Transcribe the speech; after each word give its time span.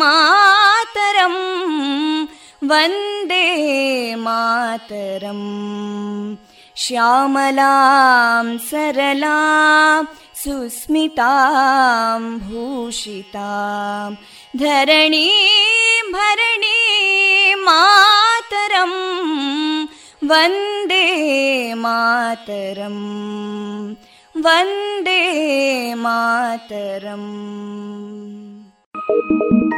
मातरं 0.00 1.36
वन्दे 2.70 3.44
मातरम् 4.26 5.46
श्यामलां 6.84 8.46
सरलां 8.68 10.04
सुस्मितां 10.42 12.20
भूषितां 12.48 14.10
धरणीं 14.62 16.02
भरणीं 16.16 17.54
मातरं 17.68 18.94
वन्दे 20.32 21.06
मातरम् 21.84 23.02
वन्दे 24.46 25.22
मातरम् 26.04 27.30
ಇಂದು 29.11 29.77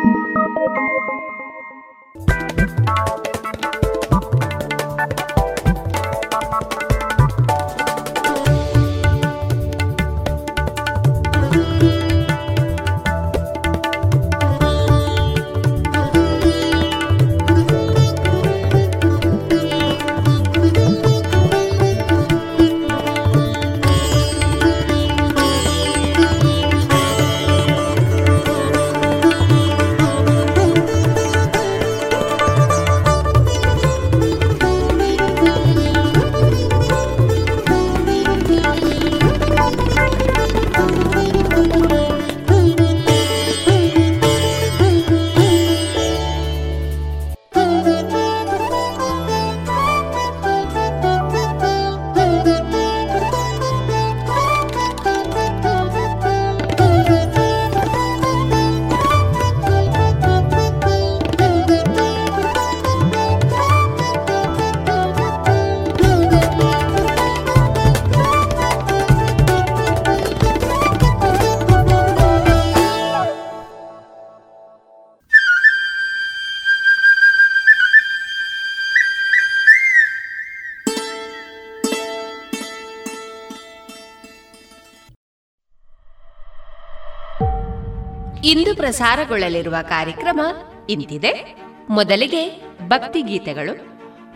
ಪ್ರಸಾರಗೊಳ್ಳಲಿರುವ 88.83 89.75
ಕಾರ್ಯಕ್ರಮ 89.89 90.41
ಇಂತಿದೆ. 90.89 91.55
ಮೊದಲಿಗೆ 91.89 92.41
ಭಕ್ತಿ 92.87 93.21
ಗೀತೆಗಳು 93.21 93.73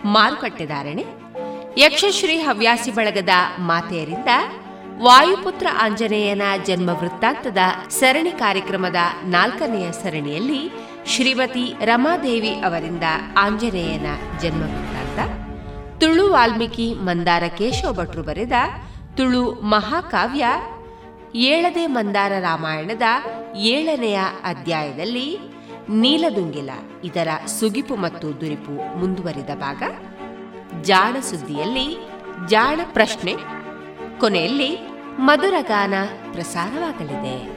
ಮಾರುಕಟ್ಟೆದಾರಣೆ 0.05 1.03
ಯಕ್ಷಶ್ರೀ 1.77 2.37
ಹವ್ಯಾಸಿ 2.37 2.91
ಬಳಗದ 2.91 3.29
ಮಾತೆಯರಿಂದ 3.59 4.31
ವಾಯುಪುತ್ರ 5.03 5.67
ಆಂಜನೇಯನ 5.79 6.41
ಜನ್ಮ 6.65 6.89
ವೃತ್ತಾಂತದ 6.89 7.57
ಸರಣಿ 7.89 8.31
ಕಾರ್ಯಕ್ರಮದ 8.31 8.95
ನಾಲ್ಕನೆಯ 9.23 9.91
ಸರಣಿಯಲ್ಲಿ 9.91 10.61
ಶ್ರೀಮತಿ 11.07 11.73
ರಮಾದೇವಿ 11.85 12.49
ಅವರಿಂದ 12.49 13.03
ಆಂಜನೇಯನ 13.37 14.07
ಜನ್ಮ 14.41 14.63
ವೃತ್ತಾಂತ, 14.63 15.19
ತುಳು 15.99 16.31
ವಾಲ್ಮೀಕಿ 16.31 16.93
ಮಂದಾರ 16.93 17.43
ಕೇಶವ 17.57 17.93
ಭಟ್ರು 17.93 18.23
ಬರೆದ 18.23 18.51
ತುಳು 19.17 19.51
ಮಹಾಕಾವ್ಯ 19.51 20.45
ಏಳದೆ 21.35 21.87
ಮಂದಾರ 21.87 22.31
ರಾಮಾಯಣದ 22.39 23.01
ಏಳನೆಯ 23.55 24.19
ಅಧ್ಯಾಯದಲ್ಲಿ 24.43 25.37
ನೀಲದುಂಗಿಲ 25.89 26.69
ಇದರ 27.03 27.27
ಸುಗಿಪು 27.59 27.95
ಮತ್ತು 27.95 28.41
ದುರಿಪು 28.41 28.97
ಮುಂದುವರಿದ 28.97 29.49
ಭಾಗ. 29.55 29.83
ಜಾಣ 30.81 31.19
ಸುದ್ದಿಯಲ್ಲಿ 31.19 31.97
ಜಾಣ 32.47 32.79
ಪ್ರಶ್ನೆ. 32.93 33.35
ಕೊನೆಯಲ್ಲಿ 34.19 34.77
ಮಧುರಗಾನ 35.19 35.93
ಪ್ರಸಾರವಾಗಲಿದೆ. 36.31 37.56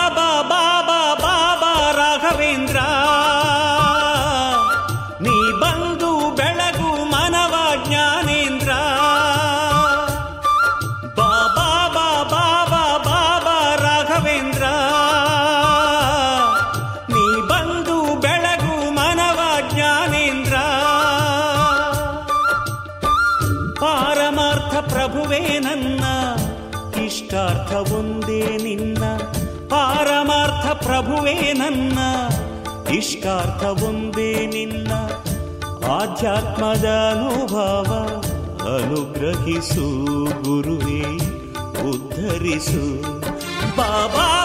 ಪ್ರಭುವೇ 31.11 31.53
ನನ್ನ 31.53 31.99
ಇಷ್ಟಾರ್ಥ 32.89 33.83
ಒಂದೇ 33.83 34.45
ನಿನ್ನ 34.45 34.91
ಆಧ್ಯಾತ್ಮದ 35.91 36.85
ಅನುಭವ 37.11 37.89
ಅನುಗ್ರಹಿಸು 38.75 39.87
ಗುರುವೇ 40.43 41.01
ಉದ್ಧರಿಸು. 41.89 43.01
ಬಾಬಾ 43.77 44.40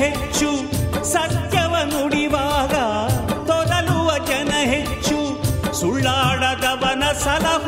ಹೆಚ್ಚು 0.00 0.50
ಸತ್ಯವ 1.12 1.74
ನುಡಿವಾಗ 1.92 2.74
ತೊದಲುವ 3.46 4.10
ಜನ 4.26 4.52
ಹೆಚ್ಚು 4.72 5.18
ಸುಳ್ಳು 5.72 6.00
ಸುಳ್ಳಾಡದವನ 6.00 7.04
ಸಲಹುವ 7.22 7.59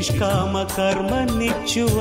ನಿಷ್ಕಾಮ 0.00 0.62
ಕರ್ಮ 0.62 1.38
ನೆಚ್ಚುವ. 1.38 1.96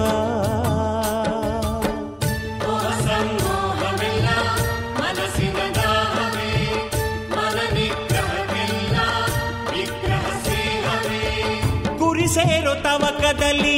ಗುರಿ 11.97 12.27
ಸೇರೋ 12.27 12.75
ತವಕದಲ್ಲಿ 12.75 13.77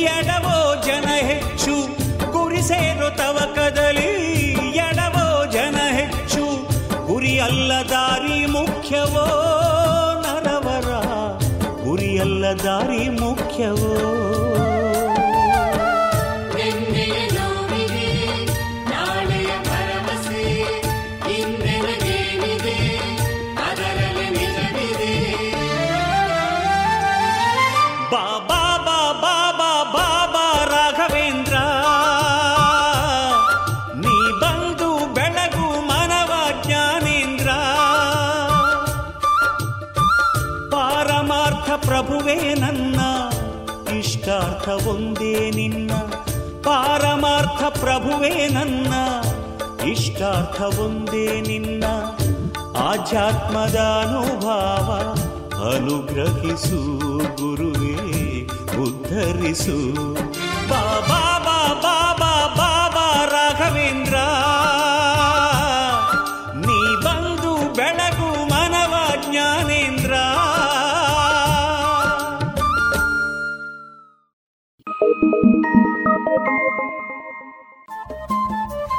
ಎಡವೋ 0.00 0.82
ಜನ 0.82 1.08
ಹೆಚ್ಚು. 1.08 1.74
ಗುರಿ 2.32 2.62
ಸೇರೋ 2.62 3.10
ತವಕದಲ್ಲಿ 3.10 4.12
ಎಡವೋ 4.76 5.46
ಜನ 5.46 5.76
ಹೆಚ್ಚು. 5.92 6.44
ಗುರಿ 7.06 7.38
ಅಲ್ಲ 7.38 7.72
ದಾರಿ 7.72 8.46
ಮುಖ್ಯವೋ 8.46 9.26
ನರವರ. 10.22 10.88
ಗುರಿ 11.84 12.18
ಅಲ್ಲ 12.18 12.44
ದಾರಿ 12.44 13.08
ಮುಖ್ಯವೋ 13.08 13.45
ನಿನ್ನೆಯ 13.55 14.24
ಪ್ರಭುವೇ 48.26 48.48
ನನ್ನ 48.48 48.92
ಇಷ್ಟಾರ್ಥ 49.90 50.60
ಒಂದೇ 50.80 51.40
ನಿನ್ನ 51.40 51.84
ಆಧ್ಯಾತ್ಮದ 52.76 53.78
ಅನುಭಾವ 54.02 54.88
ಅನುಗ್ರಹಿಸು 55.70 56.80
ಗುರುವೇ 57.36 57.94
ಉದ್ಧರಿಸು. 58.82 59.78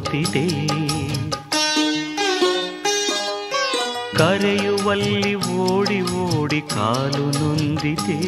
ಕರವು 0.00 0.66
ಕರೆಯುವಲ್ಲಿ 4.16 5.34
ಓಡಿ 5.34 6.00
ಓಡಿ 6.00 6.60
ಕಾಲು 6.60 7.38
ನೊಂದಿದೆ. 7.38 8.20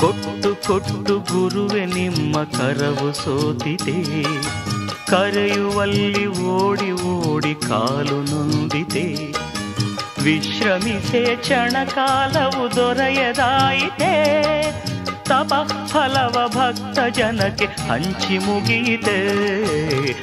ಕೊಟ್ಟು 0.00 0.66
ಕೊಟ್ಟು 0.66 1.18
ಗುರುವೆ 1.18 1.86
ನಿಮ್ಮ 1.86 2.44
ಕರವು 2.44 3.12
ಸೋತಿದೆ. 3.12 4.24
ಕರೆಯುವಲ್ಲಿ 5.06 6.26
ಓಡಿ 6.26 6.92
ಓಡಿ 6.92 7.54
ಕಾಲು 7.54 8.22
ನೊಂದಿದೆ. 8.22 9.32
ವಿಶ್ರಮಿಸೆ 10.22 11.36
ಕ್ಷಣಕಾಲವು 11.36 12.76
ದೊರೆಯದಾಯಿತೆ. 12.76 14.57
ತಪ 15.48 15.86
ಫಲವ 15.86 16.48
ಭಕ್ತ 16.48 16.98
ಜನಕ್ಕೆ 17.16 17.64
ಹಂಚಿ 17.64 18.38
ಮುಗಿಯಿತೆ. 18.38 19.18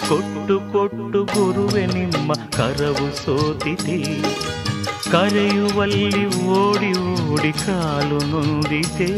ಕೊಟ್ಟು 0.09 0.59
ಕೊಟ್ಟು 0.71 1.23
ಗುರುವೆ 1.23 1.85
ನಿಮ್ಮ 1.85 2.33
ಕರವು 2.33 3.25
ಸೋತಿತಿ. 3.25 4.23
ಕರೆಯುವಲ್ಲಿ 5.11 6.45
ಓಡಿ 6.45 6.91
ಓಡಿ 6.99 7.53
ಕಾಲು 7.53 8.17
ನೊಂದಿದೆ 8.31 9.11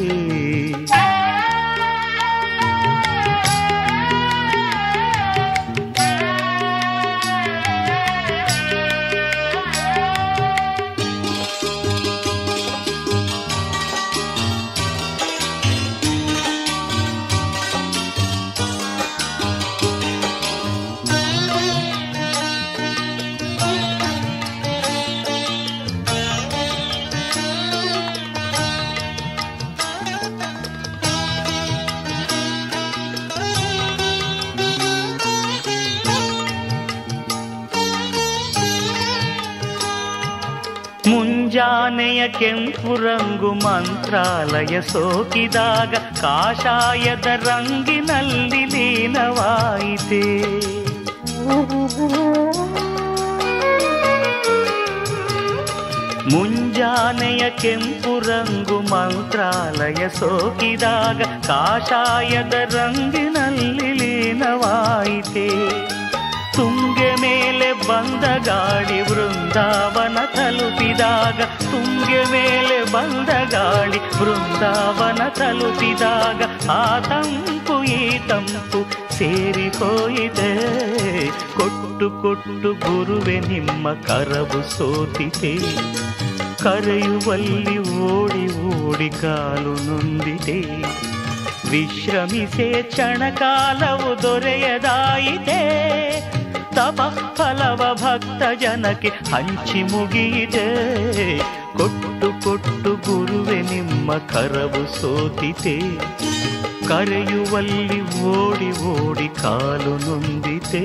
ಕೆಂಪು 42.39 42.95
ರಂಗು 42.95 43.53
ಮಂತ್ರಾಲಯ 43.53 44.81
ಸೋಕಿದಾಗ 44.81 45.93
ಕಾಷಾಯದ 46.21 47.25
ರಂಗಿನಲ್ಲಿ 47.25 48.65
ಲೀನವಾಯಿತೆ. 48.65 50.23
ಮುಂಜಾನೆಯ 56.31 57.49
ಕೆಂಪು 57.49 58.19
ರಂಗು 58.19 58.79
ಮಂತ್ರಾಲಯ 58.79 60.09
ಸೋಕಿದಾಗ 60.09 61.21
ಕಾಷಾಯದ 61.21 62.53
ರಂಗಿನಲ್ಲಿ 62.53 63.93
ಲೀನವಾಯಿತೆ. 63.93 65.47
ತುಂಗೆ 66.55 67.15
ಮೇಲೆ 67.15 67.73
ಬಂದ 67.73 68.23
ಗಾಡಿ 68.45 69.01
ವೃಂದಾವನ 69.01 70.17
ತಲುಪಿದಾಗ 70.35 71.41
ತುಂಗೆ 71.71 72.21
ಮೇಲೆ 72.31 72.77
ಬಂದ 72.93 73.29
ಗಾಳಿ 73.53 73.99
ವೃಂದಾವನ 74.19 75.21
ತಲುಪಿದಾಗ 75.29 76.41
ಆ 76.69 76.99
ತಂಪು 77.09 77.75
ಈ 77.83 78.01
ತಂಪು 78.29 78.81
ಸೇರಿ 79.17 79.67
ಹೋಯಿತೆ. 79.77 80.51
ಕೊಟ್ಟು 81.57 82.07
ಕೊಟ್ಟು 82.21 82.69
ಗುರುವೆ 82.85 83.37
ನಿಮ್ಮ 83.39 83.93
ಕರವು 84.07 84.59
ಸೋತಿದೆ 84.75 85.53
ಕರೆಯುವಲ್ಲಿ 86.63 87.77
ಓಡಿ 88.09 88.45
ಓಡಿ 88.71 89.09
ಕಾಲು 89.21 89.73
ನೊಂದಿದೆ 89.87 90.59
ವಿಶ್ರಮಿಸೆ 91.71 92.67
ಕ್ಷಣಕಾಲವು 92.81 94.11
ದೊರೆಯದಾಯಿತೆ. 94.23 95.59
ತಪ 96.77 97.01
ಫಲವ 97.35 97.81
ಭಕ್ತ 97.93 98.61
ಜನಕ್ಕೆ 98.61 99.07
ಹಂಚಿ 99.07 99.83
ಮುಗಿಯಿದೆ 99.83 100.67
ಕೊಟ್ಟು 101.77 102.43
ಕೊಟ್ಟು 102.43 102.91
ಗುರುವೆ 102.95 103.61
ನಿಮ್ಮ 103.61 104.13
ಕರವು 104.13 105.01
ಸೋತಿತೆ. 105.01 105.79
ಕರೆಯುವಲ್ಲಿ 106.87 108.01
ಓಡಿ 108.01 108.69
ಓಡಿ 108.83 109.27
ಕಾಲು 109.41 109.93
ನೊಂದಿತೆ. 110.05 110.83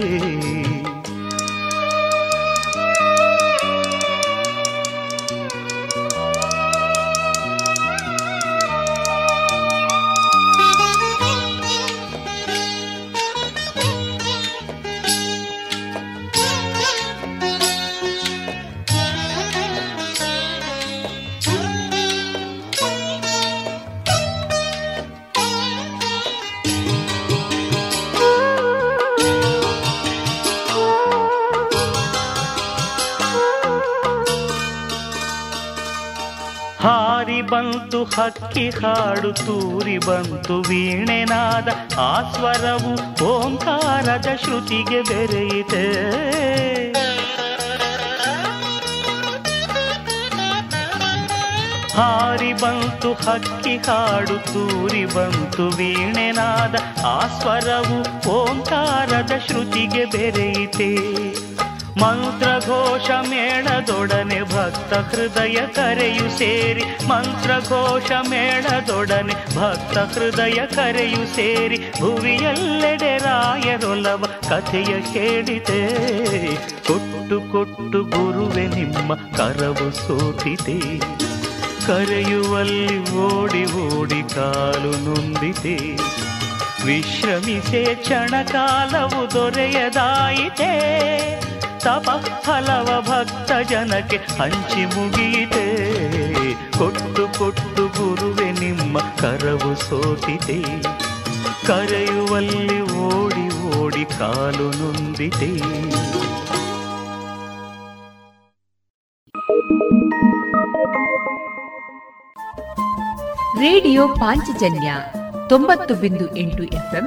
ಹಕ್ಕಿ 38.04 38.71
ಹಾಡು 38.71 39.32
ತೂರಿ 39.32 39.99
ಬಂತು 39.99 40.61
ವೀಣೆನಾದ 40.61 41.68
ಆ 41.99 42.32
ಸ್ವರವು 42.32 42.92
ಓಂಕಾರದ 43.25 44.28
ಶ್ರುತಿಗೆ 44.44 45.02
ಬೆರೆಯಿತೆ. 45.02 45.85
ಹಾರಿ 51.97 52.52
ಬಂತು 52.52 53.12
ಹಕ್ಕಿ 53.12 53.76
ಹಾಡು 53.76 54.37
ತೂರಿ 54.52 55.04
ಬಂತು 55.04 55.68
ವೀಣೆನಾದ 55.68 56.75
ಆ 57.06 57.18
ಸ್ವರವು 57.26 58.29
ಓಂಕಾರದ 58.31 59.33
ಶ್ರುತಿಗೆ 59.46 60.05
ಬೆರೆಯಿತೆ. 60.05 60.90
ಮಂತ್ರಘೋಷ 62.00 63.11
ಮೇಳದೊಡನೆ 63.11 64.42
ಭಕ್ತ 64.42 64.94
ಹೃದಯ 64.94 65.52
ಕರೆಯು 65.52 66.38
ಸೇರಿ 66.38 67.09
ಮಂತ್ರಘೋಷ 67.09 68.12
ಮೇಳದೊಡನೆ 68.28 69.57
ಭಕ್ತ 69.57 69.98
ಹೃದಯ 69.98 70.52
ಕರೆಯು 70.52 71.37
ಸೇರಿ, 71.37 71.85
ಭುವಿಯಲ್ಲೆಡೆ 72.00 73.18
ರಾಯರೊಲವ 73.18 74.24
ಕಥೆಯ 74.48 74.85
ಕೇಳಿದೆ. 74.85 76.07
ಕೊಟ್ಟು 76.87 77.52
ಕೊಟ್ಟು 77.52 78.05
ಗುರುವೆ 78.05 78.66
ನಿಮ್ಮ 78.66 79.14
ಕರವು 79.14 79.92
ಸೋತಿದೆ. 79.92 80.98
ಕರೆಯುವಲ್ಲಿ 81.87 83.12
ಓಡಿ 83.12 83.72
ಓಡಿ 83.72 84.35
ಕಾಲು 84.35 85.05
ನೊಂದಿದೆ. 85.05 85.96
ವಿಶ್ರಮಿಸೆ 86.87 87.94
ಕ್ಷಣಕಾಲವು 87.94 89.31
ದೊರೆಯದಾಯಿತೆ. 89.31 91.41
ತಪ 91.85 92.09
ಫಲವ 92.40 92.88
ಭಕ್ತ 93.01 93.53
ಜನಕ್ಕೆ 93.71 94.18
ಹಂಚಿ 94.38 94.83
ಮುಗಿಯಿತೆ 94.85 95.64
ಕೊಟ್ಟು 96.79 97.25
ಕೊಟ್ಟು 97.38 97.85
ಗುರುವೆ 97.97 98.49
ನಿಮ್ಮ 98.61 98.99
ಕರವು 99.21 99.73
ಸೋತಿದೆ 99.81 100.61
ಕರೆಯುವಲ್ಲಿ 101.66 102.81
ಓಡಿ 103.03 103.47
ಓಡಿ 103.79 104.05
ಕಾಲು 104.18 104.68
ನೊಂದಿದೆ 104.79 105.53
ರೇಡಿಯೋ 113.61 114.09
ಪಾಂಚಜನ್ಯ 114.09 114.90
ತೊಂಬತ್ತು 115.49 115.95
ಬಿಂದು 115.95 116.37
ಎಂಟು 116.37 116.62
ಎಫ್ಎಂ 116.73 117.07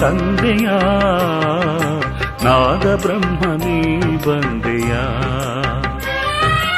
ತಂದೆಯ 0.00 0.68
ನಾದ 2.44 2.86
ಬ್ರಹ್ಮನೇ 2.96 3.78
ಬಂದೆಯ 4.26 4.92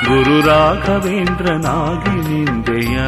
ಗುರು 0.08 0.36
ರಾಘವೇಂದ್ರನಾಗಿ 0.46 2.14
ನಿಂದೆಯ 2.28 2.98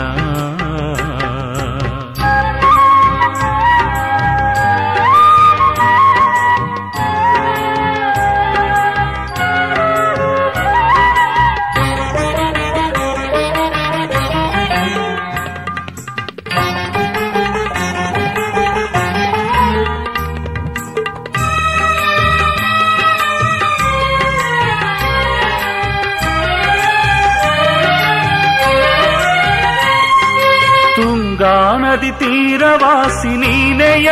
ತೀರವಾಸಿ 32.73 33.29
ನೀನೆಯ. 33.29 34.11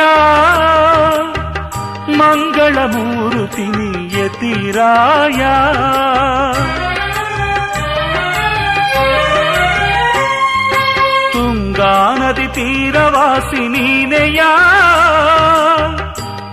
ಮಂಗಳ 2.16 2.78
ಮೂರುತಿ 2.78 3.66
ತೀರಾಯ. 4.28 5.40
ತುಂಗಾ 11.32 12.16
ನದಿ 12.18 12.46
ತೀರವಾಸಿ 12.46 13.68
ನೀನೆಯ. 13.68 14.42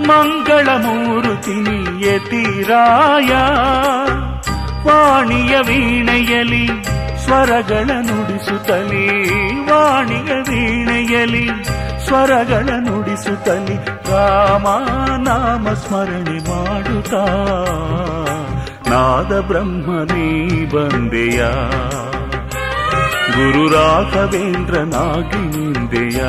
ಮಂಗಳ 0.08 0.67
ಮೂರುತಿ 0.70 2.20
ತೀರಾಯ. 2.20 3.34
ವಾಣಿಯ 4.88 5.58
ವೀಣೆಯಲಿ 5.58 6.70
ಸ್ವರಗಳ 7.26 7.91
ನುಡಿಸುತ್ತಲೇ 7.91 9.08
ವಾಣಿಯ 9.72 10.34
ವೀಣೆಯಲಿ 10.34 11.50
ಸ್ವರಗಳ 12.08 12.70
ನುಡಿಸುತ್ತಲಿ 12.80 13.76
ರಾಮ 13.86 14.67
ನಾಮ 15.17 15.74
ಸ್ಮರಣೆ 15.74 16.50
ಮಾಡುತ್ತಾ. 16.50 17.26
ನಾದ 18.89 19.39
ಬ್ರಹ್ಮನೇ 19.39 20.65
ಬಂದೆಯ? 20.65 21.46
ಗುರು 23.36 23.74
ರಾಘವೇಂದ್ರನಾಗಿ 23.74 25.58
ನಿಂದೆಯ? 25.58 26.24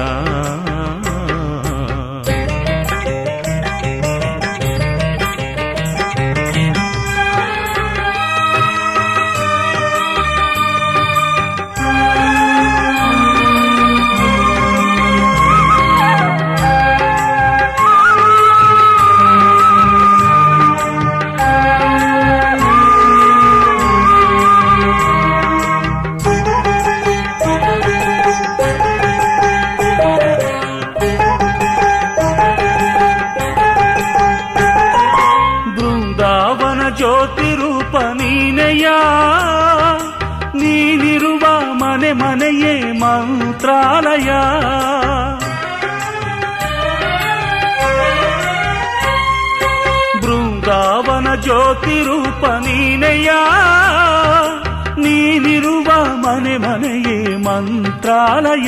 ಮಂತ್ರಾಲಯ. 57.59 58.67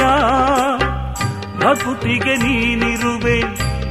ಭಕುತಿಗೆ 1.58 2.36
ನೀನಿರುವೆ, 2.36 3.42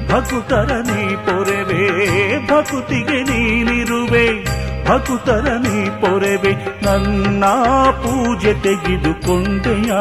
ಭಕುತರ 0.10 0.72
ನೀ 0.76 1.16
ಪೊರೆವೆ. 1.16 2.08
ಭಕುತಿಗೆ 2.48 3.24
ನೀನಿರುವೆ, 3.24 4.44
ಭಕುತರ 4.88 5.52
ನೀ 5.52 5.90
ಪೊರೆವೆ. 5.90 6.52
ನನ್ನ 6.86 7.46
ಪೂಜೆ 7.92 8.54
ತೆಗೆದುಕೊಂಡೆಯ? 8.54 9.92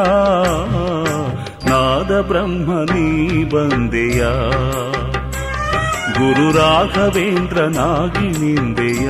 ನಾದ 1.69 2.21
ಬ್ರಹ್ಮ 2.21 2.93
ನೀ 2.93 3.43
ಬಂದೆಯ? 3.43 4.21
ಗುರು 6.17 6.57
ರಾಘವೇಂದ್ರನಾಗಿ 6.57 8.27
ನಿಂದೆಯ? 8.27 9.09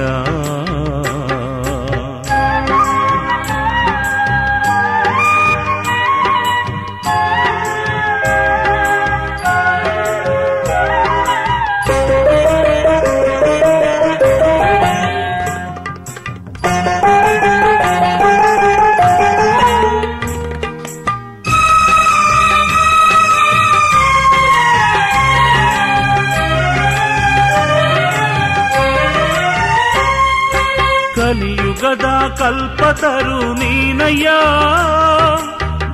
ಕಲ್ಪತರು 32.91 33.39
ನೀನಯ್ಯ 33.58 34.28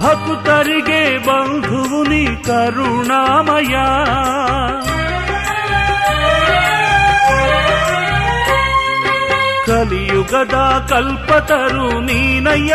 ಭಕ್ತರಿಗೆ 0.04 1.02
ಬಂಧುವು 1.26 2.00
ನೀ 2.04 2.22
ಕರುಣಾಮಯ 2.46 3.74
ಕಲಿಯುಗದ 9.68 10.58
ಕಲ್ಪತರು 10.90 11.88
ನೀನಯ್ಯ 12.00 12.74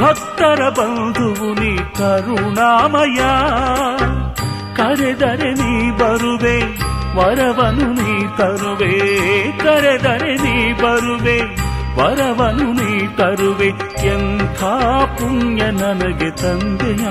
ಭಕ್ತರ 0.00 0.60
ಬಂಧುವು 0.78 1.50
ನೀ 1.60 1.72
ಕರುಣಾಮಯ 1.98 3.20
ಕರೆದರೆ 4.76 5.50
ನೀ 5.60 5.72
ಬರುವೆ 6.00 6.56
ವರವನು 7.16 7.88
ನೀ 7.98 8.14
ತರುವೆ 8.38 8.94
ಕರೆದರೆ 9.58 10.32
ನೀ 10.44 10.56
ಬರುವೆ 10.82 11.38
ವರವನು 12.02 12.68
ನೀ 12.72 12.92
ತರುವೆ 13.18 13.68
ಎಂಥ 14.08 14.60
ಪುಣ್ಯ 15.18 15.62
ನನಗೆ 15.76 16.30
ತಂದೆಯ 16.42 17.04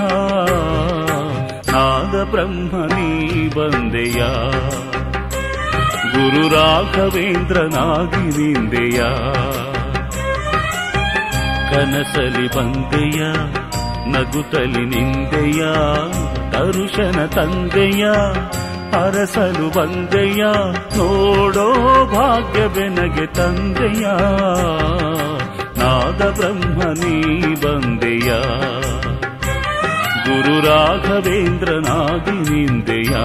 ನಾದ 1.71 2.15
ಬ್ರಹ್ಮ 2.31 2.73
ನೀ 2.93 3.09
ಬಂದೆಯ 3.55 4.19
ಗುರು 6.13 6.43
ರಾಘವೇಂದ್ರನಾಗಿ 6.55 8.23
ನಿಂದೆಯ 8.37 8.99
ಕನಸಲಿ 11.71 12.47
ಬಂದೆಯ 12.55 13.21
ನಗುತ್ತಲಿ 14.13 14.85
ನಿಂದೆಯ 14.85 15.61
ದರುಶನ 16.53 17.19
ತಂದೆಯ 17.35 18.03
ಅರಸಲು 18.93 19.79
ಬಂದೆಯ? 19.79 20.43
ನೋಡೋ 20.97 21.73
ಭಾಗ್ಯವೆನಗೆ 22.05 23.25
ತಂದೆಯ? 23.27 24.05
ನಾದ 25.79 26.35
ಬ್ರಹ್ಮ 26.35 26.81
ಬಂದೆಯ? 27.53 28.31
ಗುರು 30.25 30.65
ರಾಘವೇಂದ್ರನಾಗಿ 30.65 32.31
ನಿಂದೆಯ? 32.31 33.15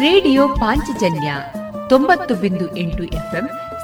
ರೇಡಿಯೋ 0.00 0.48
ಪಾಂಚಜನ್ಯ 0.48 1.34
ತೊಂಬತ್ತು 1.88 2.34
ಬಿಂದು 2.34 2.76
ಎಂಟು 2.76 3.04
ಎಫ್ಎಂ 3.04 3.50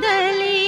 ಭೈರವಿರಾಗದಲ್ಲಿ 0.00 0.58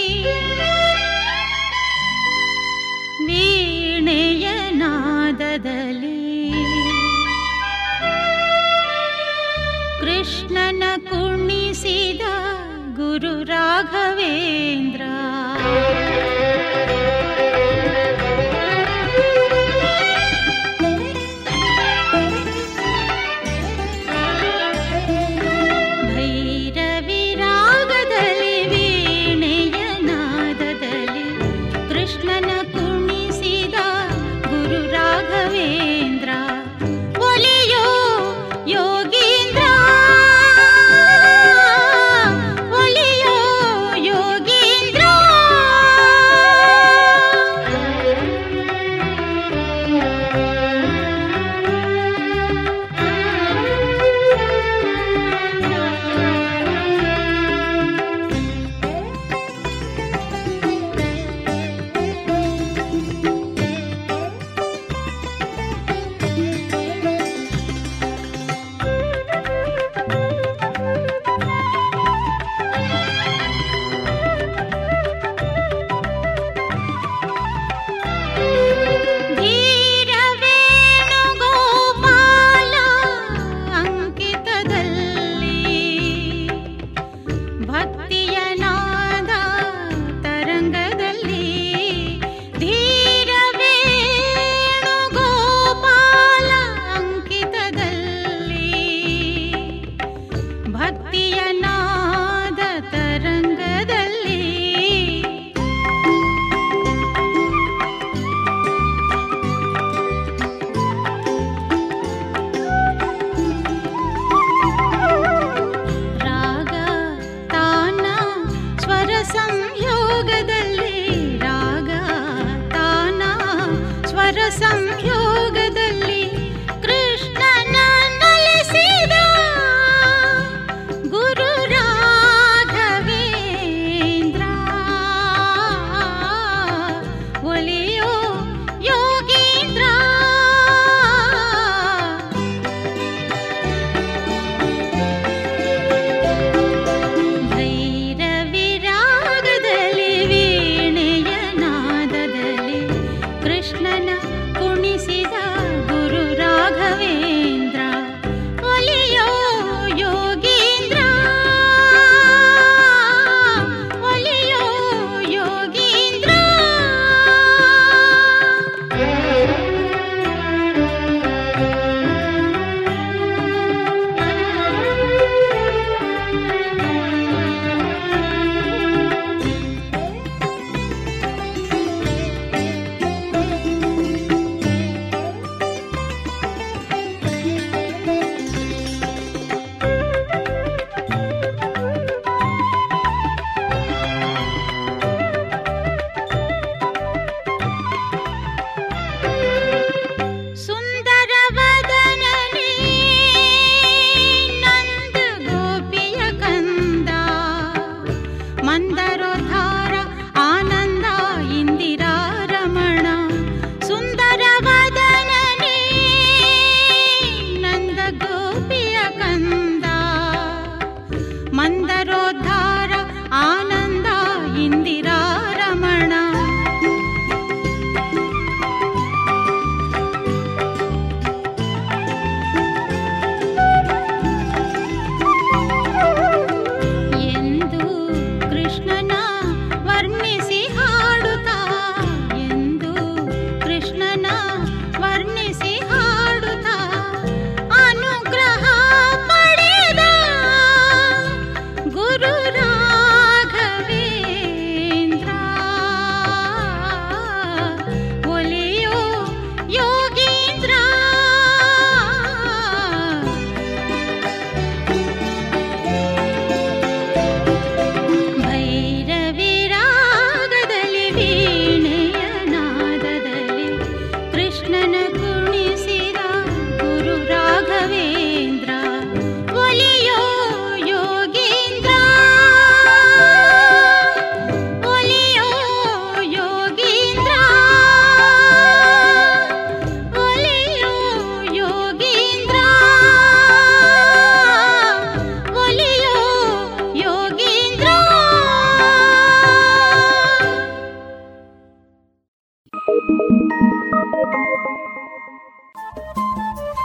ವೀಣೆಯ 3.27 4.47
ನಾದದಲ್ಲಿ 4.73 6.19
ಕೃಷ್ಣನ 10.01 10.83
ಕುಣಿಸಿದ 11.11 12.25
ಗುರು 12.97 13.35
ರಾಘವೇಂದ್ರ 13.45 15.03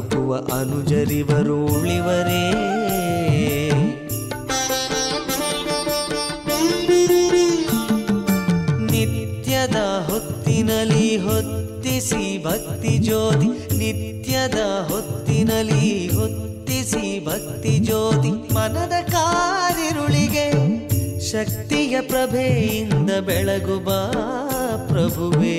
ಬದುಕುವ 0.00 0.36
ಅನುಜರಿವರು 0.36 1.56
ಉಳಿವರೇ. 1.66 2.44
ನಿತ್ಯದ 8.90 9.78
ಹೊತ್ತಿನಲಿ 10.08 11.16
ಹೊತ್ತಿಸಿ 11.16 12.22
ಭಕ್ತಿ 12.44 12.98
ಜ್ಯೋತಿ, 12.98 13.48
ನಿತ್ಯದ 13.76 14.60
ಹೊತ್ತಿನಲಿ 14.90 16.08
ಹೊತ್ತಿಸಿ 16.08 17.26
ಭಕ್ತಿ 17.26 17.78
ಜ್ಯೋತಿ, 17.78 18.32
ಮನದ 18.54 18.96
ಕಾರಿರುಳಿಗೆ 19.10 20.48
ಶಕ್ತಿಯ 21.32 22.00
ಪ್ರಭೆಯಿಂದ 22.00 23.10
ಬೆಳಗುವ 23.20 23.88
ಪ್ರಭುವೇ. 24.88 25.58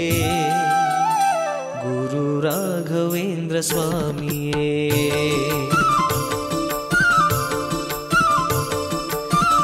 स्वामिये। 3.62 4.74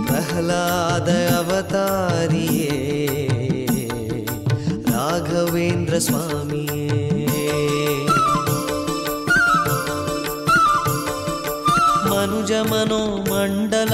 प्रह्लाद 0.08 1.08
अवतारिये 1.38 2.78
राघवेन्द्रस्वामिये 4.90 6.86
मनुजमनोमण्डल 12.10 13.92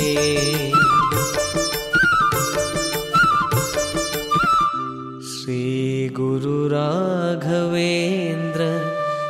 ಶ್ರೀ 5.21 6.09
ಗುರು 6.09 6.69
ರಾಘವೇಂದ್ರ 6.69 8.61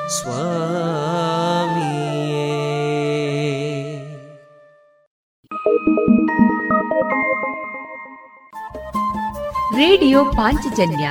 ಸ್ವಾಮಿಯೇ 0.09 2.17
ರೇಡಿಯೋ 9.77 10.25
ಪಾಂಚಜನ್ಯ 10.25 11.11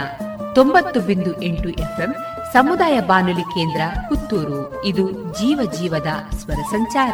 ತೊಂಬತ್ತು 0.55 0.99
ಬಿಂದು 0.99 1.41
ಎಂಟು 1.41 1.69
ಎಫ್ಎಂ 1.69 2.15
ಸಮುದಾಯ 2.53 2.99
ಬಾನುಲಿ 2.99 3.41
ಕೇಂದ್ರ 3.41 3.81
ಪುತ್ತೂರು. 4.09 4.86
ಇದು 4.86 5.11
ಜೀವ 5.11 5.71
ಜೀವದ 5.79 6.36
ಸ್ವರ 6.36 6.53
ಸಂಚಾರ. 6.53 7.13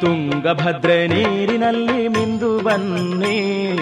ತುಂಗಭದ್ರೆ 0.00 1.06
ನೀರಿನಲ್ಲಿ 1.06 2.08
ಮಿಂದು 2.08 2.60
ಬನ್ನಿ. 2.60 3.80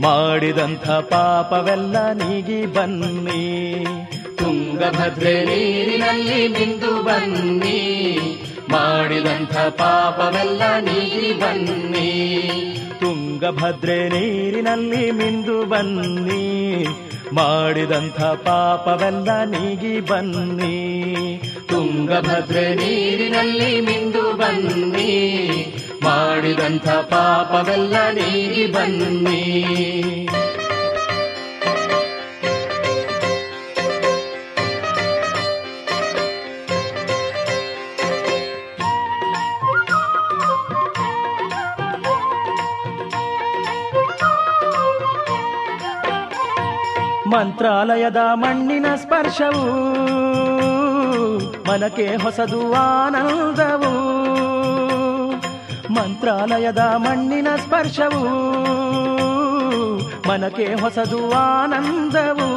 ಮಾಡಿದಂಥ 0.00 0.90
ಪಾಪವೆಲ್ಲ 0.90 2.12
ನೀಗಿ 2.12 2.66
ಬನ್ನಿ. 2.66 3.86
ತುಂಗಭದ್ರೆ 4.36 5.44
ನೀರಿನಲ್ಲಿ 5.44 6.48
ಮಿಂದು 6.48 7.02
ಬನ್ನಿ. 7.02 8.06
ಮಾಡಿದಂಥ 8.70 9.56
ಪಾಪವೆಲ್ಲ 9.56 10.62
ನೀಗಿ 10.80 11.40
ಬನ್ನಿ. 11.40 12.40
ತುಂಗಭದ್ರೆ 13.00 14.08
ನೀರಿನಲ್ಲಿ 14.08 15.10
ಮಿಂದು 15.10 15.66
ಬನ್ನಿ. 15.66 17.05
ಮಾಡಿದಂಥ 17.32 18.22
ಪಾಪವೆಲ್ಲ 18.22 19.44
ನೀಗಿ 19.44 20.00
ಬನ್ನಿ. 20.00 21.42
ತುಂಗಭದ್ರೆ 21.68 22.74
ನೀರಿನಲ್ಲಿ 22.74 23.80
ಮಿಂದು 23.80 24.36
ಬನ್ನಿ. 24.36 25.36
ಮಾಡಿದಂಥ 26.02 26.88
ಪಾಪವೆಲ್ಲ 26.88 27.96
ನೀಗಿ 28.10 28.66
ಬನ್ನಿ. 28.66 29.66
ಮಂತ್ರಾಲಯದ 47.30 48.16
ಮಣ್ಣಿನ 48.34 48.86
ಸ್ಪರ್ಶವು, 48.96 49.64
ಮನಕ್ಕೆ 51.68 52.06
ಹೊಸದು 52.22 52.72
ಆನಂದವು. 52.72 53.92
ಮಂತ್ರಾಲಯದ 55.94 56.78
ಮಣ್ಣಿನ 56.78 57.48
ಸ್ಪರ್ಶವು, 57.56 58.22
ಮನಕ್ಕೆ 60.28 60.74
ಹೊಸದು 60.74 61.32
ಆನಂದವು. 61.32 62.48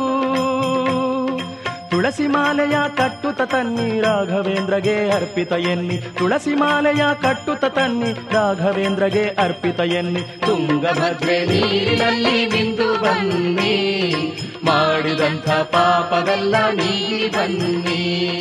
ತುಳಸಿ 1.89 2.27
ಮಾಲೆಯ 2.27 2.75
ಕಟ್ಟುತ 2.97 3.41
ತನ್ನಿ 3.41 4.01
ರಾಘವೇಂದ್ರಗೆ 4.01 5.09
ಅರ್ಪಿತ 5.09 5.51
ಎನ್ನಿ, 5.51 5.97
ತುಳಸಿ 5.97 6.53
ಮಾಲೆಯ 6.55 7.03
ಕಟ್ಟುತ 7.21 7.65
ತನ್ನಿ 7.65 8.11
ರಾಘವೇಂದ್ರಗೆ 8.33 9.23
ಅರ್ಪಿತ 9.23 9.79
ಎನ್ನಿ. 9.79 10.21
ತುಂಗಭದ್ರೆ 10.21 11.45
ನೀರಿನಲ್ಲಿ 11.45 12.49
ಬಿಂದು 12.49 12.87
ಬನ್ನಿ 13.03 13.75
ಮಾಡಿದಂಥ 14.69 15.49
ಪಾಪವೆಲ್ಲ 15.49 16.55
ನೀಗಿ 16.69 17.27
ಬನ್ನಿ. 17.27 18.39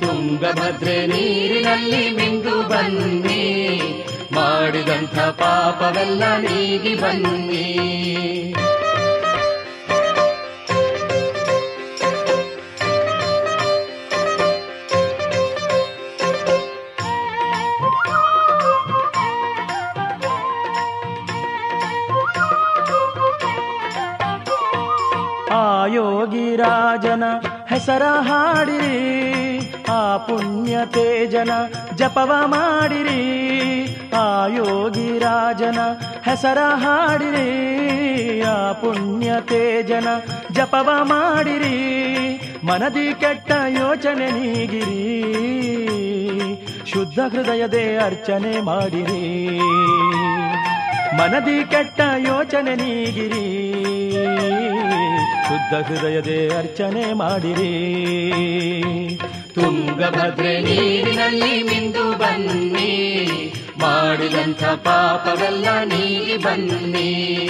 ತುಂಗಭದ್ರೆ 0.00 1.06
ನೀರಿನಲ್ಲಿ 1.06 2.10
ಮಿಂದು 2.10 2.68
ಬನ್ನಿ. 2.68 3.80
ಮಾಡಿದಂಥ 4.32 5.18
ಪಾಪವೆಲ್ಲ 5.18 6.36
ನೀಗಿ 6.36 6.94
ಬನ್ನಿ. 6.94 7.64
ಯೋಗಿ 26.28 26.56
ರಾಜನ 26.56 27.24
ಹೆಸರ 27.68 28.02
ಹಾಡಿರಿ. 28.04 29.72
ಆ 29.90 30.16
ಪುಣ್ಯ 30.16 30.78
ತೇಜನ 30.86 31.50
ಜಪವ 31.96 32.32
ಮಾಡಿರಿ. 32.46 33.24
ಆ 34.12 34.46
ಯೋಗಿ 34.46 35.18
ರಾಜನ 35.18 35.78
ಹೆಸರ 36.22 36.58
ಹಾಡಿರಿ. 36.60 38.42
ಆ 38.42 38.72
ಪುಣ್ಯ 38.72 39.32
ತೇಜನ 39.40 40.06
ಜಪವ 40.52 40.88
ಮಾಡಿರಿ. 41.02 41.78
ಮನದಿ 42.64 43.14
ಕೆಟ್ಟ 43.20 43.52
ಯೋಚನೆ 43.68 44.30
ನೀಗಿರಿ. 44.30 45.24
ಶುದ್ಧ 46.92 47.18
ಹೃದಯದೇ 47.18 47.96
ಅರ್ಚನೆ 47.96 48.60
ಮಾಡಿರಿ. 48.60 49.60
ಮನದಿ 51.18 51.70
ಕೆಟ್ಟ 51.70 52.00
ಯೋಚನೆ 52.18 52.74
ನೀಗಿರಿ. 52.74 53.68
ಶುದ್ಧ 55.48 55.86
ಹೃದಯದೇ 55.86 56.48
ಅರ್ಚನೆ 56.48 57.12
ಮಾಡಿರಿ. 57.12 57.98
ತುಂಗಭದ್ರೆ 59.54 60.60
ನೀರಿನಲ್ಲಿ 60.60 61.62
ಮಿಂದು 61.62 62.18
ಬನ್ನಿ. 62.18 63.34
ಮಾಡಿದಂಥ 63.80 64.64
ಪಾಪವೆಲ್ಲ 64.64 65.66
ನೀಗಿ 65.84 66.36
ಬನ್ನಿ. 66.36 67.44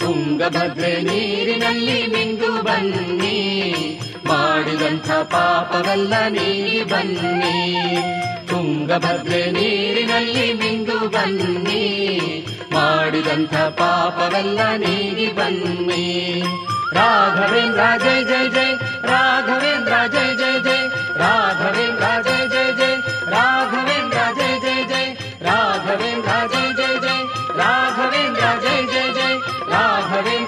ತುಂಗಭದ್ರೆ 0.00 1.02
ನೀರಿನಲ್ಲಿ 1.02 2.06
ಮಿಂದು 2.06 2.62
ಬನ್ನಿ. 2.62 4.00
ಮಾಡಿದಂಥ 4.26 5.10
ಪಾಪವೆಲ್ಲ 5.10 6.14
ನೀಗಿ 6.28 6.82
ಬನ್ನಿ. 6.84 7.98
ತುಂಗಭದ್ರೆ 8.48 9.50
ನೀರಿನಲ್ಲಿ 9.50 10.52
ಮಿಂದು 10.52 11.08
ಬನ್ನಿ. 11.08 11.84
ಮಾಡಿದಂಥ 12.72 13.54
ಪಾಪವೆಲ್ಲ 13.54 14.60
ನೀಗಿ 14.76 15.28
ಬನ್ನಿ. 15.32 16.04
ರಾಘವೇಂದ್ರ 16.94 17.80
ಜಯ 18.04 18.22
ಜಯ 18.24 18.48
ಜಯ 18.48 18.72
ರಾಘವೇಂದ್ರ 19.02 19.92
ಜಯ 20.06 20.34
ಜಯ 20.34 20.60
ಜಯ 20.60 20.82
ರಾಘವೇಂದ್ರ 21.16 22.06
ಜಯ 22.22 22.46
ಜಯ 22.48 22.72
ಜಯ 22.72 22.94
ರಾಘವೇಂದ್ರ 23.32 24.18
ಜಯ 24.38 24.58
ಜಯ 24.60 24.82
ಜಯ 24.84 25.06
ರಾಘವೇಂದ್ರ 25.42 26.30
ಜಯ 26.52 26.72
ಜಯ 26.72 26.98
ಜಯ 26.98 27.20
ರಾಘವೇಂದ್ರ 27.58 28.44
ಜಯ 28.62 28.82
ಜಯ 28.86 29.12
ಜಯ 29.12 29.34
ರಾಘವೇಂದ್ರ 29.70 30.47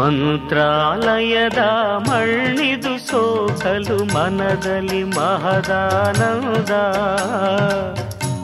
ಮಂತ್ರಾಲಯದ 0.00 1.58
ಮಣ್ಣಿದು 2.08 3.06
ಸೋಕಲು 3.06 4.04
ಮನದಲ್ಲಿ 4.04 5.04
ಮಹದಾನಂದ. 5.04 6.70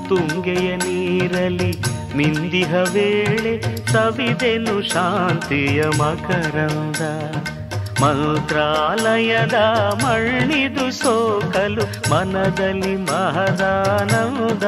ತುಂಗೆಯ 0.08 0.76
ನೀರಲಿ 0.76 1.78
ಮಿಂದಿಹ 2.16 2.74
ವೇಳೆ 2.74 3.86
ಸವಿದೆನು 3.92 4.82
ಶಾಂತಿಯ 4.82 5.84
ಮಕರಂದ. 5.98 7.00
ಮಂತ್ರಾಲಯದ 8.02 9.54
ಮಣ್ಣಿದು 10.04 10.90
ಸೋಕಲು 10.90 12.10
ಮನದಲ್ಲಿ 12.10 12.96
ಮಹದಾನಂದ. 12.96 14.62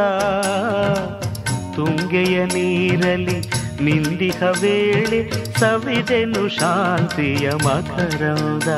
ತುಂಗೆಯ 1.75 2.45
ನೀರಲಿ 2.45 3.69
ನಿಂದಿಹ 3.83 4.43
ವೇಳೆ 4.61 5.48
ಸವಿದೆನು 5.59 6.43
ಶಾಂತಿಯ 6.49 7.47
ಮಕರಂದ 7.65 8.69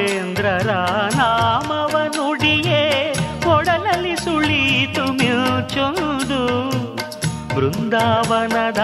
ರಾಘವೇಂದ್ರರ 0.00 0.70
ನಾಮವ 1.16 1.96
ನುಡಿಯೇ 2.16 3.14
ಕೊಡಲಲ್ಲಿ 3.44 4.16
ಸುಳೀತು 4.16 5.12
ಮಿಂಚೊಂದು 5.12 6.70
ಬೃಂದಾವನದ 7.54 8.78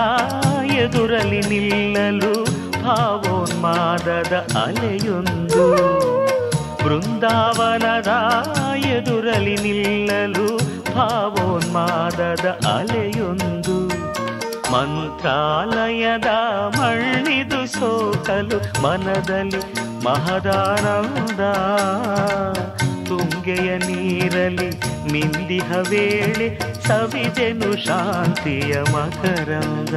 ಎದುರಲಿ 0.70 1.40
ನಿಲ್ಲಲು 1.40 2.44
ಭಾವೋನ್ಮಾದದ 2.82 4.58
ಅಲೆಯೊಂದು. 4.66 5.76
ಬೃಂದಾವನದ 6.84 8.08
ಎದುರಲಿ 8.86 9.56
ನಿಲ್ಲಲು 9.56 10.56
ಭಾವೋನ್ಮಾದದ 10.94 12.68
ಅಲೆಯೊಂದು. 12.74 13.88
ಮಂತ್ರಾಲಯದ 14.72 16.26
ಮಣ್ಣಿದು 16.78 17.66
ಸೋಕಲು 17.66 18.82
ಮನದಲ್ಲಿ 18.82 19.85
ಮಹದಾನಂದ. 20.06 21.40
ತುಂಗೆಯ 23.08 23.78
ನೀರಲಿ 23.78 24.70
ಮಿಂದಿಹ 25.12 25.72
ವೇಳೆ 25.88 26.58
ಸವಿದೆನು 26.86 27.86
ಶಾಂತಿಯ 27.86 28.82
ಮಕರಂದ. 28.92 29.94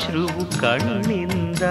ಆನಂದಾಶ್ರುವು 0.00 0.60
ಕಣ್ಣಿಂದ 0.60 1.62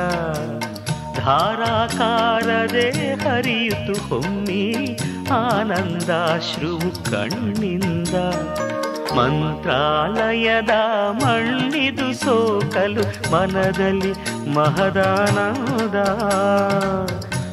ಧಾರಾಕಾರದೆ 1.18 2.90
ಹರಿಯಿತು 3.14 3.94
ಹೊಮ್ಮಿ 4.10 4.98
ಆನಂದಾಶ್ರುವು 5.32 6.90
ಕಣ್ಣಿಂದ. 7.12 8.16
ಮಂತ್ರಾಲಯದ 9.14 10.70
ಮಣ್ಣಿದು 11.12 12.14
ಸೋಕಲು 12.14 13.32
ಮನದಲ್ಲಿ 13.32 14.14
ಮಹದಾನದ. 14.54 15.98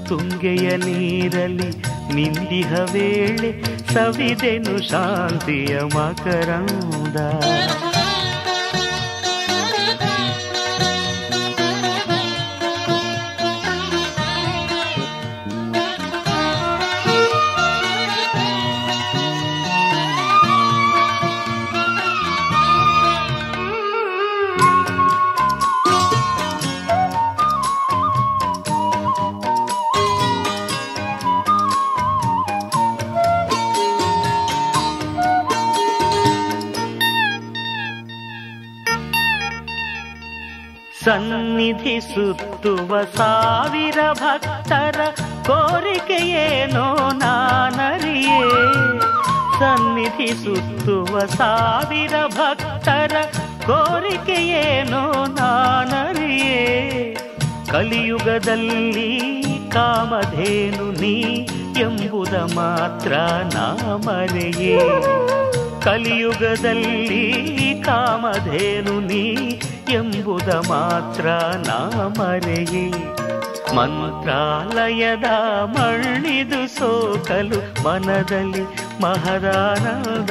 ತುಂಗೆಯ 0.08 0.76
ನೀರಲಿ 0.76 1.70
ನಿಂದಿಹ 2.14 2.72
ವೇಳೆ 2.92 3.62
ಸವಿದೆನು 3.94 4.88
ಶಾಂತಿಯ 4.88 5.80
ಮಕರಂದ. 5.80 7.16
ಸುತ್ತುವ 41.86 43.02
ಸಾವಿರ 43.16 44.00
ಭಕ್ತರ 44.12 45.00
ಕೋರಿಕೆಯೇನೋ 45.46 46.86
ನಾನರಿಯೆ 47.18 48.40
ಕೋಟಿ 49.58 50.26
ಸುತ್ತುವ 50.34 51.18
ಸಾವಿರ 51.28 52.14
ಭಕ್ತರ 52.28 53.14
ಕೋರಿಕೆಯೇನೋ 53.66 55.02
ನಾನರಿಯೇ 55.34 56.62
ಕಲಿಯುಗದಲ್ಲಿ 57.72 59.10
ಕಾಮಧೇನು 59.68 60.86
ನೀ 61.00 61.14
ಎಂಬುದ 61.80 62.34
ಮಾತ್ರ 62.54 63.12
ನಾ 63.54 63.66
ಮರೆಯೇ 63.96 64.78
ಕಲಿಯುಗದಲ್ಲಿ 65.84 67.24
ಕಾಮಧೇನು 67.84 68.94
ನೀ 69.00 69.24
ಎಂಬುದ 69.90 70.48
ಮಾತ್ರ 70.48 71.26
ನಾ 71.66 72.08
ಮರೆಯೇ 72.18 72.90
ಮಂತ್ರಾಲಯದ 73.76 75.24
ಮಣ್ಣಿದು 75.64 76.78
ಸೋಕಲು 76.78 77.82
ಮನದಲ್ಲಿ 77.82 78.62
ಮಹದಾನದ 79.02 80.30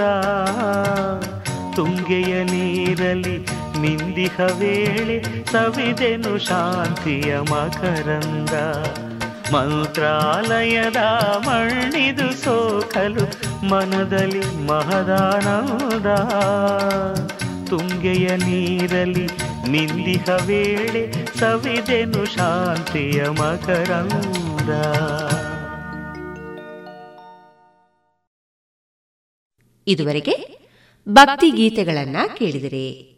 ತುಂಗೆಯ 1.75 2.43
ನೀರಲಿ 2.43 3.37
ನಿಂದಿಹ 3.81 4.41
ವೇಳೆ 4.59 5.45
ಸವಿದೆನು 5.51 6.37
ಶಾಂತಿಯ 6.37 7.39
ಮಕರಂದ. 7.39 8.53
ಮಂತ್ರಾಲಯದ 9.53 10.97
ಮಣ್ಣಿದು 11.47 12.43
ಸೋಕಲು 12.43 13.25
ಮನದಲ್ಲಿ 13.69 14.67
ಮಹದಾನದ 14.67 16.07
ತುಂಗೆಯ 17.69 18.35
ನೀರಲಿ 18.35 19.44
ನಿಂದಿಹ 19.69 20.29
ವೇಳೆ 20.45 21.37
ಸವಿದೆನು 21.39 22.25
ಶಾಂತಿಯ 22.25 23.29
ಮಕರಂದ. 23.29 24.69
ಇದುವರೆಗೆ 29.87 30.65
ಭಕ್ತಿ 31.09 31.51
ಗೀತೆಗಳನ್ನ 31.51 32.15
ಕೇಳಿದರೆ. 32.37 33.15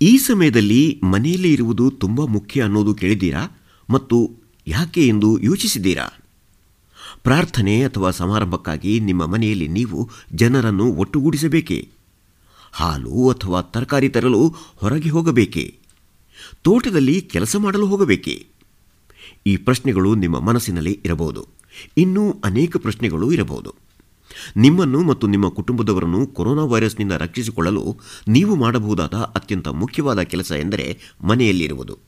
ಈ 0.00 0.18
ಸಮಯದಲ್ಲಿ 0.18 1.00
ಮನೆಯಲ್ಲಿ 1.04 1.52
ಇರುವುದು 1.52 1.90
ತುಂಬ 1.90 2.24
ಮುಖ್ಯ 2.24 2.62
ಅನ್ನೋದು 2.62 2.94
ಕೇಳಿದ್ದೀರಾ 2.94 3.60
ಮತ್ತು 3.90 4.30
ಯಾಕೆ 4.66 5.08
ಎಂದು 5.08 5.38
ಯೋಚಿಸಿದ್ದೀರಾ? 5.42 6.08
ಪ್ರಾರ್ಥನೆ 7.22 7.84
ಅಥವಾ 7.84 8.10
ಸಮಾರಂಭಕ್ಕಾಗಿ 8.10 9.00
ನಿಮ್ಮ 9.00 9.26
ಮನೆಯಲ್ಲಿ 9.26 9.68
ನೀವು 9.68 10.08
ಜನರನ್ನು 10.34 10.84
ಒಟ್ಟುಗೂಡಿಸಬೇಕೇ? 10.84 11.88
ಹಾಲು 12.76 13.30
ಅಥವಾ 13.30 13.62
ತರಕಾರಿ 13.62 14.08
ತರಲು 14.08 14.54
ಹೊರಗೆ 14.76 15.10
ಹೋಗಬೇಕೆ? 15.10 15.78
ತೋಟದಲ್ಲಿ 16.62 17.20
ಕೆಲಸ 17.20 17.56
ಮಾಡಲು 17.56 17.86
ಹೋಗಬೇಕೆ? 17.86 18.46
ಈ 19.46 19.56
ಪ್ರಶ್ನೆಗಳು 19.56 20.14
ನಿಮ್ಮ 20.14 20.40
ಮನಸ್ಸಿನಲ್ಲಿ 20.40 21.00
ಇರಬಹುದು. 21.04 21.46
ಇನ್ನೂ 21.96 22.24
ಅನೇಕ 22.44 22.76
ಪ್ರಶ್ನೆಗಳು 22.76 23.32
ಇರಬಹುದು. 23.32 23.74
ನಿಮ್ಮನ್ನು 24.56 25.00
ಮತ್ತು 25.04 25.26
ನಿಮ್ಮ 25.26 25.48
ಕುಟುಂಬದವರನ್ನು 25.48 26.26
ಕೊರೋನಾ 26.26 26.64
ವೈರಸ್ನಿಂದ 26.64 27.12
ರಕ್ಷಿಸಿಕೊಳ್ಳಲು 27.12 27.96
ನೀವು 28.28 28.56
ಮಾಡಬಹುದಾದ 28.56 29.14
ಅತ್ಯಂತ 29.14 29.68
ಮುಖ್ಯವಾದ 29.68 30.20
ಕೆಲಸ 30.22 30.52
ಎಂದರೆ 30.52 30.98
ಮನೆಯಲ್ಲಿರುವುದು 31.24 31.98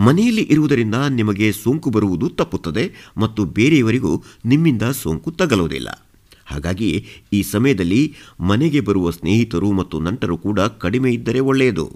ಮನೆಯಲ್ಲಿ 0.00 0.42
ಇರುವುದರಿಂದ 0.42 0.94
ನಿಮಗೆ 0.94 1.52
ಸೋಂಕು 1.52 1.90
ಬರುವುದು 1.90 2.28
ತಪ್ಪುತ್ತದೆ 2.28 2.92
ಮತ್ತು 3.16 3.44
ಬೇರೆಯವರಿಗೂ 3.44 4.22
ನಿಮ್ಮಿಂದ 4.44 4.82
ಸೋಂಕು 4.82 5.30
ತಗಲುವುದಿಲ್ಲ. 5.30 6.11
ಹಾಗಾಗಿ 6.52 6.90
ಈ 7.32 7.42
ಸಮಯದಲ್ಲಿ 7.42 8.02
ಮನೆಗೆ 8.40 8.80
ಬರುವ 8.80 9.10
ಸ್ನೇಹಿತರು 9.10 9.72
ಮತ್ತು 9.72 9.98
ನಂಟರು 10.00 10.36
ಕೂಡ 10.36 10.60
ಕಡಿಮೆ 10.60 11.12
ಇದ್ದರೆ 11.12 11.40
ಒಳ್ಳೆಯದು. 11.40 11.86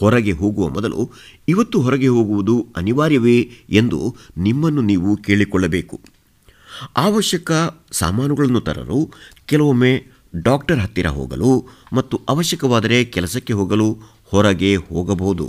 ಹೊರಗೆ 0.00 0.32
ಹೋಗುವ 0.32 0.68
ಮೊದಲು 0.68 1.10
ಇವತ್ತು 1.48 1.80
ಹೊರಗೆ 1.80 2.08
ಹೋಗುವುದು 2.08 2.56
ಅನಿವಾರ್ಯವೇ 2.76 3.38
ಎಂದು 3.70 4.16
ನಿಮ್ಮನ್ನು 4.36 4.82
ನೀವು 4.82 5.16
ಕೇಳಿಕೊಳ್ಳಬೇಕು. 5.16 6.00
ಅವಶ್ಯಕ 6.96 7.52
ಸಾಮಾನುಗಳನ್ನು 7.92 8.60
ತರಲು, 8.60 9.00
ಕೆಲವೊಮ್ಮೆ 9.46 9.92
ಡಾಕ್ಟರ್ 10.42 10.78
ಹತ್ತಿರ 10.78 11.08
ಹೋಗಲು 11.08 11.52
ಮತ್ತು 11.92 12.20
ಅವಶ್ಯಕವಾದರೆ 12.28 13.04
ಕೆಲಸಕ್ಕೆ 13.04 13.52
ಹೋಗಲು 13.52 13.88
ಹೊರಗೆ 14.30 14.76
ಹೋಗಬಹುದು. 14.76 15.46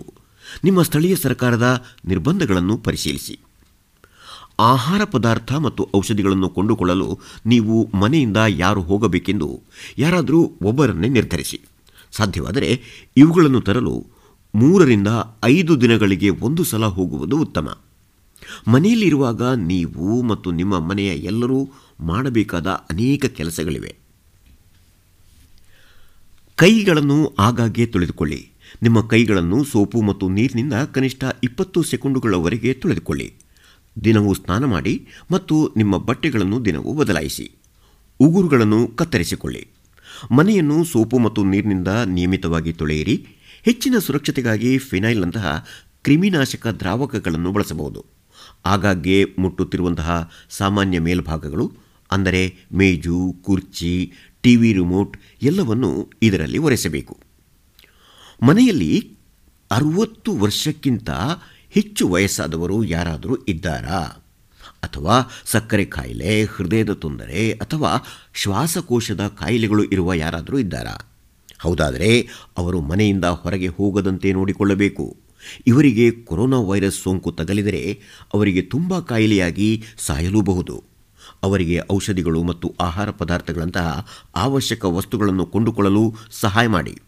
ನಿಮ್ಮ 0.63 0.81
ಸ್ಥಳೀಯ 0.81 1.15
ಸರ್ಕಾರದ 1.15 1.67
ನಿರ್ಬಂಧಗಳನ್ನು 2.05 2.77
ಪರಿಶೀಲಿಸಿ. 2.77 3.39
ಆಹಾರ 4.61 5.03
ಪದಾರ್ಥ 5.03 5.53
ಮತ್ತು 5.53 5.89
ಔಷಧಿಗಳನ್ನು 5.95 6.49
ಕೊಂಡುಕೊಳ್ಳಲು 6.49 7.19
ನೀವು 7.45 7.89
ಮನೆಯಿಂದ 7.93 8.37
ಯಾರು 8.47 8.81
ಹೋಗಬೇಕೆಂದು 8.81 9.61
ಯಾರಾದರೂ 9.97 10.51
ಒಬ್ಬರನ್ನೇ 10.61 11.07
ನಿರ್ಧರಿಸಿ. 11.07 11.61
ಸಾಧ್ಯವಾದರೆ 12.11 12.69
ಇವುಗಳನ್ನು 13.17 13.61
ತರಲು 13.61 13.95
ಮೂರರಿಂದ 14.55 15.07
ಐದು 15.43 15.81
ದಿನಗಳಿಗೆ 15.81 16.29
ಒಂದು 16.29 16.63
ಸಲ 16.63 16.85
ಹೋಗುವುದು 16.85 17.37
ಉತ್ತಮ. 17.41 17.77
ಮನೆಯಲ್ಲಿರುವಾಗ 18.67 19.43
ನೀವು 19.43 20.21
ಮತ್ತು 20.21 20.51
ನಿಮ್ಮ 20.51 20.79
ಮನೆಯ 20.79 21.07
ಎಲ್ಲರೂ 21.07 21.69
ಮಾಡಬೇಕಾದ 21.99 22.67
ಅನೇಕ 22.67 23.25
ಕೆಲಸಗಳಿವೆ. 23.25 23.95
ಕೈಗಳನ್ನು 26.55 27.33
ಆಗಾಗ್ಗೆ 27.39 27.85
ತೊಳೆದುಕೊಳ್ಳಿ. 27.85 28.49
ನಿಮ್ಮ 28.81 29.01
ಕೈಗಳನ್ನು 29.01 29.63
ಸೋಪು 29.63 30.01
ಮತ್ತು 30.01 30.29
ನೀರಿನಿಂದ 30.29 30.73
ಕನಿಷ್ಠ 30.73 31.23
ಇಪ್ಪತ್ತು 31.43 31.83
ಸೆಕೆಂಡುಗಳವರೆಗೆ 31.83 32.73
ತೊಳೆದುಕೊಳ್ಳಿ. 32.73 33.50
ದಿನವೂ 34.03 34.33
ಸ್ನಾನ 34.33 34.65
ಮಾಡಿ 34.65 35.07
ಮತ್ತು 35.31 35.73
ನಿಮ್ಮ 35.77 35.97
ಬಟ್ಟೆಗಳನ್ನು 35.97 36.65
ದಿನವೂ 36.65 36.93
ಬದಲಾಯಿಸಿ. 36.93 37.51
ಉಗುರುಗಳನ್ನು 38.19 38.87
ಕತ್ತರಿಸಿಕೊಳ್ಳಿ. 38.87 39.67
ಮನೆಯನ್ನು 40.31 40.83
ಸೋಪು 40.83 41.19
ಮತ್ತು 41.19 41.43
ನೀರಿನಿಂದ 41.43 41.87
ನಿಯಮಿತವಾಗಿ 41.87 42.73
ತೊಳೆಯಿರಿ. 42.73 43.27
ಹೆಚ್ಚಿನ 43.63 43.97
ಸುರಕ್ಷತೆಗಾಗಿ 43.97 44.77
ಫಿನೈಲ್ನಂತಹ 44.77 45.67
ಕ್ರಿಮಿನಾಶಕ 46.03 46.67
ದ್ರಾವಕಗಳನ್ನು 46.67 47.51
ಬಳಸಬಹುದು. 47.51 48.05
ಆಗಾಗ್ಗೆ 48.65 49.25
ಮುಟ್ಟುತ್ತಿರುವಂತಹ 49.39 50.31
ಸಾಮಾನ್ಯ 50.49 50.99
ಮೇಲ್ಭಾಗಗಳು, 50.99 51.71
ಅಂದರೆ 52.11 52.55
ಮೇಜು, 52.73 53.35
ಕುರ್ಚಿ, 53.43 54.13
ಟಿವಿ 54.41 54.73
ರಿಮೋಟ್ 54.73 55.17
ಎಲ್ಲವನ್ನು 55.41 56.09
ಇದರಲ್ಲಿ 56.21 56.57
ಒರೆಸಬೇಕು. 56.57 57.17
ಮನೆಯಲ್ಲಿ 58.43 59.11
ಅರುವತ್ತು 59.71 60.37
ವರ್ಷಕ್ಕಿಂತ 60.37 61.09
ಹೆಚ್ಚು 61.71 62.07
ವಯಸ್ಸಾದವರು 62.07 62.83
ಯಾರಾದರೂ 62.83 63.35
ಇದ್ದಾರಾ? 63.35 64.17
ಅಥವಾ 64.83 65.31
ಸಕ್ಕರೆ 65.45 65.85
ಕಾಯಿಲೆ 65.85 66.43
ಹೃದಯದ 66.43 66.91
ತೊಂದರೆ 66.91 67.51
ಅಥವಾ 67.51 67.97
ಶ್ವಾಸಕೋಶದ 68.33 69.27
ಕಾಯಿಲೆಗಳು 69.27 69.83
ಇರುವ 69.83 70.13
ಯಾರಾದರೂ 70.13 70.59
ಇದ್ದಾರಾ? 70.59 71.09
ಹೌದಾದರೆ 71.59 72.27
ಅವರು 72.57 72.81
ಮನೆಯಿಂದ 72.81 73.25
ಹೊರಗೆ 73.25 73.67
ಹೋಗದಂತೆ 73.67 74.33
ನೋಡಿಕೊಳ್ಳಬೇಕು. 74.33 75.17
ಇವರಿಗೆ 75.67 76.11
ಕೊರೋನಾ 76.11 76.59
ವೈರಸ್ 76.59 77.03
ಸೋಂಕು 77.03 77.31
ತಗಲಿದರೆ 77.31 78.01
ಅವರಿಗೆ 78.33 78.61
ತುಂಬ 78.61 78.99
ಕಾಯಿಲೆಯಾಗಿ 78.99 79.83
ಸಾಯಲೂಬಹುದು. 79.97 80.83
ಅವರಿಗೆ 81.43 81.79
ಔಷಧಿಗಳು 81.91 82.43
ಮತ್ತು 82.43 82.75
ಆಹಾರ 82.81 83.11
ಪದಾರ್ಥಗಳಂತಹ 83.11 84.07
ಅವಶ್ಯಕ 84.35 84.85
ವಸ್ತುಗಳನ್ನು 84.85 85.45
ಕೊಂಡುಕೊಳ್ಳಲು 85.45 86.15
ಸಹಾಯ 86.31 86.67
ಮಾಡಿ. 86.67 86.99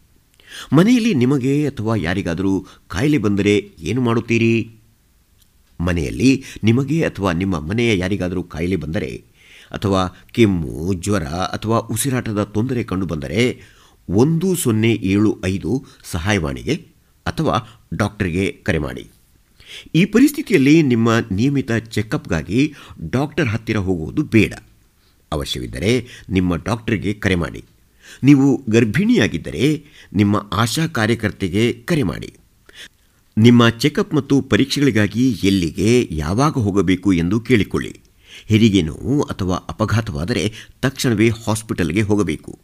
ಮನೆಯಲ್ಲಿ 0.73 1.13
ನಿಮಗೆ 1.13 1.67
ಅಥವಾ 1.67 1.95
ಯಾರಿಗಾದರೂ 1.95 2.65
ಕಾಯಿಲೆ 2.87 3.17
ಬಂದರೆ 3.17 3.71
ಏನು 3.79 4.01
ಮಾಡುತ್ತೀರಿ? 4.01 4.71
ಮನೆಯಲ್ಲಿ 5.79 6.43
ನಿಮಗೆ 6.63 7.03
ಅಥವಾ 7.03 7.31
ನಿಮ್ಮ 7.31 7.59
ಮನೆಯ 7.59 7.97
ಯಾರಿಗಾದರೂ 7.97 8.43
ಕಾಯಿಲೆ 8.43 8.75
ಬಂದರೆ 8.75 9.23
ಅಥವಾ 9.71 10.17
ಕೆಮ್ಮು, 10.31 10.93
ಜ್ವರ 10.93 11.23
ಅಥವಾ 11.23 11.77
ಉಸಿರಾಟದ 11.77 12.43
ತೊಂದರೆ 12.43 12.83
ಕಂಡುಬಂದರೆ 12.83 13.61
ಒಂದು 14.09 14.55
ಸೊನ್ನೆ 14.55 14.93
ಏಳು 14.93 15.41
ಐದು 15.45 15.85
ಸಹಾಯವಾಣಿಗೆ 16.03 16.87
ಅಥವಾ 17.25 17.85
ಡಾಕ್ಟರ್ಗೆ 17.93 18.51
ಕರೆ 18.51 18.77
ಮಾಡಿ. 18.77 19.07
ಈ 19.95 20.05
ಪರಿಸ್ಥಿತಿಯಲ್ಲಿ 20.05 20.81
ನಿಮ್ಮ 20.81 21.09
ನಿಯಮಿತ 21.31 21.71
ಚೆಕಪ್ಗಾಗಿ 21.71 22.73
ಡಾಕ್ಟರ್ 23.09 23.47
ಹತ್ತಿರ 23.47 23.77
ಹೋಗುವುದು 23.77 24.23
ಬೇಡ. 24.23 24.53
ಅವಶ್ಯವಿದ್ದರೆ 25.31 26.07
ನಿಮ್ಮ 26.29 26.55
ಡಾಕ್ಟರ್ಗೆ 26.55 27.13
ಕರೆ 27.13 27.35
ಮಾಡಿ. 27.35 27.63
ನೀವು 28.23 28.63
ಗರ್ಭಿಣಿಯಾಗಿದ್ದರೆ 28.69 29.85
ನಿಮ್ಮ 30.13 30.49
ಆಶಾ 30.53 30.87
ಕಾರ್ಯಕರ್ತೆಗೆ 30.87 31.73
ಕರೆ 31.73 32.03
ಮಾಡಿ. 32.03 32.33
ನಿಮ್ಮ 33.37 33.69
ಚೆಕಪ್ 33.69 34.13
ಮತ್ತು 34.13 34.41
ಪರೀಕ್ಷೆಗಳಿಗಾಗಿ 34.41 35.31
ಎಲ್ಲಿಗೆ, 35.31 36.07
ಯಾವಾಗ 36.11 36.51
ಹೋಗಬೇಕು 36.51 37.13
ಎಂದು 37.13 37.39
ಕೇಳಿಕೊಳ್ಳಿ. 37.39 37.99
ಹೆರಿಗೆ 38.45 38.81
ನೋವು 38.81 39.21
ಅಥವಾ 39.21 39.55
ಅಪಘಾತವಾದರೆ 39.55 40.53
ತಕ್ಷಣವೇ 40.81 41.29
ಹಾಸ್ಪಿಟಲ್ಗೆ 41.29 42.01
ಹೋಗಬೇಕು. 42.01 42.59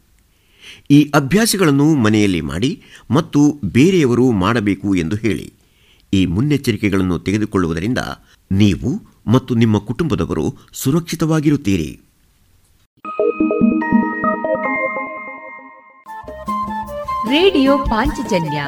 ಈ 0.90 1.10
ಅಭ್ಯಾಸಗಳನ್ನು 1.14 1.94
ಮನೆಯಲ್ಲಿ 1.94 2.40
ಮಾಡಿ 2.40 2.82
ಮತ್ತು 3.10 3.60
ಬೇರೆಯವರು 3.64 4.32
ಮಾಡಬೇಕು 4.32 4.94
ಎಂದು 4.94 5.16
ಹೇಳಿ. 5.16 5.52
ಈ 6.12 6.26
ಮುನ್ನೆಚ್ಚರಿಕೆಗಳನ್ನು 6.26 7.18
ತೆಗೆದುಕೊಳ್ಳುವುದರಿಂದ 7.18 7.98
ನೀವು 8.52 9.02
ಮತ್ತು 9.26 9.54
ನಿಮ್ಮ 9.54 9.78
ಕುಟುಂಬದವರು 9.78 10.54
ಸುರಕ್ಷಿತವಾಗಿರುತ್ತೀರಿ. 10.72 12.00
ರೇಡಿಯೋ 17.29 17.77
ಪಾಂಚಜನ್ಯ 17.77 18.65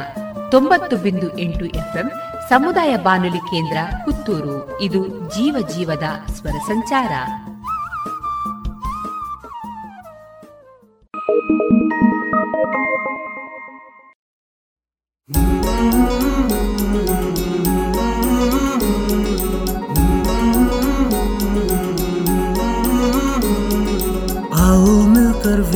ತೊಂಬತ್ತು 0.51 0.97
ಬಿಂದು 0.97 1.37
ಎಂಟು 1.37 1.65
ಎಫ್ಎಂ 1.65 2.07
ಸಮುದಾಯ 2.49 2.95
ಬಾನುಲಿ 2.97 3.43
ಕೇಂದ್ರ 3.51 3.77
ಪುತ್ತೂರು 4.05 4.81
ಇದು 4.81 5.07
ಜೀವ 5.07 5.67
ಜೀವದ 5.75 6.09
ಸ್ವರ 6.31 6.57
ಸಂಚಾರ 6.67 7.13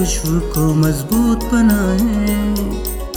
विश्व 0.01 0.39
को 0.53 0.63
मजबूत 0.73 1.43
बनाए 1.51 2.54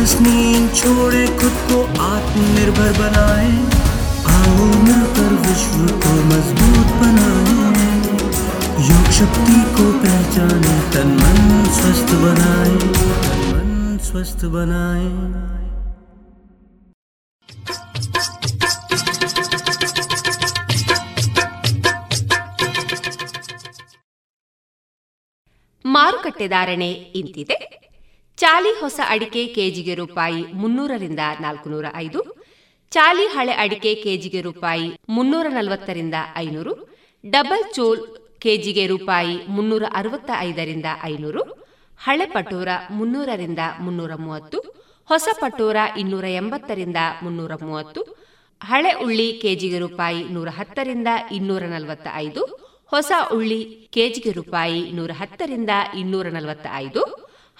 आलस 0.00 0.14
नींद 0.20 0.68
छोड़े 0.74 1.24
खुद 1.40 1.56
को 1.70 1.78
आत्मनिर्भर 2.04 2.92
बनाए 2.98 3.50
आओ 4.34 4.66
मिलकर 4.84 5.32
विश्व 5.46 5.86
को 6.04 6.14
मजबूत 6.30 6.92
बनाए 7.00 7.94
योग 8.88 9.10
शक्ति 9.18 9.60
को 9.76 9.86
पहचाने 10.02 10.76
तन 10.94 11.14
मन 11.20 11.40
स्वस्थ 11.78 12.14
बनाए 12.24 12.76
तन 13.24 13.42
मन 13.52 13.72
स्वस्थ 14.08 14.44
बनाए 14.56 15.08
ಮಾರುಕಟ್ಟೆ 25.84 26.46
ಧಾರಣೆ 26.48 26.88
ಇಂತಿದೆ 27.20 27.56
ಚಾಲಿ 28.37 28.69
ಹೊಸ 28.79 28.99
ಅಡಿಕೆ 29.13 29.41
ಕೆಜಿಗೆ 29.55 29.95
ರೂಪಾಯಿ 29.95 30.39
ಮುನ್ನೂರರಿಂದ 30.53 31.23
ನಾಲ್ಕುನೂರ 31.41 31.85
ಐದು, 31.95 32.21
ಚಾಲಿ 32.91 33.25
ಹಳೆ 33.27 33.53
ಅಡಿಕೆ 33.53 33.91
ಕೆಜಿಗೆ 33.95 34.41
ರೂಪಾಯಿ 34.41 34.87
ಮುನ್ನೂರ 35.09 35.47
ನಲವತ್ತರಿಂದ 35.49 36.15
ಐನೂರು, 36.35 36.73
ಡಬಲ್ 37.23 37.65
ಚೋಲ್ 37.73 38.01
ಕೆಜಿಗೆ 38.39 38.87
ರೂಪಾಯಿ 38.87 39.35
ಮುನ್ನೂರ 39.47 39.83
ಅರವತ್ತ 39.93 40.31
ಐದರಿಂದ 40.47 40.85
ಐನೂರು, 41.03 41.43
ಹಳೆ 41.99 42.25
ಪಟೋರ 42.25 42.69
ಮುನ್ನೂರರಿಂದ 42.91 43.59
ಮುನ್ನೂರ 43.79 44.11
ಮೂವತ್ತು, 44.15 44.59
ಹೊಸ 45.09 45.27
ಪಟೋರ 45.41 45.77
ಇನ್ನೂರ 45.97 46.25
ಎಂಬತ್ತರಿಂದ 46.41 46.99
ಮುನ್ನೂರ 47.23 47.51
ಮೂವತ್ತು, 47.61 48.01
ಹಳೆ 48.61 48.93
ಉಳ್ಳಿ 49.05 49.27
ಕೆಜಿಗೆ 49.43 49.79
ರೂಪಾಯಿ 49.79 50.23
ನೂರ 50.35 50.49
ಹತ್ತರಿಂದ 50.49 51.09
ಇನ್ನೂರ 51.31 51.63
ನಲವತ್ತ 51.65 52.07
ಐದು, 52.25 52.43
ಹೊಸ 52.91 53.11
ಉಳ್ಳಿ 53.33 53.89
ಕೆಜಿಗೆ 53.93 54.31
ರೂಪಾಯಿ 54.31 54.79
ನೂರ 54.91 55.11
ಹತ್ತರಿಂದ 55.19 55.69
ಇನ್ನೂರ 55.97 56.27
ನಲವತ್ತ 56.29 56.67
ಐದು 56.85 57.03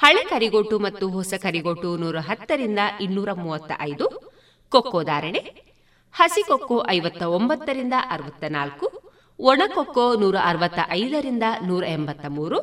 ಹಳೆ 0.01 0.23
ಕರಿಗೋಟು 0.29 0.79
ಮತ್ತು 0.79 1.09
ಹೊಸ 1.09 1.33
ಕರಿಗೋಟು 1.41 1.97
ನೂರ 1.97 2.19
ಹತ್ತರಿಂದ 2.19 2.79
ಇನ್ನೂರ 3.01 3.29
ಮೂವತ್ತ 3.33 3.71
ಐದು 3.81 4.05
ಕೊಕ್ಕೋ 4.71 5.03
ಧಾರಣೆ, 5.03 5.41
ಹಸಿ 6.13 6.41
ಕೊಕ್ಕೋ 6.47 6.77
ಐವತ್ತ 6.89 7.21
ಒಂಬತ್ತರಿಂದ 7.21 7.93
ಅರವತ್ತ 8.09 8.43
ನಾಲ್ಕು 8.49 8.87
ಒಣಕೊಕ್ಕೋ 9.39 10.15
ನೂರ 10.15 10.35
ಅರವತ್ತ 10.43 10.79
ಐದರಿಂದ 10.89 11.43
ನೂರ 11.63 11.83
ಎಂಬತ್ತ 11.83 12.25
ಮೂರು 12.27 12.59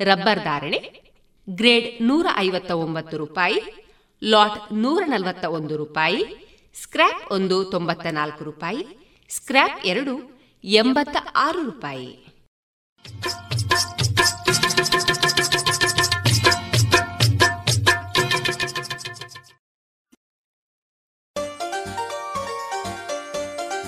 ರಬ್ಬರ್ 0.00 0.42
ಧಾರಣೆ, 0.44 0.80
ಗ್ರೇಡ್ 1.48 2.02
ನೂರ 2.02 2.26
ಐವತ್ತ 2.36 2.70
ಒಂಬತ್ತು 2.70 3.18
ರೂಪಾಯಿ, 3.18 3.60
ಲಾಟ್ 4.22 4.58
ನೂರ 4.72 5.02
ನಲವತ್ತ 5.06 5.44
ಒಂದು 5.44 5.76
ರೂಪಾಯಿ, 5.76 6.22
ಸ್ಕ್ರ್ಯಾಪ್ 6.82 7.32
ಒಂದು 7.32 7.64
ತೊಂಬತ್ತ 7.64 8.06
ನಾಲ್ಕು 8.10 8.44
ರೂಪಾಯಿ, 8.44 8.84
ಸ್ಕ್ರ್ಯಾಪ್ 9.30 9.86
ಎರಡು 9.86 10.14
ಎಂಬತ್ತ 10.64 11.16
ಆರು 11.34 11.62
ರೂಪಾಯಿ. 11.64 12.10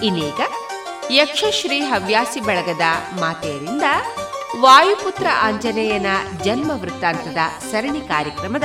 ಇನ್ನೀಗ 0.02 0.40
ಯಕ್ಷಶ್ರೀ 1.10 1.80
ಹವ್ಯಾಸಿ 1.80 2.40
ಬಳಗದ 2.40 2.80
ಮಾತೆಯರಿಂದ 3.20 3.82
ವಾಯುಪುತ್ರ 4.60 5.26
ಆಂಜನೇಯನ 5.40 6.06
ಜನ್ಮ 6.42 6.70
ವೃತ್ತಾಂತದ 6.70 7.36
ಸರಣಿ 7.70 8.00
ಕಾರ್ಯಕ್ರಮದ 8.00 8.62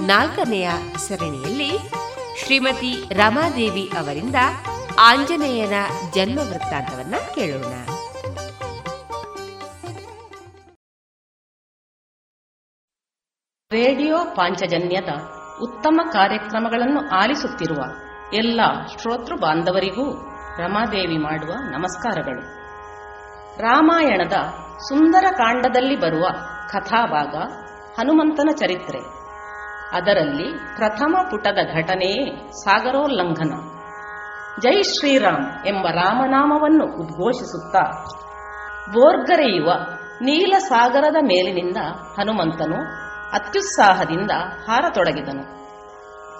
ನಾಲ್ಕನೆಯ 0.00 0.70
ಸರಣಿಯಲ್ಲಿ 0.96 1.70
ಶ್ರೀಮತಿ 2.38 3.14
ರಮಾದೇವಿ 3.14 3.88
ಅವರಿಂದ 3.98 4.34
ಆಂಜನೇಯನ 4.98 5.74
ಜನ್ಮ 6.14 6.38
ವೃತ್ತಾಂತವನ್ನ 6.38 7.14
ಕೇಳೋಣ. 7.34 7.72
ರೇಡಿಯೋ 13.72 14.18
ಪಾಂಚಜನ್ಯದ 14.24 15.08
ಉತ್ತಮ 15.62 16.00
ಕಾರ್ಯಕ್ರಮಗಳನ್ನು 16.12 17.10
ಆಲಿಸುತ್ತಿರುವ 17.10 17.84
ಎಲ್ಲ 18.34 18.60
ಶ್ರೋತೃ 19.02 19.34
ಬಾಂಧವರಿಗೂ 19.34 20.29
ರಮಾದೇವಿ 20.58 21.18
ಮಾಡುವ 21.18 21.54
ನಮಸ್ಕಾರಗಳು. 21.54 22.40
ರಾಮಾಯಣದ 23.58 24.32
ಸುಂದರ 24.88 25.24
ಕಾಂಡದಲ್ಲಿ 25.30 26.00
ಬರುವ 26.00 26.28
ಕಥಾಭಾಗ 26.68 27.34
ಹನುಮಂತನ 27.98 28.48
ಚರಿತ್ರೆ. 28.56 28.98
ಅದರಲ್ಲಿ 29.92 30.76
ಪ್ರಥಮ 30.76 31.16
ಪುಟದ 31.30 31.58
ಘಟನೆಯೇ 31.76 32.48
ಸಾಗರೋಲ್ಲಂಘನ. 32.50 33.52
ಜೈ 34.60 34.82
ಶ್ರೀರಾಮ್ 34.82 35.66
ಎಂಬ 35.66 35.86
ರಾಮನಾಮವನ್ನು 35.86 36.84
ಉದ್ಘೋಷಿಸುತ್ತಾ 36.84 37.90
ಬೋರ್ಗರೆಯುವ 38.92 39.72
ನೀಲ 40.22 40.54
ಸಾಗರದ 40.58 41.16
ಮೇಲಿನಿಂದ 41.22 41.76
ಹನುಮಂತನು 42.18 42.76
ಅತ್ಯುತ್ಸಾಹದಿಂದ 43.32 44.30
ಹಾರತೊಡಗಿದನು. 44.68 45.60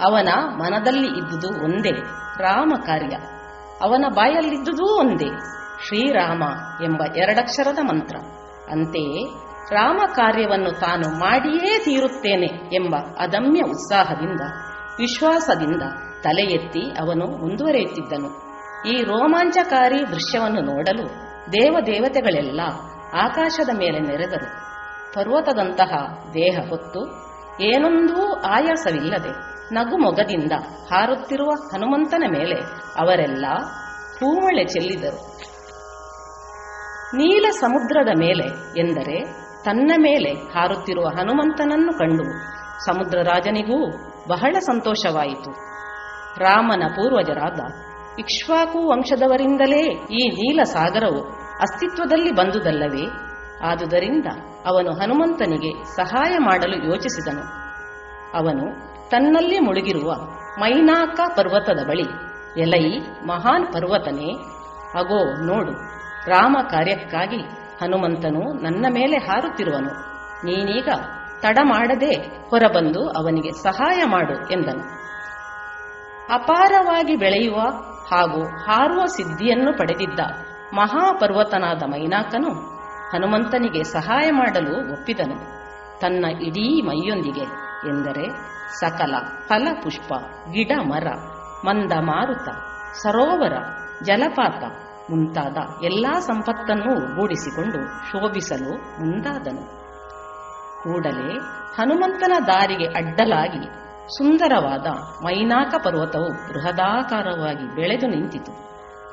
ಅವನ 0.08 0.28
ಮನದಲ್ಲಿ 0.34 1.06
ಇದ್ದುದು 1.06 1.64
ಒಂದೇ 1.64 1.92
ರಾಮ 2.38 2.72
ಕಾರ್ಯ 2.86 3.16
ಅವನ 3.82 4.04
ಬಾಯಲ್ಲಿದ್ದುದೂ 4.14 4.98
ಒಂದೇ. 4.98 5.38
ಶ್ರೀರಾಮ 5.86 6.42
ಎಂಬ 6.84 7.02
ಎರಡಕ್ಷರದ 7.16 7.78
ಮಂತ್ರ. 7.82 8.16
ಅಂತೆಯೇ 8.70 9.24
ರಾಮ 9.70 10.00
ಕಾರ್ಯವನ್ನು 10.14 10.80
ತಾನು 10.80 11.18
ಮಾಡಿಯೇ 11.18 11.84
ತೀರುತ್ತೇನೆ 11.84 12.74
ಎಂಬ 12.74 12.96
ಅದಮ್ಯ 12.96 13.60
ಉತ್ಸಾಹದಿಂದ, 13.60 14.40
ವಿಶ್ವಾಸದಿಂದ 14.98 15.82
ತಲೆ 16.22 16.42
ಎತ್ತಿ 16.42 16.80
ಅವನು 16.80 17.26
ಮುಂದುವರೆಯುತ್ತಿದ್ದನು. 17.26 18.50
ಈ 18.88 19.02
ರೋಮಾಂಚಕಾರಿ 19.02 20.08
ದೃಶ್ಯವನ್ನು 20.08 20.60
ನೋಡಲು 20.60 21.06
ದೇವದೇವತೆಗಳೆಲ್ಲ 21.52 22.60
ಆಕಾಶದ 23.14 23.78
ಮೇಲೆ 23.78 23.98
ನೆರೆದರು. 23.98 24.70
ಪರ್ವತದಂತಹ 25.14 25.94
ದೇಹ 26.34 26.68
ಹೊತ್ತು 26.68 27.30
ಏನೊಂದೂ 27.60 28.32
ಆಯಾಸವಿಲ್ಲದೆ 28.32 29.49
ನಗುಮೊಗದಿಂದ 29.72 30.52
ಹಾರುತ್ತಿರುವ 30.92 31.48
ಹನುಮಂತನ 31.48 32.24
ಮೇಲೆ 32.28 32.54
ಅವರೆಲ್ಲ 33.00 33.46
ಹೂಮಳೆ 34.18 34.64
ಚೆಲ್ಲಿದರು. 34.64 35.40
ನೀಲ 37.16 37.46
ಸಮುದ್ರದ 37.50 38.08
ಮೇಲೆ 38.18 38.78
ಎಂದರೆ 38.80 39.24
ತನ್ನ 39.64 39.92
ಮೇಲೆ 39.96 40.32
ಹಾರುತ್ತಿರುವ 40.32 41.08
ಹನುಮಂತನನ್ನು 41.08 41.98
ಕಂಡು 41.98 42.24
ಸಮುದ್ರ 42.86 43.22
ರಾಜನಿಗೂ 43.22 43.90
ಬಹಳ 44.28 44.56
ಸಂತೋಷವಾಯಿತು. 44.58 45.50
ರಾಮನ 46.38 46.82
ಪೂರ್ವಜರಾದ 46.88 47.60
ಇಕ್ಷ್ವಾಕು 48.18 48.88
ವಂಶದವರಿಂದಲೇ 48.88 49.82
ಈ 49.92 50.28
ನೀಲ 50.28 50.62
ಸಾಗರವು 50.62 51.22
ಅಸ್ತಿತ್ವದಲ್ಲಿ 51.60 52.30
ಬಂದುದಲ್ಲವೇ? 52.30 53.04
ಆದುದರಿಂದ 53.62 54.26
ಅವನು 54.66 54.92
ಹನುಮಂತನಿಗೆ 54.92 55.84
ಸಹಾಯ 55.96 56.38
ಮಾಡಲು 56.38 56.76
ಯೋಚಿಸಿದನು. 56.76 57.42
ಅವನು 58.36 58.89
ತನ್ನಲ್ಲಿ 59.10 59.58
ಮುಳುಗಿರುವ 59.58 60.14
ಮೈನಾಕ 60.58 61.20
ಪರ್ವತದ 61.36 61.86
ಬಳಿ. 61.88 62.06
ಎಲೈ 62.60 62.98
ಮಹಾನ್ 63.26 63.72
ಪರ್ವತನೇ, 63.72 64.32
ಅಗೋ 64.94 65.46
ನೋಡು, 65.46 65.72
ರಾಮ 66.26 66.56
ಕಾರ್ಯಕ್ಕಾಗಿ 66.70 67.40
ಹನುಮಂತನು 67.82 68.62
ನನ್ನ 68.62 68.86
ಮೇಲೆ 68.90 69.16
ಹಾರುತ್ತಿರುವನು. 69.16 69.92
ನೀನೀಗ 70.44 70.88
ತಡ 71.40 71.58
ಮಾಡದೆ 71.62 72.12
ಹೊರಬಂದು 72.50 73.08
ಅವನಿಗೆ 73.08 73.52
ಸಹಾಯ 73.52 74.04
ಮಾಡು 74.04 74.50
ಎಂದನು. 74.52 74.84
ಅಪಾರವಾಗಿ 76.34 77.16
ಬೆಳೆಯುವ 77.16 77.60
ಹಾಗೂ 78.10 78.42
ಹಾರುವ 78.42 79.06
ಸಿದ್ಧಿಯನ್ನು 79.06 79.78
ಪಡೆದಿದ್ದ 79.78 80.20
ಮಹಾಪರ್ವತನಾದ 80.74 81.82
ಮೈನಾಕನು 81.82 82.50
ಹನುಮಂತನಿಗೆ 83.12 83.82
ಸಹಾಯ 83.82 84.30
ಮಾಡಲು 84.30 84.92
ಒಪ್ಪಿದನು. 84.92 85.36
ತನ್ನ 86.00 86.24
ಇಡೀ 86.42 86.82
ಮೈಯೊಂದಿಗೆ 86.82 87.44
ಎಂದರೆ 87.88 88.50
ಸಕಲ 88.78 89.14
ಫಲ 89.48 89.68
ಪುಷ್ಪ 89.82 90.14
ಗಿಡ 90.50 90.72
ಮರ 90.82 91.06
ಮಂದ 91.64 91.92
ಮಾರುತ 91.92 92.48
ಸರೋವರ, 93.02 93.52
ಜಲಪಾತ 94.02 94.64
ಮುಂತಾದ 95.10 95.56
ಎಲ್ಲಾ 95.82 96.20
ಸಂಪತ್ತನ್ನು 96.20 97.04
ಒಗ್ಗೂಡಿಸಿಕೊಂಡು 97.04 97.86
ಶೋಭಿಸಲು 98.10 98.70
ಮುಂದಾದನು. 98.72 99.80
ಕೂಡಲೇ 100.82 101.38
ಹನುಮಂತನ 101.76 102.32
ದಾರಿಗೆ 102.46 102.84
ಅಡ್ಡಲಾಗಿ 102.84 103.66
ಸುಂದರವಾದ 104.18 104.86
ಮೈನಾಕ 105.24 105.74
ಪರ್ವತವು 105.84 106.48
ಬೃಹದಾಕಾರವಾಗಿ 106.48 107.74
ಬೆಳೆದು 107.74 108.06
ನಿಂತಿತು. 108.06 108.52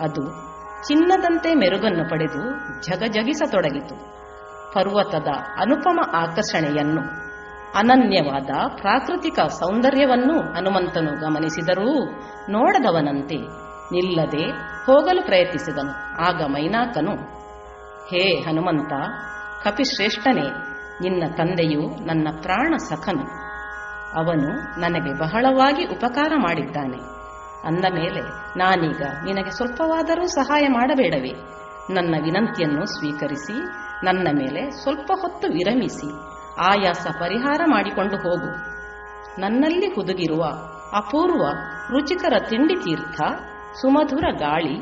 ಅದು 0.04 0.48
ಚಿನ್ನದಂತೆ 0.88 1.54
ಮೆರುಗನ್ನು 1.54 2.10
ಪಡೆದು 2.10 2.42
ಜಗಜಗಿಸತೊಡಗಿತು 2.82 4.18
ಪರ್ವತದ 4.74 5.28
ಅನುಪಮ 5.62 6.00
ಆಕರ್ಷಣೆಯನ್ನು 6.14 7.27
ಅನನ್ಯವಾದ 7.76 8.50
ಪ್ರಾಕೃತಿಕ 8.76 9.40
ಸೌಂದರ್ಯವನ್ನು 9.40 10.54
ಹನುಮಂತನು 10.54 11.22
ಗಮನಿಸಿದರೂ 11.22 12.06
ನೋಡದವನಂತೆ 12.52 13.68
ನಿಲ್ಲದೆ 13.92 14.78
ಹೋಗಲು 14.86 15.22
ಪ್ರಯತ್ನಿಸಿದನು. 15.26 16.24
ಆಗ 16.28 16.42
ಮೈನಾಕನು, 16.42 17.12
ಹೇ 18.10 18.42
ಹನುಮಂತ, 18.42 18.94
ಕಪಿಶ್ರೇಷ್ಠನೇ, 19.64 20.50
ನಿನ್ನ 21.02 21.34
ತಂದೆಯು 21.36 22.06
ನನ್ನ 22.06 22.28
ಪ್ರಾಣ 22.42 22.76
ಸಖನು. 22.78 23.24
ಅವನು 24.20 24.80
ನನಗೆ 24.80 25.20
ಬಹಳವಾಗಿ 25.20 25.86
ಉಪಕಾರ 25.86 26.32
ಮಾಡಿದ್ದಾನೆ. 26.36 26.98
ಅಂದ 27.68 27.86
ಮೇಲೆ, 27.94 28.22
ನಾನೀಗ 28.58 29.02
ನಿನಗೆ 29.26 29.52
ಸ್ವಲ್ಪವಾದರೂ 29.52 30.28
ಸಹಾಯ 30.28 30.68
ಮಾಡಬೇಡವೇ. 30.68 31.32
ನನ್ನ 31.94 32.16
ವಿನಂತಿಯನ್ನು 32.24 32.86
ಸ್ವೀಕರಿಸಿ, 32.86 33.62
ನನ್ನ 34.06 34.28
ಮೇಲೆ 34.34 34.70
ಸ್ವಲ್ಪ 34.70 35.12
ಹೊತ್ತು 35.22 35.48
ವಿರಮಿಸಿ. 35.48 36.37
ಆಯಾಸ 36.60 37.08
ಪರಿಹಾರ 37.20 37.62
ಮಾಡಿಕೊಂಡು 37.66 38.16
ಹೋಗು. 38.18 38.78
ನನ್ನಲ್ಲಿ 39.42 39.96
ಹುದುಗಿರುವ 39.96 40.44
ಅಪೂರ್ವ 40.98 41.44
ರುಚಿಕರ 41.92 42.34
ತಿಂಡಿ 42.50 42.76
ತೀರ್ಥ, 42.76 43.22
ಸುಮಧುರ 43.82 44.24
ಗಾಳಿ, 44.38 44.82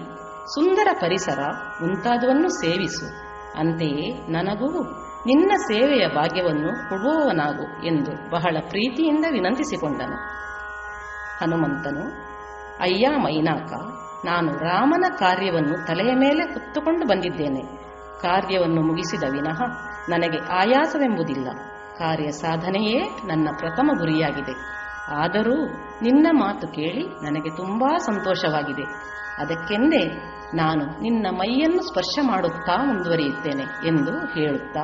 ಸುಂದರ 0.53 0.87
ಪರಿಸರ 1.01 1.39
ಮುಂತಾದವನ್ನು 1.81 2.49
ಸೇವಿಸು. 2.49 3.25
ಅಂತೆಯೇ 3.59 4.31
ನನಗೂ 4.31 4.83
ನಿನ್ನ 5.27 5.51
ಸೇವೆಯ 5.51 6.07
ಭಾಗ್ಯವನ್ನು 6.07 6.89
ಕೊಡುವವನಾಗು 6.89 7.85
ಎಂದು 7.85 8.29
ಬಹಳ 8.29 8.57
ಪ್ರೀತಿಯಿಂದ 8.59 9.25
ವಿನಂತಿಸಿಕೊಂಡನು. 9.31 10.15
ಹನುಮಂತನು, 11.41 12.25
ಅಯ್ಯ 12.81 13.07
ಮೈನಾಕ, 13.09 13.73
ನಾನು 14.25 14.51
ರಾಮನ 14.57 15.03
ಕಾರ್ಯವನ್ನು 15.17 15.87
ತಲೆಯ 15.87 16.13
ಮೇಲೆ 16.15 16.43
ಹೊತ್ತುಕೊಂಡು 16.43 17.07
ಬಂದಿದ್ದೇನೆ. 17.07 17.61
ಕಾರ್ಯವನ್ನು 18.21 18.81
ಮುಗಿಸಿದ 18.81 19.23
ವಿನಃ 19.31 19.61
ನನಗೆ 20.09 20.37
ಆಯಾಸವೆಂಬುದಿಲ್ಲ. 20.37 21.49
ಕಾರ್ಯ 21.97 22.31
ಸಾಧನೆಯೇ 22.31 22.99
ನನ್ನ 23.27 23.49
ಪ್ರಥಮ 23.59 23.89
ಗುರಿಯಾಗಿದೆ. 23.99 24.75
ಆದರೂ 25.15 25.65
ನಿನ್ನ 26.01 26.27
ಮಾತು 26.31 26.67
ಕೇಳಿ 26.67 27.07
ನನಗೆ 27.07 27.57
ತುಂಬಾ 27.57 27.97
ಸಂತೋಷವಾಗಿದೆ. 27.97 28.83
ಅದಕ್ಕೆಂದೇ 29.37 30.35
ನಾನು 30.53 30.85
ನಿನ್ನ 31.01 31.27
ಮೈಯನ್ನು 31.31 31.81
ಸ್ಪರ್ಶ 31.81 32.19
ಮಾಡುತ್ತಾ 32.21 32.85
ಮುಂದುವರಿಯುತ್ತೇನೆ 32.85 33.87
ಎಂದು 33.87 34.11
ಹೇಳುತ್ತಾ 34.11 34.81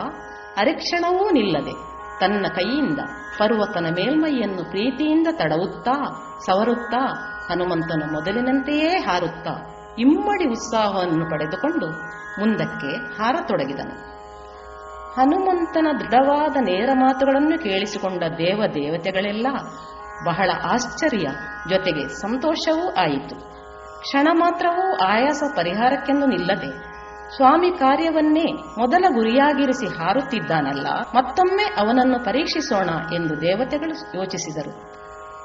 ಅರೆಕ್ಷಣವೂ 0.58 1.30
ನಿಲ್ಲದೆ 1.30 1.92
ತನ್ನ 2.20 2.46
ಕೈಯಿಂದ 2.56 3.00
ಪರ್ವತನ 3.40 3.86
ಮೇಲ್ಮೈಯನ್ನು 3.86 4.70
ಪ್ರೀತಿಯಿಂದ 4.70 5.28
ತಡವುತ್ತಾ 5.32 5.92
ಸವರುತ್ತಾ 6.46 7.08
ಹನುಮಂತನು 7.52 8.14
ಮೊದಲಿನಂತೆಯೇ 8.14 8.90
ಹಾರುತ್ತಾ 8.90 9.52
ಇಮ್ಮಡಿ 10.00 10.50
ಉತ್ಸಾಹವನ್ನು 10.50 11.30
ಪಡೆದುಕೊಂಡು 11.30 11.88
ಮುಂದಕ್ಕೆ 12.40 13.22
ಹಾರತೊಡಗಿದನು. 13.22 14.11
ಹನುಮಂತನ 15.16 15.88
ದೃಢವಾದ 16.00 16.56
ನೇರ 16.56 16.90
ಮಾತುಗಳನ್ನು 16.94 17.64
ಕೇಳಿಸಿಕೊಂಡ 17.64 18.24
ದೇವ 18.24 18.62
ದೇವತೆಗಳೆಲ್ಲ 18.74 19.48
ಬಹಳ 20.26 20.50
ಆಶ್ಚರ್ಯ 20.64 21.28
ಜೊತೆಗೆ 21.70 22.08
ಸಂತೋಷವೂ 22.08 22.94
ಆಯಿತು. 22.94 23.36
ಕ್ಷಣ 24.02 24.28
ಮಾತ್ರವೂ 24.32 24.98
ಆಯಾಸ 25.06 25.44
ಪರಿಹಾರಕ್ಕೆಂದು 25.56 26.26
ನಿಲ್ಲದೆ 26.26 26.92
ಸ್ವಾಮಿ 27.36 27.72
ಕಾರ್ಯವನ್ನೇ 27.72 28.54
ಮೊದಲ 28.54 29.06
ಗುರಿಯಾಗಿರಿಸಿ 29.14 29.88
ಹಾರುತ್ತಿದ್ದಾನಲ್ಲ, 29.98 30.88
ಮತ್ತೊಮ್ಮೆ 31.16 31.64
ಅವನನ್ನು 31.64 32.26
ಪರೀಕ್ಷಿಸೋಣ 32.26 32.90
ಎಂದು 33.14 33.42
ದೇವತೆಗಳು 33.42 34.18
ಯೋಚಿಸಿದರು. 34.18 34.72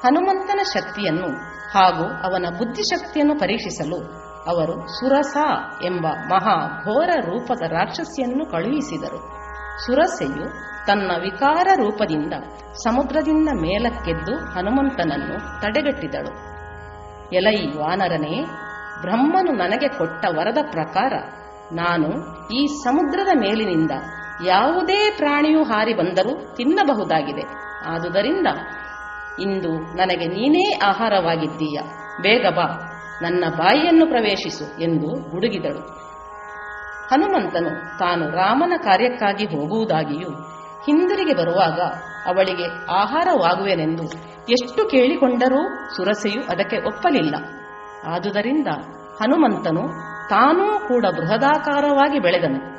ಹನುಮಂತನ 0.02 0.60
ಶಕ್ತಿಯನ್ನು 0.74 1.28
ಹಾಗೂ 1.74 2.05
ಅವನ 2.05 2.47
ಬುದ್ಧಿಶಕ್ತಿಯನ್ನು 2.59 3.38
ಪರೀಕ್ಷಿಸಲು 3.38 3.98
ಅವರು 4.47 4.74
ಸುರಸ 4.88 5.36
ಎಂಬ 5.84 6.06
ಮಹಾ 6.06 6.82
ಘೋರ 6.84 7.10
ರೂಪದ 7.20 7.62
ರಾಕ್ಷಸಿಯನ್ನು 7.70 8.51
ಕಳುಹಿಸಿದರು. 8.51 9.45
ಸುರಸೆಯು 9.84 10.66
ತನ್ನ 10.86 11.10
ವಿಕಾರ 11.20 11.68
ರೂಪದಿಂದ 11.76 12.32
ಸಮುದ್ರದಿಂದ 12.72 13.48
ಮೇಲಕ್ಕೆದ್ದು 13.48 14.36
ಹನುಮಂತನನ್ನು 14.36 15.62
ತಡೆಗಟ್ಟಿದಳು. 15.62 16.56
ಎಲೈ 17.32 17.66
ವಾನರನೇ, 17.66 18.44
ಬ್ರಹ್ಮನು 19.00 19.52
ನನಗೆ 19.52 19.88
ಕೊಟ್ಟ 19.88 20.26
ವರದ 20.28 20.58
ಪ್ರಕಾರ 20.70 21.12
ನಾನು 21.72 22.08
ಈ 22.48 22.66
ಸಮುದ್ರದ 22.66 23.28
ಮೇಲಿನಿಂದ 23.40 23.90
ಯಾವುದೇ 24.46 25.14
ಪ್ರಾಣಿಯು 25.16 25.62
ಹಾರಿ 25.62 25.94
ಬಂದರೂ 25.94 26.54
ತಿನ್ನಬಹುದಾಗಿದೆ. 26.54 27.42
ಆದುದರಿಂದ 27.86 28.46
ಇಂದು 29.40 29.70
ನನಗೆ 29.96 30.26
ನೀನೇ 30.26 30.78
ಆಹಾರವಾಗಿದ್ದೀಯ. 30.84 31.80
ಬೇಗ 32.22 32.46
ಬಾ, 32.46 32.92
ನನ್ನ 33.22 33.44
ಬಾಯಿಯನ್ನು 33.58 34.06
ಪ್ರವೇಶಿಸು 34.06 34.82
ಎಂದು 34.82 35.30
ಗುಡುಗಿದಳು. 35.30 36.05
ಹನುಮಂತನು 37.10 37.98
ತಾನು 37.98 38.30
ರಾಮನ 38.30 38.72
ಕಾರ್ಯಕ್ಕಾಗಿ 38.76 39.44
ಹೋಗುವುದಾಗಿಯೂ, 39.44 40.30
ಹಿಂದಿರುಗಿ 40.86 41.34
ಬರುವಾಗ 41.34 41.80
ಅವಳಿಗೆ 42.26 42.92
ಆಹಾರವಾಗುವೆನೆಂದು 42.92 44.02
ಎಷ್ಟು 44.48 44.88
ಕೇಳಿಕೊಂಡರೂ 44.88 45.90
ಸುರಸೆಯು 45.96 46.42
ಅದಕ್ಕೆ 46.42 46.76
ಒಪ್ಪಲಿಲ್ಲ. 46.86 47.34
ಆದುದರಿಂದ 48.06 48.66
ಹನುಮಂತನು 49.22 49.88
ತಾನೂ 50.28 50.78
ಕೂಡ 50.88 51.06
ಬೃಹದಾಕಾರವಾಗಿ 51.06 52.18
ಬೆಳೆದನು. 52.18 52.76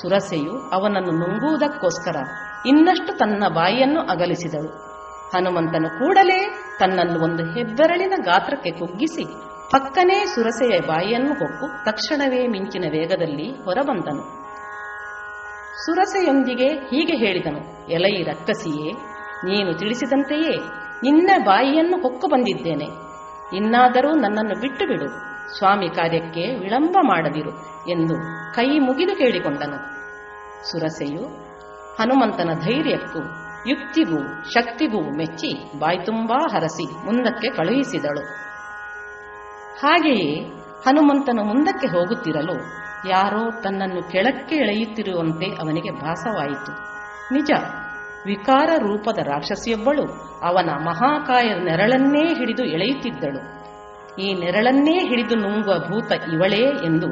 ಸುರಸೆಯು 0.00 0.70
ಅವನನ್ನು 0.70 1.10
ನುಂಗುವುದಕ್ಕೋಸ್ಕರ 1.10 2.16
ಇನ್ನಷ್ಟು 2.66 3.18
ತನ್ನ 3.18 3.44
ಬಾಯಿಯನ್ನು 3.48 4.00
ಅಗಲಿಸಿದಳು. 4.00 4.90
ಹನುಮಂತನು 5.36 5.88
ಕೂಡಲೇ 5.88 6.50
ತನ್ನನ್ನು 6.78 7.24
ಒಂದು 7.24 7.44
ಹೆಬ್ಬೆರಳಿನ 7.52 8.12
ಗಾತ್ರಕ್ಕೆ 8.24 8.70
ಕುಗ್ಗಿಸಿ 8.70 9.49
ಪಕ್ಕನೇ 9.72 10.26
ಸುರಸೆಯ 10.26 10.80
ಬಾಯಿಯನ್ನು 10.80 11.34
ಹೊಕ್ಕು 11.34 11.84
ತಕ್ಷಣವೇ 11.84 12.46
ಮಿಂಚಿನ 12.46 12.84
ವೇಗದಲ್ಲಿ 12.90 13.50
ಹೊರಬಂದನು. 13.64 14.24
ಸುರಸೆಯೊಂದಿಗೆ 15.84 16.68
ಹೀಗೆ 16.68 17.16
ಹೇಳಿದನು, 17.16 17.60
ಎಲೈ 17.90 18.22
ರಕ್ಕಸಿಯೇ 18.22 18.92
ನೀನು 19.44 19.74
ತಿಳಿಸಿದಂತೆಯೇ 19.74 20.56
ನಿನ್ನ 21.02 21.30
ಬಾಯಿಯನ್ನು 21.44 22.02
ಹೊಕ್ಕು 22.02 22.26
ಬಂದಿದ್ದೇನೆ. 22.26 22.88
ಇನ್ನಾದರೂ 23.56 24.10
ನನ್ನನ್ನು 24.14 24.60
ಬಿಟ್ಟು 24.60 24.86
ಬಿಡು 24.86 25.08
ಸ್ವಾಮಿ 25.58 25.88
ಕಾರ್ಯಕ್ಕೆ 25.88 26.56
ವಿಳಂಬ 26.58 26.96
ಮಾಡದಿರು 27.02 27.50
ಎಂದು 27.90 28.16
ಕೈ 28.54 28.78
ಮುಗಿದು 28.78 29.16
ಕೇಳಿಕೊಂಡನು. 29.16 29.78
ಸುರಸೆಯು 30.70 31.24
ಹನುಮಂತನ 32.00 32.50
ಧೈರ್ಯಕ್ಕೂ 32.60 33.18
ಯುಕ್ತಿಗೂ 33.68 34.20
ಶಕ್ತಿಗೂ 34.50 35.00
ಮೆಚ್ಚಿ 35.16 35.78
ಬಾಯ್ತುಂಬಾ 35.78 36.38
ಹರಸಿ 36.52 37.04
ಮುಂದಕ್ಕೆ 37.06 37.50
ಕಳುಹಿಸಿದಳು. 37.50 38.49
ಹಾಗೆಯೇ 39.82 40.46
ಹನುಮಂತನ 40.86 41.38
ಮುಂದಕ್ಕೆ 41.42 41.86
ಹೋಗುತ್ತಿರಲು 41.86 42.80
ಯಾರೋ 43.08 43.60
ತನ್ನನ್ನು 43.60 44.10
ಕೆಳಕ್ಕೆ 44.10 44.56
ಎಳೆಯುತ್ತಿರುವಂತೆ 44.56 45.46
ಅವನಿಗೆ 45.46 45.90
ಭಾಸವಾಯಿತು. 45.90 46.72
ನಿಜ, 47.34 47.50
ವಿಕಾರ 48.26 48.70
ರೂಪದ 48.78 49.18
ರಾಕ್ಷಸಿಯೊಬ್ಬಳು 49.18 50.02
ಅವನ 50.40 50.70
ಮಹಾಕಾಯ 50.70 51.54
ನೆರಳನ್ನೇ 51.64 52.34
ಹಿಡಿದು 52.34 52.64
ಎಳೆಯುತ್ತಿದ್ದಳು. 52.64 53.60
ಈ 54.20 54.34
ನೆರಳನ್ನೇ 54.34 54.98
ಹಿಡಿದು 55.08 55.34
ನುಂಗುವ 55.34 55.78
ಭೂತ 55.78 56.12
ಇವಳೇ 56.12 56.62
ಎಂದು 56.84 57.06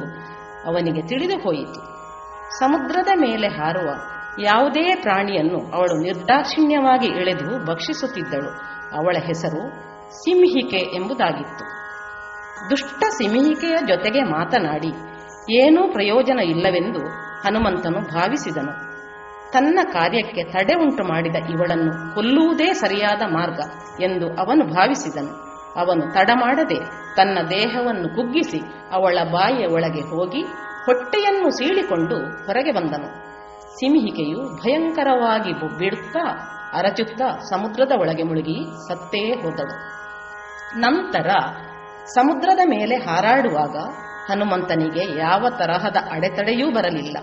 ಅವನಿಗೆ 0.66 1.06
ತಿಳಿದು 1.06 1.38
ಹೋಯಿತು. 1.38 1.80
ಸಮುದ್ರದ 2.58 3.08
ಮೇಲೆ 3.20 3.48
ಹಾರುವ 3.48 3.88
ಯಾವುದೇ 4.42 4.94
ಪ್ರಾಣಿಯನ್ನು 5.02 5.72
ಅವಳು 5.72 6.02
ನಿರ್ದಾಕ್ಷಿಣ್ಯವಾಗಿ 6.02 7.06
ಎಳೆದು 7.06 7.66
ಭಕ್ಷಿಸುತ್ತಿದ್ದಳು. 7.66 8.50
ಅವಳ 8.96 9.16
ಹೆಸರು 9.26 9.70
ಸಿಂಹಿಕೆ 10.12 10.96
ಎಂಬುದಾಗಿತ್ತು. 10.96 11.77
ದುಷ್ಟ 12.70 13.02
ಸಿಮಿಹಿಕೆಯ 13.02 13.76
ಜೊತೆಗೆ 13.88 14.22
ಮಾತನಾಡಿ, 14.22 14.92
ಏನೂ 15.52 15.92
ಪ್ರಯೋಜನ 15.92 16.38
ಇಲ್ಲವೆಂದು 16.38 16.98
ಹನುಮಂತನು 17.42 18.00
ಭಾವಿಸಿದನು. 18.00 18.88
ತನ್ನ 19.52 19.78
ಕಾರ್ಯಕ್ಕೆ 19.92 20.42
ತಡೆ 20.44 20.74
ಉಂಟು 20.74 21.04
ಮಾಡಿದ 21.04 21.36
ಇವಳನ್ನು 21.50 22.14
ಕೊಲ್ಲುವುದೇ 22.14 22.72
ಸರಿಯಾದ 22.72 23.22
ಮಾರ್ಗ 23.26 23.60
ಎಂದು 24.00 24.26
ಅವನು 24.26 24.64
ಭಾವಿಸಿದನು. 24.64 25.32
ಅವನು 25.76 26.14
ತಡ 26.14 26.30
ಮಾಡದೆ 26.34 26.78
ತನ್ನ 27.16 27.38
ದೇಹವನ್ನು 27.50 28.08
ಕುಗ್ಗಿಸಿ 28.16 28.60
ಅವಳ 28.92 29.18
ಬಾಯಿಯ 29.32 29.66
ಒಳಗೆ 29.66 30.00
ಹೋಗಿ 30.00 30.42
ಹೊಟ್ಟೆಯನ್ನು 30.86 31.50
ಸೀಳಿಕೊಂಡು 31.50 32.16
ಹೊರಗೆ 32.46 32.72
ಬಂದನು. 32.72 33.08
ಸಿಂಹಿಕೆಯು 33.74 34.56
ಭಯಂಕರವಾಗಿ 34.56 35.52
ಬಿಡುತ್ತಾ 35.78 36.24
ಅರಚುತ್ತಾ 36.74 37.28
ಸಮುದ್ರದ 37.50 37.92
ಒಳಗೆ 38.00 38.22
ಮುಳುಗಿ 38.22 38.88
ಸತ್ತೇ 38.88 39.32
ಹೋದಳು. 39.32 39.76
ನಂತರ 40.78 41.30
ಸಮುದ್ರದ 42.14 42.58
ಮೇಲೆ 42.66 42.96
ಹಾರಾಡುವಾಗ 42.96 43.76
ಹನುಮಂತನಿಗೆ 44.30 45.18
ಯಾವ 45.18 45.48
ತರಹದ 45.48 45.96
ಅಡೆತಡೆಯೂ 46.10 46.70
ಬರಲಿಲ್ಲ. 46.70 47.16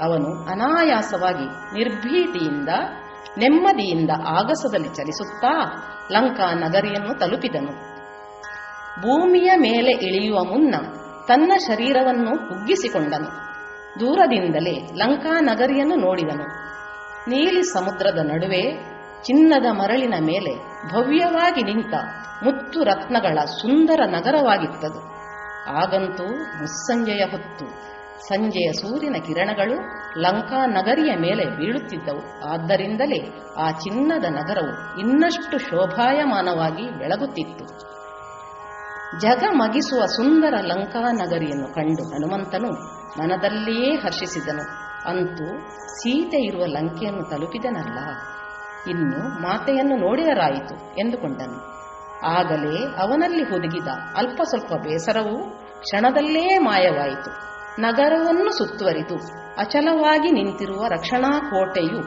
ಅವನು 0.00 0.46
ಅನಾಯಾಸವಾಗಿ 0.50 1.44
ನಿರ್ಭೀತಿಯಿಂದ, 1.78 2.68
ನೆಮ್ಮದಿಯಿಂದ 3.38 4.10
ಆಗಸದಲ್ಲಿ 4.26 4.88
ಚಲಿಸುತ್ತಾ 4.88 5.74
ಲಂಕಾ 6.12 6.54
ನಗರಿಯನ್ನು 6.54 7.18
ತಲುಪಿದನು. 7.18 7.72
ಭೂಮಿಯ 9.00 9.52
ಮೇಲೆ 9.56 9.90
ಇಳಿಯುವ 9.90 10.44
ಮುನ್ನ 10.44 10.74
ತನ್ನ 11.28 11.52
ಶರೀರವನ್ನು 11.58 12.48
ಕುಗ್ಗಿಸಿಕೊಂಡನು. 12.48 13.48
ದೂರದಿಂದಲೇ 14.00 14.86
ಲಂಕಾ 14.94 15.40
ನಗರಿಯನ್ನು 15.40 15.94
ನೋಡಿದನು. 15.94 16.44
ನೀಲಿ 17.30 17.62
ಸಮುದ್ರದ 17.62 18.18
ನಡುವೆ 18.18 18.97
ಚಿನ್ನದ 19.22 19.66
ಮರಳಿನ 19.70 20.14
ಮೇಲೆ 20.20 20.56
ಭವ್ಯವಾಗಿ 20.92 21.62
ನಿಂತ 21.62 21.94
ಮುತ್ತು 22.44 22.84
ರತ್ನಗಳ 22.84 23.38
ಸುಂದರ 23.44 24.00
ನಗರವಾಗಿತ್ತದು. 24.06 25.18
ಆಗಂತೂ 25.70 26.24
ಮುಸ್ಸಂಜೆಯ 26.34 27.24
ಹೊತ್ತು 27.30 27.88
ಸಂಜೆಯ 28.18 28.72
ಸೂರ್ಯನ 28.72 29.16
ಕಿರಣಗಳು 29.26 29.74
ಲಂಕಾ 30.20 30.66
ನಗರಿಯ 30.66 31.16
ಮೇಲೆ 31.16 31.44
ಬೀಳುತ್ತಿದ್ದವು. 31.44 32.48
ಆದ್ದರಿಂದಲೇ 32.48 33.42
ಆ 33.58 33.70
ಚಿನ್ನದ 33.70 34.24
ನಗರವು 34.24 35.00
ಇನ್ನಷ್ಟು 35.00 35.58
ಶೋಭಾಯಮಾನವಾಗಿ 35.58 36.98
ಬೆಳಗುತ್ತಿತ್ತು. 36.98 37.64
ಜಗಮಗಿಸುವ 39.20 40.06
ಸುಂದರ 40.06 40.54
ಲಂಕಾ 40.60 41.12
ನಗರಿಯನ್ನು 41.12 41.74
ಕಂಡು 41.74 42.02
ಹನುಮಂತನು 42.08 42.70
ಮನದಲ್ಲಿಯೇ 43.18 43.94
ಹರ್ಷಿಸಿದನು. 43.94 44.88
ಅಂತೂ 45.08 45.68
ಸೀತೆ 45.86 46.36
ಇರುವ 46.36 46.64
ಲಂಕೆಯನ್ನು 46.64 47.24
ತಲುಪಿದನಲ್ಲ. 47.30 47.98
ಇನ್ನು 48.88 49.42
ಮಾತೆಯನ್ನು 49.42 49.96
ನೋಡಿದರಾಯಿತು 49.96 50.98
ಎಂದುಕೊಂಡನು. 50.98 51.78
ಆಗಲೇ 52.26 53.02
ಅವನಲ್ಲಿ 53.02 53.42
ಹುದುಗಿದ 53.42 53.88
ಅಲ್ಪ 54.16 54.40
ಸ್ವಲ್ಪ 54.42 54.72
ಬೇಸರವು 54.72 55.50
ಕ್ಷಣದಲ್ಲೇ 55.80 56.58
ಮಾಯವಾಯಿತು. 56.58 57.30
ನಗರವನ್ನು 57.80 58.58
ಸುತ್ತುವರಿದು 58.58 59.16
ಅಚಲವಾಗಿ 59.58 60.30
ನಿಂತಿರುವ 60.30 60.86
ರಕ್ಷಣಾ 60.86 61.38
ಕೋಟೆಯು 61.38 62.00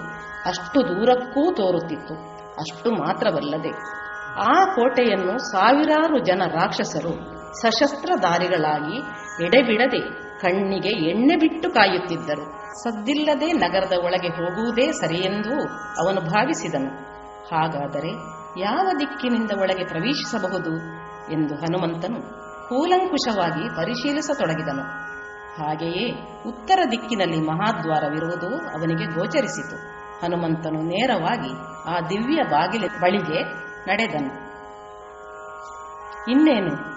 ಅಷ್ಟು 0.45 0.81
ದೂರಕ್ಕೂ 0.81 1.53
ತೋರುತ್ತಿತ್ತು. 1.53 2.13
ಅಷ್ಟು 2.51 2.91
ಮಾತ್ರವಲ್ಲದೆ 2.91 4.01
ಆ 4.39 4.65
ಕೋಟೆಯನ್ನು 4.65 5.37
ಸಾವಿರಾರು 5.37 6.19
ಜನ 6.19 6.41
ರಾಕ್ಷಸರು 6.45 7.41
ಸಶಸ್ತ್ರಧಾರಿಗಳಾಗಿ 7.61 8.97
ಎಡೆಬಿಡದೆ 9.45 10.20
ಕಣ್ಣಿಗೆ 10.41 10.89
ಎಣ್ಣೆ 10.89 11.35
ಬಿಟ್ಟು 11.35 11.71
ಕಾಯುತ್ತಿದ್ದರು. 11.71 12.61
ಸದ್ದಿಲ್ಲದೆ 12.83 13.51
ನಗರದ 13.51 13.93
ಒಳಗೆ 14.05 14.27
ಹೋಗುವುದೇ 14.27 14.91
ಸರಿಯೆಂದು 14.91 15.61
ಅವನು 16.05 16.21
ಭಾವಿಸಿದನು. 16.21 17.11
ಹಾಗಾದರೆ 17.55 18.11
ಯಾವ 18.59 18.89
ದಿಕ್ಕಿನಿಂದ 18.99 19.51
ಒಳಗೆ 19.61 19.87
ಪ್ರವೇಶಿಸಬಹುದು 19.87 20.75
ಎಂದು 21.31 21.55
ಹನುಮಂತನು 21.55 22.21
ಕೂಲಂಕುಷವಾಗಿ 22.69 23.75
ಪರಿಶೀಲಿಸತೊಡಗಿದನು. 23.75 24.81
ಹಾಗೆಯೇ 25.63 26.27
ಉತ್ತರ 26.47 26.79
ದಿಕ್ಕಿನಲ್ಲಿ 26.91 27.41
ಮಹಾದ್ವಾರವಿರುವುದು 27.41 28.47
ಅವನಿಗೆ 28.47 29.05
ಗೋಚರಿಸಿತು. 29.13 29.75
ಹನುಮಂತನು 30.21 30.81
ನೇರವಾಗಿ 30.81 31.51
ಆ 31.89 31.99
ದಿವ್ಯ 31.99 32.43
ಬಾಗಿಲ 32.43 32.83
ಬಳಿಗೆ 33.01 33.43
ನಡೆದನು. 33.87 34.51
ಇನ್ನೇನು? 36.31 36.91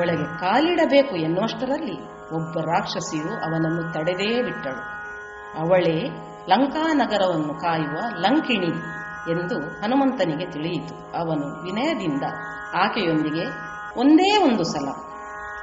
ಒಳಗೆ 0.00 0.38
ಕಾಲಿಡಬೇಕು 0.38 1.16
ಎನ್ನುವಷ್ಟರಲ್ಲಿ 1.16 2.13
ಒಬ್ಬ 2.34 2.60
ರಾಕ್ಷಸಿಯು 2.60 3.32
ಅವನನ್ನು 3.44 3.92
ತಡೆದೇ 3.92 4.42
ಬಿಟ್ಟಳು. 4.42 4.82
ಅವಳೇ 5.60 5.98
ಲಂಕಾನಗರವನ್ನು 6.48 7.54
ಕಾಯುವ 7.54 7.96
ಲಂಕಿಣಿ 8.18 8.72
ಎಂದು 9.32 9.56
ಹನುಮಂತನಿಗೆ 9.80 10.46
ತಿಳಿಯಿತು. 10.50 10.94
ಅವನು 11.18 11.46
ವಿನಯದಿಂದ 11.62 12.22
ಆಕೆಯೊಂದಿಗೆ 12.74 13.44
ಒಂದೇ 13.96 14.30
ಒಂದು 14.44 14.64
ಸಲ 14.64 14.88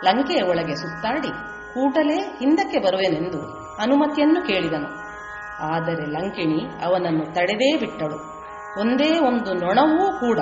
ಲಂಕೆಯ 0.04 0.42
ಒಳಗೆ 0.42 0.76
ಸುತ್ತಾಡಿ 0.76 1.32
ಕೂಡಲೇ 1.74 2.18
ಹಿಂದಕ್ಕೆ 2.40 2.80
ಬರುವೆನೆಂದು 2.80 3.42
ಅನುಮತಿಯನ್ನು 3.82 4.48
ಕೇಳಿದನು. 4.48 4.90
ಆದರೆ 5.74 6.06
ಲಂಕಿಣಿ 6.06 6.60
ಅವನನ್ನು 6.86 7.26
ತಡೆದೇ 7.34 7.78
ಬಿಟ್ಟಳು. 7.78 8.18
ಒಂದೇ 8.82 9.20
ಒಂದು 9.20 9.54
ನೊಣವೂ 9.54 10.20
ಕೂಡ 10.20 10.40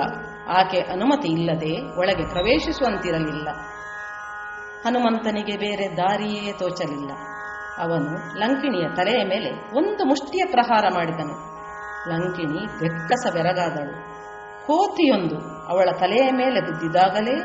ಆಕೆ 0.48 0.80
ಅನುಮತಿ 0.80 1.28
ಇಲ್ಲದೆ 1.28 1.98
ಒಳಗೆ 1.98 2.24
ಪ್ರವೇಶಿಸುವಂತಿರಲಿಲ್ಲ. 2.28 3.48
ಹನುಮಂತನಿಗೆ 4.84 5.56
ಬೇರೆ 5.56 5.96
ದಾರಿಯೇ 5.96 6.52
ತೋಚಲಿಲ್ಲ. 6.52 7.10
ಅವನು 7.78 8.38
ಲಂಕಿಣಿಯ 8.38 8.88
ತಲೆಯ 8.96 9.24
ಮೇಲೆ 9.24 9.78
ಒಂದು 9.78 10.04
ಮುಷ್ಟಿಯ 10.04 10.42
ಪ್ರಹಾರ 10.50 10.84
ಮಾಡಿದನು. 10.94 11.50
ಲಂಕಿಣಿ 12.10 12.66
ಬೆಕ್ಕಸ 12.78 13.32
ಬೆರಗಾದಳು. 13.32 14.10
ಕೋತಿಯೊಂದು 14.66 15.66
ಅವಳ 15.66 15.88
ತಲೆಯ 16.00 16.30
ಮೇಲೆ 16.32 16.60
ಬಿದ್ದಿದಾಗಲೇ 16.60 17.36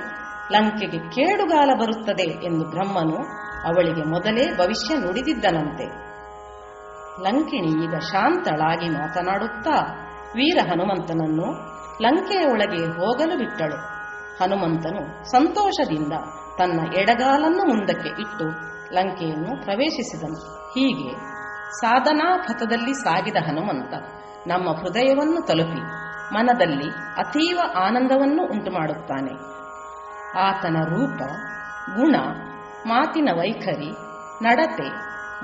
ಲಂಕೆಗೆ 0.52 1.00
ಕೇಡುಗಾಲ 1.10 1.70
ಬರುತ್ತದೆ 1.80 2.46
ಎಂದು 2.46 2.70
ಬ್ರಹ್ಮನು 2.70 3.18
ಅವಳಿಗೆ 3.68 4.04
ಮೊದಲೇ 4.04 4.58
ಭವಿಷ್ಯ 4.58 4.98
ನುಡಿದಿದ್ದನಂತೆ. 4.98 5.86
ಲಂಕಿಣಿ 7.24 7.84
ಈಗ 7.84 7.96
ಶಾಂತಳಾಗಿ 7.98 8.90
ಮಾತನಾಡುತ್ತಾ 8.90 9.78
ವೀರ 10.36 10.58
ಹನುಮಂತನನ್ನು 10.72 11.48
ಲಂಕೆಯ 12.02 12.46
ಒಳಗೆ 12.46 12.86
ಹೋಗಲು 12.86 13.38
ಬಿಟ್ಟಳು. 13.38 13.76
ಹನುಮಂತನು 14.44 15.32
ಸಂತೋಷದಿಂದ 15.32 16.14
ತನ್ನ 16.58 16.94
ಎಡಗಾಲನ್ನು 16.94 17.68
ಮುಂದಕ್ಕೆ 17.68 18.22
ಇಟ್ಟು 18.22 18.46
ಲಂಕೆಯನ್ನು 18.94 19.64
ಪ್ರವೇಶಿಸಿದನು. 19.64 20.70
ಹೀಗೆ 20.70 21.16
ಸಾಧನಾ 21.82 22.38
ಪಥದಲ್ಲಿ 22.38 22.94
ಸಾಗಿದ 22.94 23.36
ಹನುಮಂತ 23.48 23.94
ನಮ್ಮ 24.48 24.72
ಹೃದಯವನ್ನು 24.72 25.46
ತಲುಪಿ 25.46 26.06
ಮನದಲ್ಲಿ 26.34 26.90
ಅತೀವ 27.18 27.60
ಆನಂದವನ್ನು 27.78 28.44
ಉಂಟು 28.44 28.72
ಮಾಡುತ್ತಾನೆ 28.72 29.56
ಆತನ 30.38 30.78
ರೂಪ, 30.84 31.22
ಗುಣ, 31.96 32.16
ಮಾತಿನ 32.86 33.30
ವೈಖರಿ, 33.34 33.92
ನಡತೆ 34.44 34.90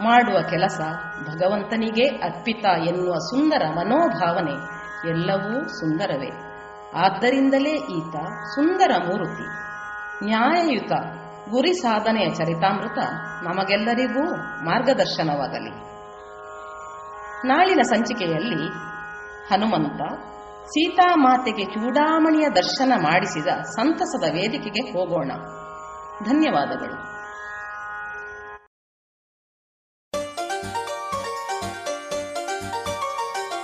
ಮಾಡುವ 0.03 0.41
ಕೆಲಸ 0.41 0.79
ಭಗವಂತನಿಗೆ 1.27 2.05
ಅರ್ಪಿತ 2.05 2.65
ಎನ್ನುವ 2.65 3.13
ಸುಂದರ 3.13 3.61
ಮನೋಭಾವನೆ 3.75 4.81
ಎಲ್ಲವೂ 5.09 5.67
ಸುಂದರವೇ. 5.67 6.29
ಆದ್ದರಿಂದಲೇ 6.95 7.69
ಈತ 7.69 8.15
ಸುಂದರ 8.55 8.91
ಮೂರ್ತಿ. 8.97 9.70
ನ್ಯಾಯಯುತ 10.23 10.91
ಗುರಿ 11.49 11.73
ಸಾಧನೆಯ 11.73 12.29
ಚರಿತಾಮೃತ 12.29 12.97
ನಮಗೆಲ್ಲರಿಗೂ 13.43 14.35
ಮಾರ್ಗದರ್ಶನವಾಗಲಿ. 14.65 15.69
ನಾಳಿನ 17.47 17.81
ಸಂಚಿಕೆಯಲ್ಲಿ 17.81 18.67
ಹನುಮಂತ 19.49 20.01
ಸೀತಾಮಾತೆಗೆ 20.65 21.63
ಚೂಡಾಮಣಿಯ 21.63 22.49
ದರ್ಶನ 22.49 22.93
ಮಾಡಿಸಿದ 22.97 23.47
ಸಂತಸದ 23.47 24.33
ವೇದಿಕೆಗೆ 24.33 24.93
ಹೋಗೋಣ. 24.93 25.31
ಧನ್ಯವಾದಗಳು. 26.25 27.11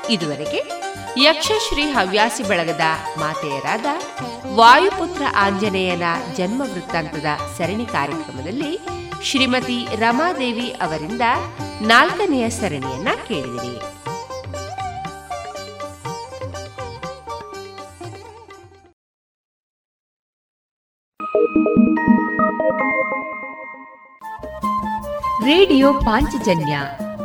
ಇದುವರೆಗೆ 0.10 0.77
ಯಕ್ಷಶ್ರೀ 1.24 1.84
ಹವ್ಯಾಸಿ 1.84 2.44
ಬಳಗದ 2.44 2.82
ಮಾತೆಯರಾದ 3.20 3.86
ವಾಯುಪುತ್ರ 4.56 5.22
ಆಂಜನೇಯನ 5.36 6.02
ಜನ್ಮ 6.36 6.62
ವೃತ್ತಾಂತದ 6.62 7.26
ಸರಣಿ 7.58 7.86
ಕಾರ್ಯಕ್ರಮದಲ್ಲಿ 7.86 8.80
ಶ್ರೀಮತಿ 9.24 9.88
ರಮಾದೇವಿ 9.96 10.70
ಅವರಿಂದ 10.70 11.22
ನಾಲ್ಕನೆಯ 11.82 12.50
ಸರಣಿಯನ್ನ 12.50 13.08
ಕೇಳಿದಿರಿ. 13.28 13.78
ರೇಡಿಯೋ 25.46 25.94
ಪಾಂಚಜನ್ಯ 25.94 26.80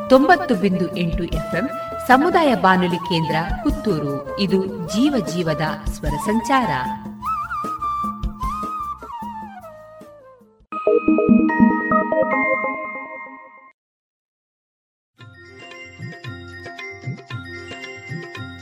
ತೊಂಬತ್ತು 0.08 0.54
ಬಿಂದು 0.54 0.96
ಎಂಟು 0.96 1.24
ಎಫ್ಎಂ 1.24 1.70
ಸಮುದಾಯ 2.08 2.54
ಬಾನುಲಿ 2.54 2.96
ಕೇಂದ್ರ 2.96 3.36
ಪುತ್ತೂರು. 3.62 4.38
ಇದು 4.38 4.66
ಜೀವ 4.66 5.26
ಜೀವದ 5.26 5.60
ಸ್ವರ 5.90 6.08
ಸಂಚಾರ. 6.08 6.70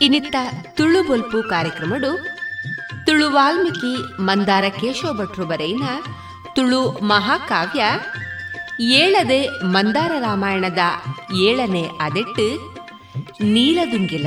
ಇನ್ನಿತ್ತ 0.03 0.37
ತುಳು 0.77 1.07
ಬೊಲ್ಪು 1.07 1.49
ಕಾರ್ಯಕ್ರಮಡು 1.49 2.19
ತುಳು 3.07 3.31
ವಾಲ್ಮೀಕಿ 3.31 4.23
ಮಂದಾರ 4.23 4.65
ಕೇಶವ 4.81 5.13
ಭಟ್ರು 5.13 5.47
ಬರೆಯಿನ 5.47 5.83
ತುಳು 6.55 6.91
ಮಹಾಕಾವ್ಯ 6.91 7.85
ಏಳದೆ 8.85 9.49
ಮಂದಾರ 9.49 10.13
ರಾಮಾಯಣದ 10.19 10.79
ಏಳನೇ 11.37 11.91
ಅದೆಟ್ಟು 12.01 12.70
ನೀಲದುಂಗಿಲ. 13.41 14.27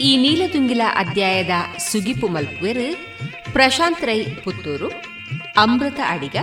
ಈ 0.00 0.16
ನೀಲದುಂಗಿಲ 0.16 0.80
ಅಧ್ಯಾಯದ 0.94 1.50
ಸುಗಿಪು 1.78 2.28
ಮಲ್ಪುವೆರು 2.28 2.86
ಪ್ರಶಾಂತ್ 3.52 4.04
ರೈ 4.04 4.24
ಪುತ್ತೂರು, 4.24 4.88
ಅಮೃತ 5.56 6.00
ಅಡಿಗ, 6.06 6.36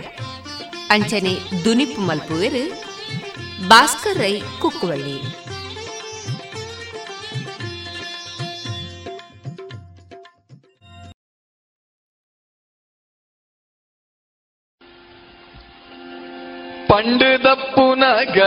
ಅಂಚನೆ 0.90 1.34
ದುನಿಪು 1.66 2.02
ಮಲ್ಪುವೆರು 2.02 2.64
ಭಾಸ್ಕರ್ 3.68 4.18
ರೈ 4.18 4.42
ಕುಕ್ಕುವಳ್ಳಿ. 4.62 5.18
പണ്ടുതപ്പുനക 16.92 18.40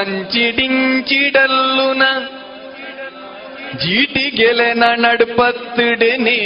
അഞ്ചിടിഞ്ചിടല്ലുന 0.00 2.02
ജീട്ടികലന 3.82 4.84
നടുപ്പത്തിടനേ 5.02 6.40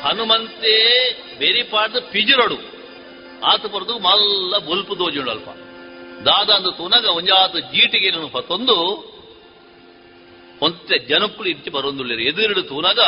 ಹನುಮಂತೆ 0.04 0.76
ಬೇರೆ 1.39 1.63
ಪಾಡ್ದು 1.73 2.01
ಪಿಜಿರಡು 2.13 2.57
ಆತ 3.47 3.65
ಬರೆದು 3.67 3.95
ಮಲ್ಲ 3.99 4.55
ಬೊಲ್ಪು 4.67 4.95
ದೋಜುಂಡು 4.99 5.31
ಅಲ್ಪ 5.31 5.49
ದಾದ 6.27 6.51
ಅಂದು 6.51 6.71
ತುನಗ 6.79 7.07
ಒಂಜಾತ 7.19 7.57
ಜೀಟಿಗೆ 7.73 8.11
ನಾನು 8.11 8.29
ಪತ್ತೊಂದು 8.31 8.77
ಒಂತೆ 10.63 10.97
ಜನಕ್ಕಳು 11.09 11.49
ಇಚ್ಚಿ 11.49 11.71
ಬರೊಂದುಳ್ಳಿರು 11.71 12.23
ಎದುರಿಡು 12.23 12.63
ತೂನಗ 12.69 13.01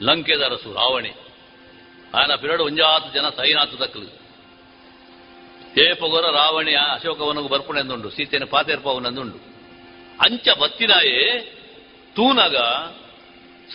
ಲಂಕೆದ 0.00 0.42
ಅರಸು 0.42 0.70
ರಾವಣೆ 0.72 1.12
ఆయన 2.14 2.32
పిల్లడు 2.34 2.64
ಒಂಜಾತು 2.64 3.08
ಜನ 3.14 3.28
ಸೈನಾತು 3.38 3.76
ದಕ್ಕಲು 3.78 4.08
ಏಪಗೊರ 5.82 6.26
ರಾವಣಿ 6.36 6.74
ಅಶೋಕವನಗು 6.84 7.48
ಬರ್ಪುಣೆಂದುಂಡು 7.48 8.08
ಸೀತೆನ 8.10 8.44
ಪಾತೇರ್ಪವನೆಂದುಂಡು 8.52 9.38
ಅಂಚ 10.26 10.48
ಬತ್ತಿನಾಯೇ 10.60 11.18
ತೂನಗ 12.16 12.56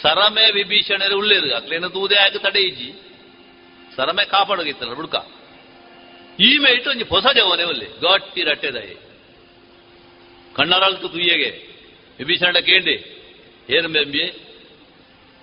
ಸರಮೆ 0.02 0.52
ವಿಭೀಷಣರು 0.52 1.18
ಉಳ್ಳೇರು 1.18 1.54
ಅಕ್ಲೇನ 1.54 1.86
ತೂದೆ 1.86 2.16
ಆಗ 2.16 2.56
ಇಜ್ಜಿ. 2.56 2.92
ಸರಮೆ 3.96 4.24
ಕಾಪಾಡೋಗಿತ್ತಲ್ಲ 4.24 4.92
ಹುಡುಕ 4.92 5.14
ಈಮೆ 6.40 6.70
ಇಟ್ಟು 6.70 6.90
ಒಂಜಿ 6.90 7.04
ಹೊಸ 7.04 7.26
ಜವನೆ 7.34 7.62
ಒಲ್ಲಿ. 7.62 7.86
ಗಟ್ಟಿ 7.86 8.42
ರಟ್ಟೆದಾಯಿ 8.42 8.96
ಕಣ್ಣರಳ್ತು 10.54 11.08
ತುಯ್ಯಗೆ. 11.08 11.50
ವಿಭೀಷಣ 12.18 12.58
ಕೇಂಡಿ. 12.58 12.96
ಏನು 13.70 13.88
ಮೇಂಬಿ 13.88 14.24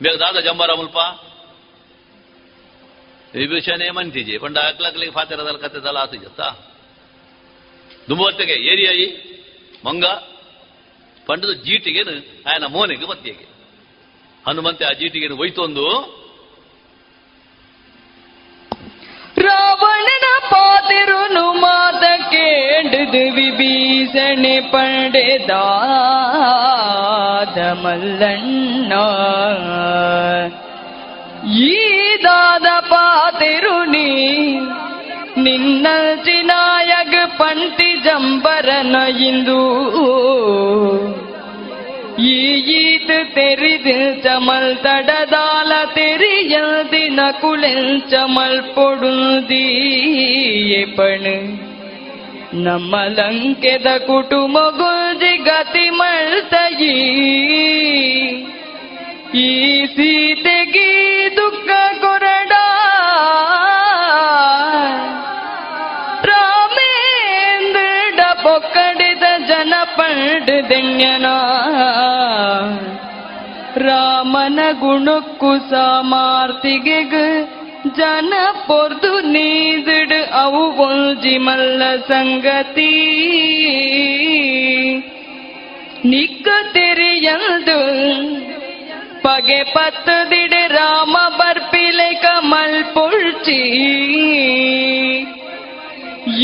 ಬೇಗ 0.02 0.16
ದಾದ 0.16 0.40
ಜಂಬರ 0.40 0.74
ಮುಲ್ಪ. 0.74 0.98
ವಿಭೀಷಣೆ 3.36 3.90
ಮಂತಿಜಿ 3.90 4.38
ಪಂಡ 4.38 4.58
ಅಕ್ಲಕ್ಲಿಗೆ 4.58 5.12
ಫಾತಿರದಲ್ಲಿ 5.12 5.60
ಕತ್ತೆದಲ್ಲ 5.60 5.98
ಆತಿಜತ್ತ 5.98 6.42
ದುಂಬೊತ್ತಿಗೆ 8.10 8.54
ಏರಿಯಾಯಿ. 8.54 9.34
ಮಂಗ. 9.86 10.06
ಪಂಡದ 11.26 11.52
ಜೀಟಿಗೆ 11.52 12.00
ಆಯನ 12.50 12.66
ಮೋನಿಗೆ 12.66 13.06
ಮತ್ತಿಗೆ 13.08 13.53
ಹನುಮಂತೆ 14.48 14.84
ಆ 14.86 14.92
ಜೀಟಿಗೆನು 15.00 15.36
ಒಯ್ತೊಂದು 15.38 15.86
ರಾವಣನ 19.38 20.26
ಪಾತಿರುನು 20.50 21.46
ಮಾತ 21.54 22.04
ಕೇಂಡದು 22.32 23.24
ವಿಭೀಷಣೆ 23.36 24.56
ಪಡೆದಾದ 24.60 25.18
ಮಲ್ಲಣ್ಣ 27.84 28.94
ದಾದ 32.24 32.68
ಪಾತಿರುನಿ 32.90 34.10
ನಿನ್ನ 35.38 35.88
ಚಿನಾಯಗ 36.26 37.16
ಪಂಟಿ 37.38 37.92
ಜಂಬರನ 38.04 38.96
ಇಂದು. 39.28 39.62
ಈತ 42.31 43.11
ತೆರಿದು 43.35 44.23
ಚಮಲ್ 44.23 44.77
ತಡದಾಲ 44.77 45.73
ತೆರಿಯದಿನ 45.95 47.21
ಕುಳೆಲ್ 47.41 48.11
ಚಮಲ್ 48.11 48.75
ಪೊಡುದೀಯೆ 48.75 50.85
ಪಣ್ 50.97 51.31
ನಮ್ಮ 52.65 52.97
ಲಂಕೆದ 53.09 54.07
ಕುಟುಂಬ 54.07 54.59
ಗುಂಜಿ 54.77 55.45
ಗತಿ 55.45 55.91
ಮಳ್ತಯಿ 55.91 56.95
ಈ 59.39 59.87
ಸೀತೆಗೆ 59.87 60.89
ದುಃಖ 61.37 61.69
ಕೊರಡ 62.01 62.53
ರಾಮನ 73.94 74.60
ಗುಣಕ್ಕೂ 74.80 75.52
ಸಾಮಾರ್ತಿಗೆ 75.70 77.00
ಜನ 77.98 78.34
ಪೊರ್ದು 78.68 79.12
ನೀದಿಡು 79.20 80.20
ಅವು 80.44 80.62
ಒಂಜಿ 80.82 81.38
ಮಲ್ಲ 81.38 81.82
ಸಂಗತಿ. 82.08 82.94
ನಿಕ್ಕ 86.06 86.48
ತೆರೆಯಲ್ದು 86.74 87.80
ಪಗೆ 89.22 89.60
ಪತ್ತದಿಡೆ 89.64 90.64
ರಾಮ 90.68 91.16
ಬರ್ಪಿಲೆ 91.38 92.14
ಕಮಲ್ 92.14 92.84
ಪುಳ್ಚಿ. 92.84 93.62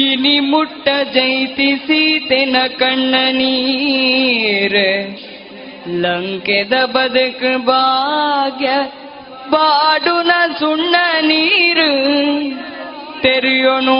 ಇನಿ 0.03 0.39
ಮುಟ್ಟ 0.39 0.87
ಜೈತಿ 1.13 1.69
ಸೀತೆನ 1.87 2.55
ಕಣ್ಣ 2.79 3.15
ನೀರ್ 3.31 4.81
ಲಂಕೆದ 5.97 6.73
ಬದುಕ 6.85 7.43
ಭಾಗ್ಯ, 7.65 8.69
ಬಾಡುನ 9.49 10.31
ಸುಣ್ಣ 10.59 10.95
ನೀರು 11.21 11.91
ತೆರೆಯೋನು. 13.21 13.99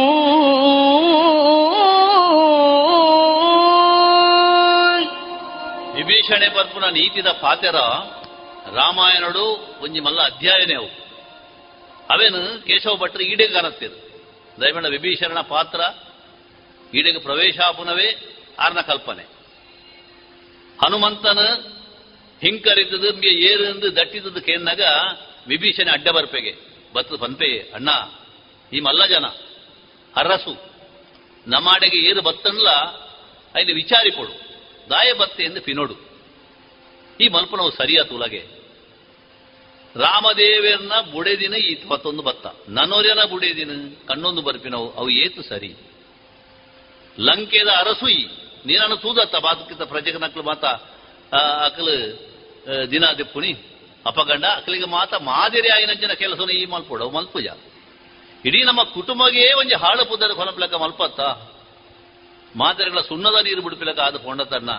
ವಿಭೀಷಣೆ 5.96 6.48
ಬರ್ಪುನ 6.50 6.86
ನೀತಿದ 6.86 7.28
ಪಾತೆರ 7.28 7.76
ರಾಮಾಯಣಡು 8.76 9.46
ಒಂಜಿ 9.84 10.00
ಮಲ್ಲ 10.00 10.22
ಅಧ್ಯಾಯನೇ 10.22 10.76
ಅವು. 10.76 10.88
ಅವೇನು 12.10 12.66
ಕೇಶವ 12.66 12.96
ಭಟ್ರು 12.96 13.24
ಈಡೆಗೆ 13.24 13.54
ಕಾಣತ್ತೀರು 13.54 13.98
ದಯಮಂಡ 14.62 14.86
ವಿಭೀಷಣನ 14.86 15.42
ಪಾತ್ರ 15.42 15.80
ಈಡೆಗೆ 16.94 17.20
ಪ್ರವೇಶಾಪುನವೇ 17.20 18.38
ಆರ್ನ 18.60 18.80
ಕಲ್ಪನೆ. 18.80 19.24
ಹನುಮಂತನ 20.86 21.40
ಹಿಂಕರಿತದ 22.44 23.06
ಏರು 23.50 23.64
ಎಂದು 23.64 23.96
ದಟ್ಟಿದದ್ದು 23.96 24.42
ಕೇಂದಾಗ 24.42 24.82
ವಿಭೀಷಣೆ 25.48 25.92
ಅಡ್ಡ 25.92 26.08
ಬರ್ಪೆಗೆ 26.10 26.54
ಬತ್ತದ 26.94 27.16
ಪನ್ಪೆ 27.16 27.50
ಅಣ್ಣ, 27.74 27.90
ಈ 28.74 28.80
ಮಲ್ಲ 28.80 29.06
ಜನ 29.06 29.26
ಅರಸು 30.16 30.54
ನಮಾಡೆಗೆ 31.48 31.98
ಏರು 32.10 32.22
ಬತ್ತನ್ಲ, 32.22 32.70
ಅಲ್ಲಿ 33.56 33.74
ವಿಚಾರಿಪಡು 33.74 34.34
ದಾಯ 34.90 35.14
ಬತ್ತೆ 35.14 35.44
ಎಂದು 35.44 35.62
ಪಿನೋಡು. 35.62 35.96
ಈ 37.20 37.28
ಮಲ್ಪನವು 37.28 37.72
ಸರಿಯಾತು 37.72 38.10
ತುಲಗೆ. 38.10 38.42
ರಾಮದೇವರನ್ನ 39.96 41.12
ಬುಡೆದಿನ 41.12 41.54
ಇಪ್ಪತ್ತೊಂದು 41.54 42.22
ಬತ್ತ 42.22 42.48
ನನ್ನೋರ್ಯನ 42.70 43.24
ಬುಡೆದಿನ 43.24 43.72
ಕಣ್ಣೊಂದು 44.08 44.42
ಬರ್ಪಿನವು, 44.42 44.88
ಅವು 44.92 45.10
ಏತು 45.10 45.42
ಸರಿ? 45.42 45.76
ಲಂಕೆದ 47.20 47.68
ಅರಸು 47.68 48.08
ಈ, 48.08 48.22
ನೀನನ್ನು 48.66 48.98
ತೂದತ್ತ 48.98 49.36
ಬಾತುಕಿತ 49.36 49.82
ಪ್ರಜೆಗೆ 49.82 50.18
ನಕ್ಲು 50.18 50.44
ಮಾತ 50.44 50.66
ಅಕಲು 51.66 52.29
ದಿನ 52.92 53.12
ದಿಪ್ಪುನಿ 53.12 53.52
ಅಪಗಂಡ 54.06 54.46
ಅಕಲಿಗೆ 54.46 54.86
ಮಾತ 54.86 55.14
ಮಾದರಿ 55.14 55.70
ಆಯಿನಂಚಿನ 55.70 56.14
ಕೆಲಸನ 56.14 56.50
ಈ 56.50 56.66
ಮಲ್ಪುಡ, 56.66 57.02
ಮಲ್ಪುಜ. 57.02 57.48
ಇಡೀ 58.46 58.64
ನಮ್ಮ 58.64 58.84
ಕುಟುಂಬಗೇ 58.84 59.54
ಒಂಜಿ 59.54 59.76
ಹಾಳು 59.76 60.06
ಪುದ್ದದ 60.06 60.32
ಕೊಲಪ್ಲಕ್ಕ 60.32 60.74
ಮಲ್ಪತ್ತ. 60.74 61.20
ಮಾದರಿಗಳ 62.56 63.02
ಸುಣ್ಣದ 63.02 63.44
ನೀರು 63.44 63.62
ಬಿಡುಪಿಲಕ 63.62 64.00
ಆದ 64.00 64.16
ಪೊಂಡತನ್ನ 64.16 64.70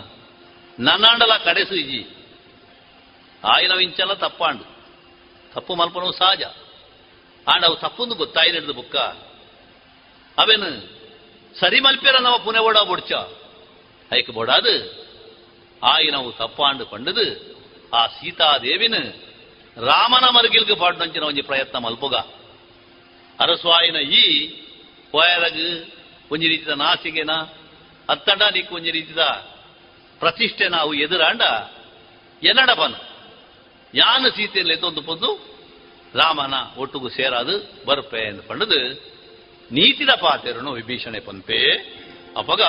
ನನ್ನಾಂಡಲ 0.78 1.36
ಕಡೆಸು 1.36 1.74
ಇಜಿ. 1.74 2.16
ಆಯಿನ 3.44 3.70
ಇಂಚಲ 3.70 4.12
ತಪ್ಪಾಂಡು. 4.12 4.64
ತಪ್ಪು 5.54 5.74
ಮಲ್ಪನವು 5.74 6.12
ಸಹಜ 6.12 6.42
ಆಂಡ 7.48 7.64
ಅವು 7.64 7.76
ತಪ್ಪೊಂದು 7.76 8.14
ಗೊತ್ತಾಯಿ 8.14 8.52
ನಡೆದ 8.52 8.70
ಬುಕ್ಕ. 8.70 8.96
ಅವೇನು 10.38 11.00
ಸರಿ 11.60 11.80
ಮಲ್ಪಿರ 11.80 12.16
ನಾವು 12.16 12.44
ಪುನೆ 12.44 12.58
ಓಡ 12.58 12.78
ಬೊಡ್ಚ 12.78 13.12
ಐಕ್ 14.12 14.30
ಬೊಡಾದು. 14.30 15.00
ಆಯಿನವು 15.86 16.32
ತಪ್ಪಾಂಡು 16.32 16.86
ಪಂಡದು 16.86 17.49
ಆ 17.98 18.06
ಸೀತಾದೇವಿನ 18.06 18.96
ರಾಮನ 19.76 20.24
ಮರುಗಿಲ್ಗೆ 20.36 20.74
ಪಾಡ್ನಂಚಿನ 20.74 21.22
ಒಂಜಿ 21.22 21.42
ಪ್ರಯತ್ನ 21.42 21.76
ಮಲ್ಪುಗ. 21.84 22.14
ಅರಸ್ವಾಯಿನ 23.40 23.98
ಈ 24.20 24.22
ಪೋಯರಗ್ 25.12 25.62
ಒಂಜಿ 26.32 26.46
ರೀತಿದ 26.48 26.72
ನಾಸಿಗೆನ, 26.82 27.32
ಅತ್ತಂಡ 28.08 28.42
ನೀಕು 28.56 28.74
ಒಂಜಿ 28.74 28.90
ರೀತಿದ 28.90 29.22
ಪ್ರತಿಷ್ಠೆ 30.20 30.66
ನಾವು 30.68 30.90
ಎದುರಾಂಡ 30.94 31.42
ಎನ್ನಡ 32.42 32.70
ಬನ್ 32.80 32.96
ಯಾನ 33.94 34.24
ಸೀತೆಯಲ್ಲಿ 34.36 34.74
ಎತ್ತೊಂದು 34.74 35.02
ಪೊಂದು 35.02 35.30
ರಾಮನ 36.14 36.54
ಒಟ್ಟುಗು 36.82 37.08
ಸೇರಾದು 37.08 37.54
ಬರ್ಪೆ 37.86 38.20
ಎಂದು 38.30 38.42
ಪಂಡದು 38.48 38.80
ನೀತಿದ 39.70 40.12
ಪಾತೆರನು 40.20 40.70
ವಿಭೀಷಣೆ 40.72 41.20
ಪಂಪೆ 41.20 41.58
ಅಪಗ 42.36 42.62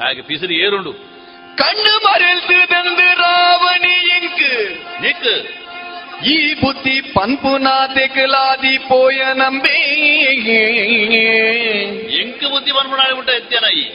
ಹಾಗೆ 0.00 0.22
ಪಿಸಿರು 0.22 0.54
ಏರುಂಡು. 0.64 0.92
கண்ணு 1.59 1.93
மறைந்து 2.05 2.59
தந்து 2.71 3.07
ராவணி 3.21 3.95
எங்கு 4.17 4.53
நிக்கு 5.01 5.35
ಈ 6.29 6.37
ಬುದ್ಧಿ 6.61 6.95
ಪನ್ಪುನಾ 7.15 7.75
ತೆಗಲಾದಿ 7.95 8.75
ಪೋಯ 8.87 9.19
ನಂಬೇ 9.33 9.77
ಎಂಕು 12.19 12.47
ಬುದ್ಧಿ 12.49 12.71
ಬನ್ಮುಣಾಳಿ 12.77 13.15
ಬಿಟ್ಟ 13.17 13.29
ಎತ್ತೇನಾಯಿ 13.37 13.85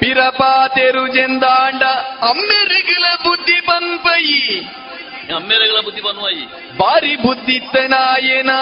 ಪಿರಪಾತೆರು 0.00 1.04
ಜೆಂದಾಂಡ 1.14 1.84
ಅಮ್ಮೆರಗಿಲ 2.28 3.06
ಬುದ್ಧಿ 3.24 3.58
ಪನ್ಪಯಿ 3.68 4.42
ಅಮ್ಮೆರಗಳ 5.36 5.78
ಬುದ್ಧಿ 5.86 6.02
ಬನ್ನುವಾಯಿ 6.02 6.44
ಬಾರಿ 6.78 7.14
ಬುದ್ಧಿತ್ತನಾಯೇನ 7.24 8.52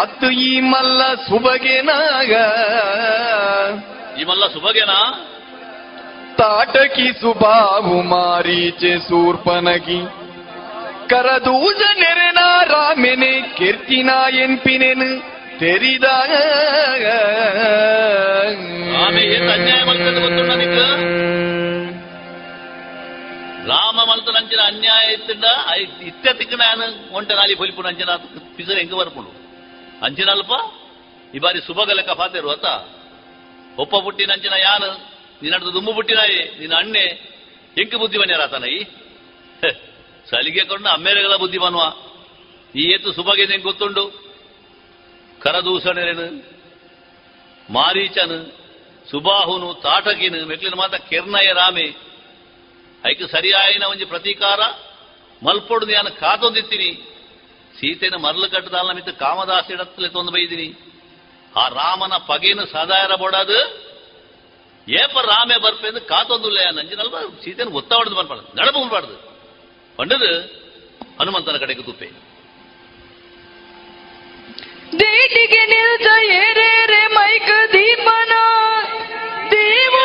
ಅತ್ತು 0.00 0.28
ಈ 0.44 0.52
ಮಲ್ಲ 0.68 1.00
ಸುಬಗೆನಾಗ 1.26 2.32
ಈ 4.20 4.24
ಮಲ್ಲ 4.24 4.44
ಸುಭಗೇನಾ 4.54 4.98
ತಾಟಕಿ 6.39 7.07
ಸುಬಾವು 7.21 7.95
ಮಾರೀಚೆ 8.09 8.93
ಸೂರ್ಪನಗಿ 9.07 9.99
ಕರದೂಜ 11.09 11.81
ನೆರೆನ 11.99 12.41
ರಾಮೆನೆ 12.71 13.33
ಕೆರ್ತಿನ 13.57 14.11
ಎನ್ಪಿನೆನು 14.43 15.09
ತೆರಿದ 15.59 16.07
ಆಮೆ 19.03 19.23
ಏನ್ 19.35 19.49
ಅನ್ಯಾಯ 19.49 19.81
ಮಾಡ್ತದೆ 19.83 20.19
ಗೊತ್ತುಂಡ 20.19 20.51
ನಿಕ್ಕ 20.61 20.79
ರಾಮ 23.71 23.99
ಮಲ್ತ 24.09 24.27
ನಂಚಿನ 24.35 24.61
ಅನ್ಯಾಯ 24.67 25.05
ಇತ್ತಿಂಡ 25.13 25.45
ಇತ್ತ 26.09 26.35
ತಿಕ್ಕ 26.37 26.53
ನಾನು 26.61 26.85
ಒಂಟ 27.17 27.31
ನಾಲಿ 27.31 27.55
ಹೊಲಿಪುಣ 27.61 27.87
ಅಂಚಿನ 27.87 28.11
ಪಿಸರ್ 28.57 28.79
ಹೆಂಗ 28.79 28.95
ಬರ್ಪುಂಡು 28.95 29.31
ಅಂಚಿನಲ್ಪ 30.05 30.53
ಈ 31.33 31.39
ಬಾರಿ 31.39 31.59
ಸುಭಗ 31.67 31.91
ಲೆಕ್ಕ 31.91 32.13
ಪಾತೆರು 32.19 32.49
ಅತ್ತ 32.49 32.67
ಒಪ್ಪ 33.79 33.95
ನಾಯಿ 35.41 35.73
ದುಮ್ಮು 35.73 35.93
ಪುಟ್ಟಿನಾಯಿ 35.93 36.59
ನಿನ್ನ 36.59 36.75
ಅಣ್ಣೆ. 36.75 37.03
ಎಂಕ 37.77 37.95
ಬುದ್ಧಿ 37.95 38.17
ಬನ್ಯಾರಾತನೈ 38.17 38.83
ಸಲಿಗೆ 40.29 40.63
ಕೊಂಡು 40.65 40.89
ಅಮ್ಮೇರೆಗಳ 40.89 41.35
ಬುದ್ಧಿ 41.35 41.57
ಬನ್ನುವ 41.57 41.93
ಈ 42.75 42.83
ಏತು 42.83 43.11
ಹೆಂಗ್ 43.51 43.63
ಗೊತ್ತುಂಡು? 43.63 44.05
ಕರದೂಷಣೆನು 45.39 46.57
ಮಾರೀಚನು, 47.73 48.37
ಸುಬಾಹುನು, 49.09 49.73
ತಾಟಕಿನು 49.73 50.45
ಮೆಕ್ಲಿನ 50.45 50.73
ಮಾತ 50.77 50.95
ಕೆರ್ನಯ 50.95 51.53
ರಾಮೆ. 51.53 51.85
ಐಕ 53.05 53.21
ಸರಿಯಾಯಿನ 53.31 53.83
ಒಂಜಿ 53.83 54.05
ಪ್ರತೀಕಾರ 54.05 54.59
ಮಲ್ಪೊಡು 55.45 55.85
ನಾನು 55.85 56.11
ಕಾತೊಂದಿತ್ತೀನಿ. 56.19 56.89
ಸೀತೆನ 57.79 58.15
ಮರಳು 58.15 58.49
ಕಟ್ಟದಾಲ 58.51 58.91
ಮಿತ್ತ 58.91 59.09
ಕಾಮದಾಸಿಡತ್ತಲೆ 59.09 60.07
ತೊಂದು 60.09 60.31
ಬೈದಿನಿ. 60.31 60.67
ಆ 61.55 61.67
ರಾಮನ 61.67 62.13
ಪಗೆನು 62.17 62.65
ಸದಾಯರ 62.65 63.15
ಬೋಡಾದು 63.15 63.86
ಏಪ 64.87 65.17
ರಾಮೆ 65.27 65.55
ಬರ್ಪೆಂದು 65.63 65.99
ಕಾತೊಂದುಲ್ಲ 66.09 66.59
ನಂಜಿನಲ್ವ? 66.75 67.15
ಸೀತೆನ 67.41 67.69
ಒತ್ತ 67.79 67.91
ಹೊಡೆದು 67.99 68.15
ಬರ್ಬಾರ್ದು 68.19 68.45
ನಡಪ 68.57 68.75
ಬರ್ಬಾರ್ದು 68.83 69.15
ಪಂಡದು 69.99 70.29
ಹನುಮಂತನ 71.19 71.57
ಕಡೆಗೆ 71.63 71.83
ತುಪ್ಪೆ 71.83 72.07
ದೇಟಿಗೆ 74.99 75.61
ನಿಲ್ದ 75.71 76.09
ಏರೇರೆ 76.37 77.01
ಮೈಕ 77.15 77.49
ದೀಪನ 77.73 78.33
ದೇವು 79.53 80.03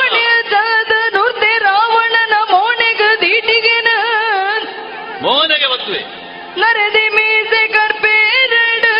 ನುರ್ದೆ 1.14 1.52
ರಾವಣನ 1.64 2.34
ಮೋನೆಗ 2.50 3.02
ದೀಟಿಗೆ 3.22 3.76
ಮೋನೆಗೆ 5.22 5.68
ಬತ್ತುವೆ 5.72 6.02
ನರದಿ 6.60 7.06
ಮೀಸೆ 7.14 7.62
ಕರ್ಪೇರಡು 7.74 8.94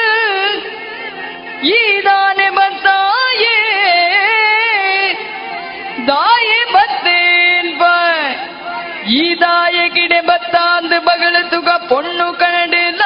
ಈ 1.71 1.79
ದಾನೆ 2.07 2.47
ಈ 9.13 9.23
ದಾಯೆ 9.35 9.87
ತುಗ 11.51 11.71
ಪೊಣ್ಣು 11.89 12.27
ಬಗಳ 12.33 13.02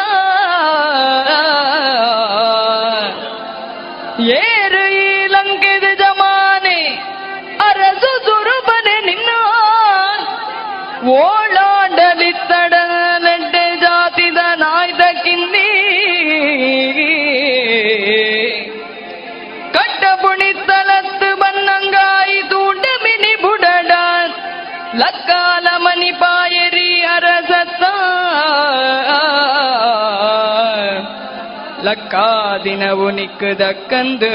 ಲಕ್ಕಾ 31.85 32.27
ದಿನವು 32.65 33.07
ನಿಕ್ಕದಕ್ಕಂದು 33.17 34.33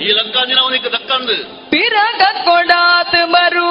ಈ 0.00 0.10
ಲಂಕಾ 0.18 0.42
ದಿನವನಿಗೆ 0.50 0.90
ದಕ್ಕಂದು 0.92 1.36
ಪಿರಗ 1.72 2.22
ಕೊಡಾತ್ 2.46 3.18
ಬರು 3.34 3.70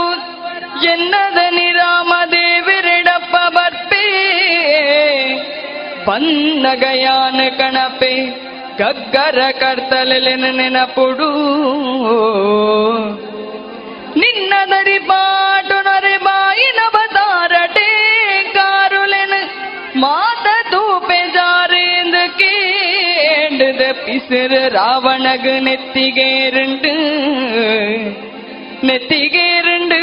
ಎನ್ನದ 0.88 1.40
ನಿರಾಮ 1.56 2.12
ದೇವಿರೆಡಪ್ಪ 2.34 3.36
ಬರ್ಪೇ 3.56 4.06
ಪನ್ನಗಯಾನ 6.08 7.40
ಕಣಪೆ 7.60 8.14
ಗಗ್ಗರ 8.80 9.40
ಕರ್ತಲೆಲೆನ 9.60 10.46
ನೆನಪುಡು 10.58 11.30
ನಿನ್ನದರಿ 14.22 14.98
ಪಾಟು 15.10 15.78
ನರೆ 15.88 16.16
ಬಾಯಿನ 16.26 16.82
ಬದಾರಟೆ 16.96 17.90
ಕಾರುಲೆನ 18.56 19.34
ಮಾತ 20.04 20.31
பிசுறு 23.93 24.69
ராவணகு 24.69 25.55
நெத்திகே 25.61 26.29
இரண்டு 26.47 26.93
நெத்திகே 28.87 29.47
இரண்டு 29.59 29.99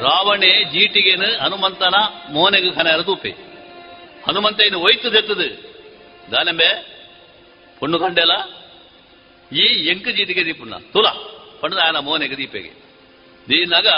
ರಾವಣೆ 0.00 0.64
ಜೀಟಿಗೆನು 0.64 1.28
ಹನುಮಂತನ 1.42 1.94
ಮೋನೆಗೆ 2.32 2.70
ಕನ 2.70 2.86
ಎರದೂಪೆ 2.86 3.30
ಹನುಮಂತ 4.26 4.60
ಇನ್ನು 4.60 4.80
ಒಯ್ತು 4.80 5.12
ದೆತ್ತದು. 5.12 5.48
ದಾನಂಬೆ, 6.32 6.68
ಪೊಣ್ಣು 7.78 7.98
ಕಂಡೆಲ 7.98 8.30
ಈ 9.52 9.64
ಎಂಕ 9.90 10.08
ಜೀಟಿಗೆ 10.08 10.44
ದೀಪುಣ್ಣ 10.44 10.74
ತುಲ 10.92 11.08
ಪಣ್ಣದ 11.60 11.78
ಆಯನ 11.78 11.98
ಮೋನೆಗೆ 11.98 12.36
ದೀಪೆಗೆ. 12.36 12.72
ದೀನಗ 13.48 13.88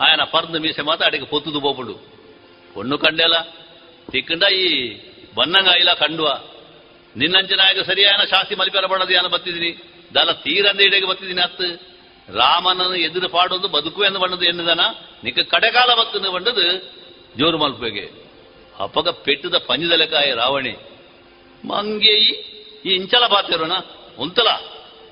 ಆಯನ 0.00 0.22
ಪರ್ದು 0.22 0.60
ಮೀಸೆ 0.60 0.82
ಮಾತ 0.82 1.02
ಅಡಿಗೆ 1.02 1.24
ಪೊತ್ತುದು 1.24 1.60
ಬೋಪುಂಡು. 1.60 1.94
ಪೊಣ್ಣು 2.74 2.98
ಕಂಡೆಲ 2.98 3.34
ತಿಕ್ಕಂಡ 4.10 4.42
ಇಲ್ಲ 5.74 5.94
ಕಂಡುವ. 5.94 6.28
ನಿನ್ನಂಚನಾಗ 7.16 7.82
ಸರಿಯಾನ 7.82 8.24
ಶಾಸ್ತಿ 8.24 8.54
ಮಲಿಪೆರ 8.54 8.86
ಬಡದು 8.86 9.12
ಯಾನ 9.12 9.26
ಬತ್ತಿದ್ದೀನಿ 9.26 9.70
ದಲ 10.14 10.32
ತೀರಂದ 10.32 10.80
ಇಡೆಗೆ 10.80 11.06
ಬತ್ತಿದ್ದೀನಿ 11.06 11.40
ಅತ್ತು. 11.40 11.68
ರಾಮನನ್ನು 12.34 12.94
ಎದುರು 12.94 13.28
ಪಾಡೋದು 13.28 13.68
ಬದುಕು 13.68 14.04
ಎಂದು 14.04 14.18
ಬಣ್ಣದು 14.18 14.44
ಎನ್ನುದನ. 14.44 14.80
ನಿಕ್ಕ 15.24 15.40
ಕಡೆಕಾಲ 15.40 15.94
ಬತ್ತನ್ನು 15.94 16.32
ಬಣ್ಣದು 16.32 16.64
ಜೋರು 17.38 17.58
ಮಲ್ಪೆಗೆ 17.58 18.10
ಅಪ್ಪಗ 18.78 19.08
ಪೆಟ್ಟದ 19.08 19.56
ಪಂಜದ 19.56 20.12
ರಾವಣಿ. 20.36 20.72
ಮಂಗೇಯಿ, 21.64 22.30
ಈ 22.84 22.94
ಇಂಚಲ 22.94 23.26
ಬಾತಿರೋಣ 23.26 23.72
ಉಂತಲ. 24.18 24.48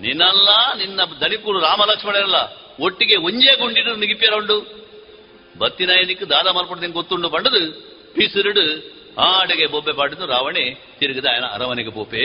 ನಿನ್ನಲ್ಲ, 0.00 0.48
ನಿನ್ನ 0.74 1.00
ದಣಿಪುರು 1.20 1.60
ರಾಮ 1.60 1.84
ಲಕ್ಷ್ಮಣರಲ್ಲ 1.84 2.34
ಒಟ್ಟಿಗೆ 2.80 3.16
ಒಂಜೇ 3.16 3.56
ಗುಂಡಿಡು 3.56 3.96
ನಿಗಿಪೇರೊಂಡು. 3.96 4.56
ಬತ್ತಿನ 5.58 5.90
ನಿಕ್ಕ 6.06 6.22
ದಾದ 6.22 6.46
ಮಲ್ಪಡ್ದು 6.46 6.92
ಗೊತ್ತುಂಡು 6.92 7.28
ಬಂಡದು 7.28 7.60
ಪೀಸುರುಡು 8.14 8.64
ಆಡಿಗೆ 9.18 9.66
ಬೊಬ್ಬೆ 9.66 9.92
ಪಾಡಿದ್ದು 9.92 10.26
ರಾವಣೆ 10.26 10.74
ತಿರುಗಿದ 10.98 11.24
ಅರಮನೆಗೆ 11.52 11.90
ಬೋಪೆ 11.90 12.22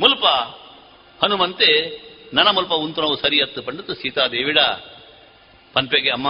ಮುಲ್ಪ 0.00 0.24
ಹನುಮಂತೆ, 1.24 1.70
ನನ 2.34 2.48
ಮುಲ್ಪ 2.48 2.72
ಉಂತು 2.72 3.00
ನಾವು 3.00 3.16
ಸರಿ 3.16 3.40
ಹತ್ತು 3.40 3.62
ಪಂಡಿತು 3.62 3.94
ಸೀತಾದೇವಿಡ. 3.94 4.58
ಪನ್ಪೆಗೆ, 5.74 6.10
ಅಮ್ಮ, 6.10 6.28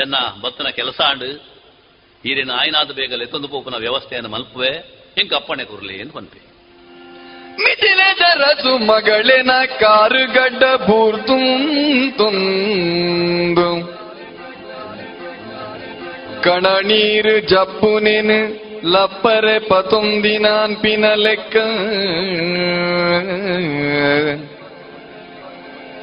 ಎನ್ನ 0.00 0.14
ಬತ್ತನ 0.40 0.68
ಕೆಲಸ 0.68 1.00
ಆಂಡು 1.00 1.58
ಈರಿನ 2.24 2.50
ಆಯ್ನಾದ 2.50 2.90
ಬೇಗಲೆ 2.90 3.16
ಲೆತ್ತೊಂದು 3.16 3.48
ಪೋಪನ 3.48 3.74
ವ್ಯವಸ್ಥೆಯನ್ನು 3.74 4.30
ಮಲ್ಪುವೆ, 4.30 4.70
ಹೆಂಗೆ 5.14 5.34
ಅಪ್ಪಣೆ 5.34 5.64
ಕೊರಲಿ 5.64 6.00
ಎಂದು 6.00 6.12
ಪನ್ಪೆ. 6.12 6.40
ಮಿಥಿಲೆ 7.62 8.14
ಜರಸು 8.18 8.78
ಮಗಳಿನ 8.78 9.50
ಕಾರುಗಡ್ಡ 9.80 10.62
ಬೂರ್ತು 10.62 11.38
ಕಣ 16.44 16.66
ನೀರು 16.66 17.40
ಜಪ್ಪು 17.40 17.98
ನೀನು 17.98 18.67
ಲಪ್ಪರೆ 18.84 19.68
ಪತೊಂದಿನಾನ್ 19.68 20.76
ಪಿನ 20.76 21.04
ಲೆಕ್ಕ 21.16 21.56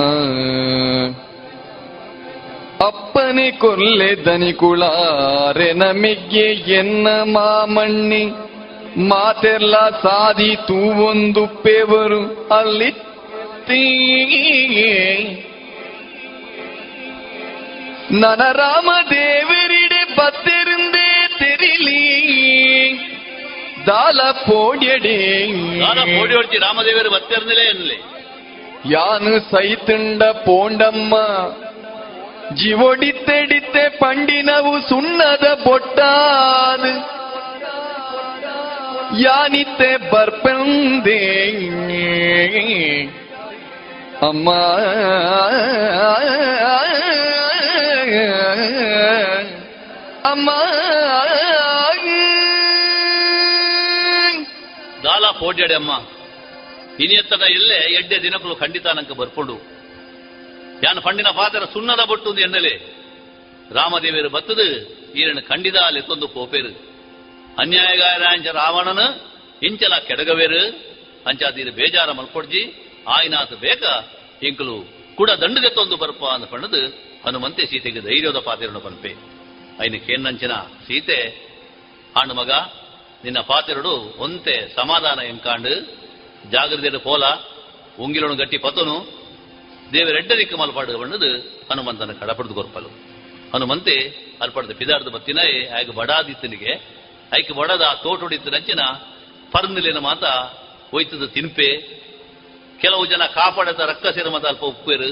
ಅಪ್ಪನೆ 2.86 3.58
ಕೊಲ್ಲೆ 3.58 4.26
ದನಿಕುಳಾರೆ 4.26 5.74
ನಮಿಗೆ 5.74 6.76
ಎನ್ನ 6.76 7.08
ಮಾಮಣ್ಣಿ 7.32 8.53
ಮಾತೆಲ್ಲ 8.98 9.90
ಸಾದಿ 9.90 10.56
ತೂವೊಂದು 10.56 11.48
ಪೇವರು 11.48 12.50
ಅಲ್ಲಿ 12.58 13.14
ನನ 18.12 18.52
ರಾಮ 18.52 18.90
ದೇವರಿಡೆ 19.10 20.16
ಬತ್ತಿರುಂದೇ 20.16 21.28
ತೆರಿಲಿ. 21.40 22.04
ದಾಲ 23.88 24.22
ಪೋಡ್ಯಡೆ. 24.32 25.48
ದಾನ 25.80 26.00
ಪೋಡಿ 26.00 26.36
ಹೊಡ್ತಿ 26.36 26.58
ರಾಮದೇವರು 26.58 27.10
ಬತ್ತಿರ್ನಿಲೆ 27.10 27.62
ಎನ್ನಲಿ 27.62 28.04
ಯಾನು 28.94 29.40
ಸೈತುಂಡ 29.40 30.24
ಪೋಂಡಮ್ಮ. 30.24 31.16
ಜಿವೊಡಿತ್ತೆಡಿತ್ತೆ 32.56 33.90
ಪಂಡಿನವು 33.90 34.90
ಸುಣ್ಣದ 34.90 35.54
ಬೊಟ್ಟಾದ 35.66 36.84
ಯಾನಿತ್ತೆ 39.20 40.12
ಬರ್ಪಂದೆ 40.12 41.42
ಅಮ್ಮ. 44.28 44.52
ಅಮ್ಮ. 50.30 50.52
ದಾಲ 55.04 55.32
ಪೋಡ್ಯಡೆ 55.40 55.74
ಅಮ್ಮ. 55.74 55.92
ಇನಿಯತ್ತನ 57.00 57.42
ಎಲ್ಲೇ 57.42 57.76
ಎಡ್ಡೆ 57.76 58.22
ದಿನಕ್ಕೂ 58.22 58.56
ಖಂಡಿತ 58.56 58.88
ನಂಗೆ 58.88 59.18
ಬರ್ಕೊಂಡು. 59.18 59.54
ಯಾನ್ 60.84 61.02
ಪಂಡಿನ 61.02 61.28
ಪಾದರ 61.28 61.64
ಸುಣ್ಣದ 61.74 62.00
ಬೊಟ್ಟು 62.08 62.38
ಎನ್ನಲೆ. 62.38 63.04
ರಾಮದೇವಿಯರು 63.72 64.30
ಬತ್ತದು 64.30 64.64
ಈರನ್ನು 65.14 65.48
ಖಂಡಿತ 65.48 65.76
ತೊಂದು 66.08 66.28
ಪೋಪೇರು 66.28 66.93
ರಾವಣನ 68.52 69.00
ಇಂಚಲ 69.64 69.94
ಕೆಡಗವೇರು? 70.08 70.94
ಅಂಚಾದೀರು 71.28 71.72
ಬೇಜಾರ 71.72 72.12
ಮಲ್ಕೊಡ್ಜಿ. 72.12 72.90
ಆಯ್ನಾತ್ 73.08 73.54
ಬೇಕ? 73.54 73.84
ಇಂಕಲು 74.44 74.84
ಕೂಡ 75.16 75.30
ದಂಡಗೆ 75.30 75.70
ತೊಂದು 75.70 75.98
ಬರಪ 75.98 76.24
ಅಂತ 76.24 76.50
ಪಣದು 76.50 76.88
ಹನುಮಂತೆ 77.26 77.66
ಸೀತೆಗೆ 77.66 78.00
ಧೈರ್ಯದ 78.00 78.38
ಪಾತಿರನು 78.38 78.80
ಪನ್ಪೆ. 78.80 79.10
ಐನ 79.82 79.96
ಕೇನ್ನಂಚಿನ 80.06 80.52
ಸೀತೆ 80.88 81.20
ಹಣ್ಣು 82.18 82.34
ಮಗ, 82.34 82.52
ನಿನ್ನ 83.24 83.40
ಪಾತಿರಡು 83.40 84.16
ಒಂತೆ 84.18 84.76
ಸಮಾಧಾನ 84.76 85.20
ಎಂಕಾಂಡು 85.20 86.04
ಜಾಗ್ರತೆಯ 86.52 86.90
ಪೋಲ 86.90 87.24
ಉಂಗಿಲನು 88.00 88.36
ಗಟ್ಟಿ 88.36 88.58
ಪತನು. 88.58 89.24
ದೇವರೆಡ್ಡರಿಕ್ಕ 89.94 90.54
ಮಲ್ಪಾಡು 90.54 90.98
ಬಣ್ಣದು 90.98 91.38
ಹನುಮಂತನ 91.72 92.12
ಕಡಪಡ್ದು 92.12 92.54
ಗೊರ್ಪಲು. 92.54 92.90
ಹನುಮಂತೆ 93.54 93.96
ಅಲ್ಪಡ್ದು 94.42 94.76
ಪಿದಾಡ್ದು 94.76 95.10
ಬತ್ತಿನಾಯೆ 95.10 95.68
ಆಯ್ಕ 95.68 95.90
ಬಡಾದಿತ್ತನಿಗೆ 95.90 97.03
ಐಕೆ 97.40 97.54
ಒಡದ 97.62 97.86
ತೋಟೊಡಿತು 98.04 98.50
ನಂಚಿನ 98.56 98.82
ಪರ್ನಲಿನ 99.54 100.00
ಮಾತ 100.08 100.24
ಹೋಯ್ತದ 100.92 101.26
ತಿನ್ಪೆ. 101.36 101.70
ಕೆಲವು 102.82 103.04
ಜನ 103.12 103.24
ಕಾಪಾಡದ 103.38 103.82
ರಕ್ಕಸಿರ 103.92 104.28
ಮತ 104.36 104.46
ಅಲ್ಪ 104.52 104.64
ಉಪ್ಪೇರು. 104.74 105.10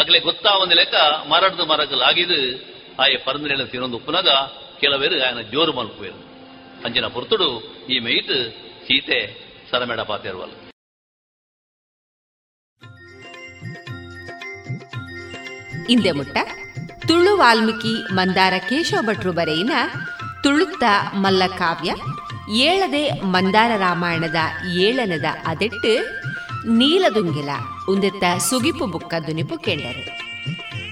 ಅಗ್ಲೆ 0.00 0.18
ಗೊತ್ತಾ 0.26 0.50
ಒಂದು 0.62 0.74
ಲೆಕ್ಕ 0.80 0.96
ಮರಡ್ದು 1.32 1.64
ಆಗಿದ್ದು 2.10 2.40
ಆಯ 3.02 3.16
ಪರ್ನಲಿನ 3.26 3.64
ತಿನ್ನೊಂದು 3.72 3.98
ಉಪ್ಪುನಾಗ 4.00 4.30
ಕೆಲವೇರು 4.80 5.16
ಆಯನ 5.26 5.42
ಜೋರು 5.52 5.72
ಮಲ್ಪೇರು 5.78 6.18
ಅಂಜಿನ 6.86 7.06
ಪುರ್ತುಡು 7.14 7.48
ಈ 7.92 7.98
ಮೈಟ್ 8.06 8.34
ಸೀತೆ 8.86 9.18
ಸರಮೇಡ 9.70 10.00
ಪಾತೇರುವಲ್ಲ 10.10 10.54
ಇಂದೆ 15.94 16.10
ಮುಟ್ಟ 16.18 16.36
ತುಳು 17.08 17.32
ವಾಲ್ಮೀಕಿ 17.36 17.92
ಮಂದಾರ 18.12 18.54
ಕೇಶವ 18.70 18.98
ಭಟ್ರು 19.08 19.32
ಬರೆಯಿನ 19.32 19.74
ತುಳುತ್ತ 20.42 20.84
ಮಲ್ಲಕಾವ್ಯ, 21.14 21.90
ಏಳದೆ 22.66 23.02
ಮಂದಾರ 23.34 23.70
ರಾಮಾಯಣದ 23.76 24.40
ಏಳನದ 24.86 25.24
ಅದೆಟ್ಟು 25.46 25.92
ನೀಲದುಂಗಿಲ 26.78 27.50
ಉಂದೆತ್ತ 27.92 28.24
ಸುಗಿಪು 28.48 28.86
ಬುಕ್ಕ 28.86 29.14
ದುನಿಪು 29.26 29.56
ಕೆಂಡರು. 29.58 30.04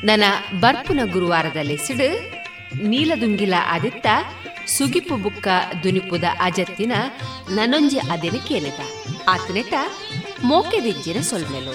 ನನ್ನ 0.05 0.25
ಬರ್ಪುನ 0.61 1.01
ಗುರುವಾರದಲ್ಲಿ 1.13 1.77
ಸಿಡು, 1.87 2.09
ನೀಲದುಂಗಿಲ 2.91 3.55
ಅದಿತ್ತ 3.75 4.07
ಸುಗಿಪು 4.77 5.17
ಬುಕ್ಕ 5.17 5.49
ದುನಿಪುದ 5.83 6.25
ಅಜತ್ತಿನ 6.41 6.93
ನನೊಂಜಿ 7.51 7.99
ಅದಿನ 8.15 8.37
ಕೇಳಿದ. 8.49 8.81
ಆತನೆತ 9.29 9.75
ಮೋಕೆದಿಜ್ಜಿನ 10.45 11.21
ಸೊಲ್ಮೆಲು. 11.21 11.75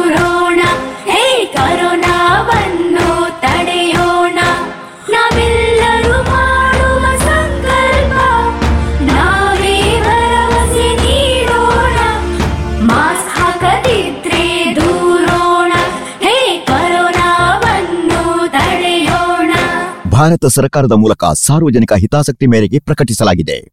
ಭಾರತ 20.21 20.45
ಸರ್ಕಾರದ 20.45 20.91
ಮೂಲಕ 20.91 21.25
ಸಾರ್ವಜನಿಕ 21.25 21.93
ಹಿತಾಸಕ್ತಿ 21.93 22.45
ಮೇರೆಗೆ 22.47 22.79
ಪ್ರಕಟಿಸಲಾಗಿದೆ. 22.79 23.71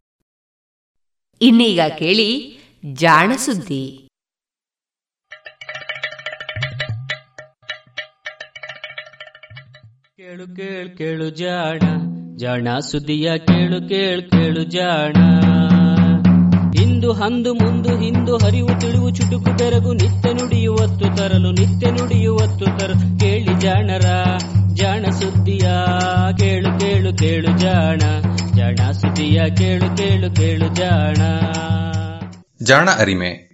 ಇನ್ನೀಗ 1.41 1.81
ಕೇಳಿ 1.99 2.59
ಜಾಣ 2.93 3.33
ಸುದ್ದಿ. 3.37 4.09
ಕೇಳು 10.17 10.57
ಕೇಳು 10.57 10.99
ಕೇಳು 10.99 11.31
ಜಾಣ 11.31 11.79
ಜಾಣ 12.37 12.79
ಸುದ್ದಿಯ 12.79 13.39
ಕೇಳು 13.39 13.89
ಕೇಳು 13.89 14.31
ಕೇಳು 14.31 14.65
ಜಾಣ. 14.65 15.17
ಇಂದು 16.83 17.13
ಹಂದು 17.13 17.55
ಮುಂದು 17.55 18.01
ಹಿಂದು 18.01 18.37
ಹರಿವು 18.37 18.81
ತಿಳಿವು 18.81 19.11
ಚುಟುಕು 19.11 19.59
ತೆರಗು 19.59 19.93
ನಿತ್ಯ 19.93 20.33
ನುಡಿಯುವತ್ತು 20.33 21.17
ತರಲು 21.17 21.51
ನಿತ್ಯ 21.51 21.91
ನುಡಿಯುವತ್ತು 21.91 22.65
ತರಲು 22.65 23.21
ಕೇಳಿ 23.21 23.61
ಜಾಣರ. 23.61 24.05
ಜಾಣ 24.79 25.05
ಸುದ್ದಿಯ 25.11 25.69
ಕೇಳು 26.39 26.81
ಕೇಳು 26.81 27.17
ಕೇಳು 27.17 27.59
ಜಾಣ. 27.59 27.99
ಜಾಣ 28.57 28.91
ಸುದ್ದಿಯ 28.91 29.43
ಕೇಳು 29.57 29.97
ಕೇಳು 29.97 30.37
ಕೇಳು 30.37 30.75
ಜಾಣ. 30.75 31.15
ಜಾಣ 32.63 32.91
ಅರಿಮೆ. 32.91 33.49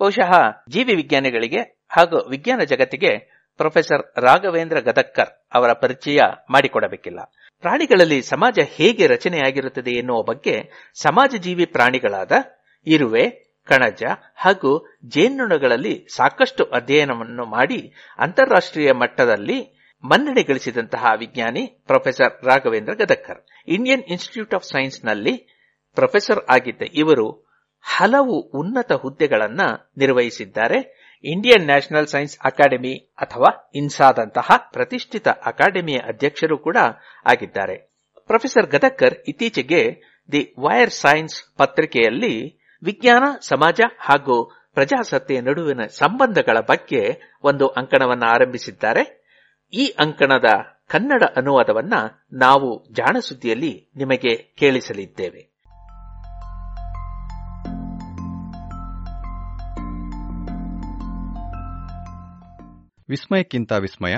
ಬಹುಶಃ 0.00 0.32
ಜೀವಿ 0.68 0.94
ವಿಜ್ಞಾನಿಗಳಿಗೆ 0.94 1.84
ಹಾಗೂ 1.88 2.30
ವಿಜ್ಞಾನ 2.30 2.60
ಜಗತ್ತಿಗೆ 2.68 3.18
ಪ್ರೊಫೆಸರ್ 3.56 4.20
ರಾಘವೇಂದ್ರ 4.20 4.80
ಗದಕ್ಕರ್ 4.80 5.46
ಅವರ 5.54 5.72
ಪರಿಚಯ 5.72 6.18
ಮಾಡಿಕೊಡಬೇಕಿಲ್ಲ. 6.50 7.18
ಪ್ರಾಣಿಗಳಲ್ಲಿ 7.60 8.22
ಸಮಾಜ 8.22 8.58
ಹೇಗೆ 8.76 9.06
ರಚನೆಯಾಗಿರುತ್ತದೆ 9.06 9.90
ಎನ್ನುವ 9.90 10.22
ಬಗ್ಗೆ 10.22 10.88
ಸಮಾಜ 11.02 11.34
ಜೀವಿ 11.40 11.64
ಪ್ರಾಣಿಗಳಾದ 11.64 12.32
ಇರುವೆ 12.86 13.47
ಕಣಜ 13.68 14.02
ಹಾಗೂ 14.36 14.70
ಜೇನುಣಗಳಲ್ಲಿ 15.06 15.94
ಸಾಕಷ್ಟು 16.16 16.64
ಅಧ್ಯಯನವನ್ನು 16.64 17.44
ಮಾಡಿ 17.46 17.80
ಅಂತಾರಾಷ್ಟ್ರೀಯ 18.18 18.92
ಮಟ್ಟದಲ್ಲಿ 18.92 19.58
ಮನ್ನಣೆ 20.04 20.42
ಗಳಿಸಿದಂತಹ 20.42 21.04
ವಿಜ್ಞಾನಿ 21.18 21.62
professor 21.86 22.34
Raghavendra 22.44 22.94
Gadagkar. 22.94 23.40
Indian 23.68 24.04
institute 24.08 24.54
of 24.54 24.64
ಸೈನ್ಸ್ನಲ್ಲಿ 24.64 25.34
professor 25.96 26.40
ಆಗಿದ್ದ 26.50 26.82
ಇವರು 26.94 27.26
ಹಲವು 27.84 28.36
ಉನ್ನತ 28.60 28.92
ಹುದ್ದೆಗಳನ್ನು 28.92 29.68
ನಿರ್ವಹಿಸಿದ್ದಾರೆ. 29.96 30.78
ಇಂಡಿಯನ್ 31.24 31.66
ನ್ಯಾಷನಲ್ 31.66 32.06
ಸೈನ್ಸ್ 32.06 32.38
ಅಕಾಡೆಮಿ 32.44 32.94
ಅಥವಾ 33.18 33.50
ಇನ್ಸಾದಂತಹ 33.74 34.48
ಪ್ರತಿಷ್ಠಿತ 34.72 35.28
ಅಕಾಡೆಮಿಯ 35.28 35.98
ಅಧ್ಯಕ್ಷರು 36.08 36.58
ಕೂಡ 36.58 36.78
ಆಗಿದ್ದಾರೆ. 37.26 37.76
ಪ್ರೊಫೆಸರ್ 38.30 38.70
ಗದಕ್ಕರ್ 38.70 39.16
ಇತ್ತೀಚೆಗೆ 39.28 39.82
ದಿ 40.32 40.42
ವೈರ್ 40.58 40.90
ಸೈನ್ಸ್ 40.90 41.36
ಪತ್ರಿಕೆಯಲ್ಲಿ 41.56 42.34
ವಿಜ್ಞಾನ, 42.82 43.22
ಸಮಾಜ 43.40 43.80
ಹಾಗೂ 43.98 44.44
ಪ್ರಜಾಸತ್ತೆಯ 44.74 45.40
ನಡುವಿನ 45.40 45.80
ಸಂಬಂಧಗಳ 45.86 46.60
ಬಗ್ಗೆ 46.60 47.34
ಒಂದು 47.42 47.68
ಅಂಕಣವನ್ನು 47.68 48.26
ಆರಂಭಿಸಿದ್ದಾರೆ. 48.26 49.18
ಈ 49.72 49.86
ಅಂಕಣದ 49.86 50.44
ಕನ್ನಡ 50.88 51.22
ಅನುವಾದವನ್ನ 51.36 51.92
ನಾವು 52.32 52.92
ಜಾಣಸುದ್ದಿಯಲ್ಲಿ 52.92 53.90
ನಿಮಗೆ 53.96 54.54
ಕೇಳಿಸಲಿದ್ದೇವೆ. 54.58 55.58
ವಿಸ್ಮಯಕ್ಕಿಂತ 63.08 63.72
ವಿಸ್ಮಯ, 63.72 64.16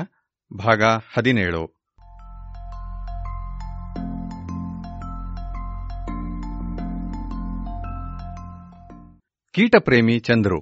ಭಾಗ 0.57 0.83
ಹದಿನೇಳು. 1.15 1.80
ಕೀಟಪ್ರೇಮಿ 9.55 10.19
ಚಂದ್ರು. 10.19 10.61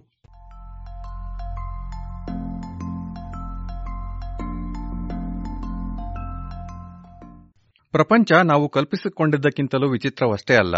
ಪ್ರಪಂಚ 7.90 8.32
ನಾವು 8.44 8.68
ಕಲ್ಪಿಸಿಕೊಂಡಿದ್ದಕ್ಕಿಂತಲೂ 8.68 9.90
ವಿಚಿತ್ರವಷ್ಟೇ 9.90 10.54
ಅಲ್ಲ, 10.54 10.74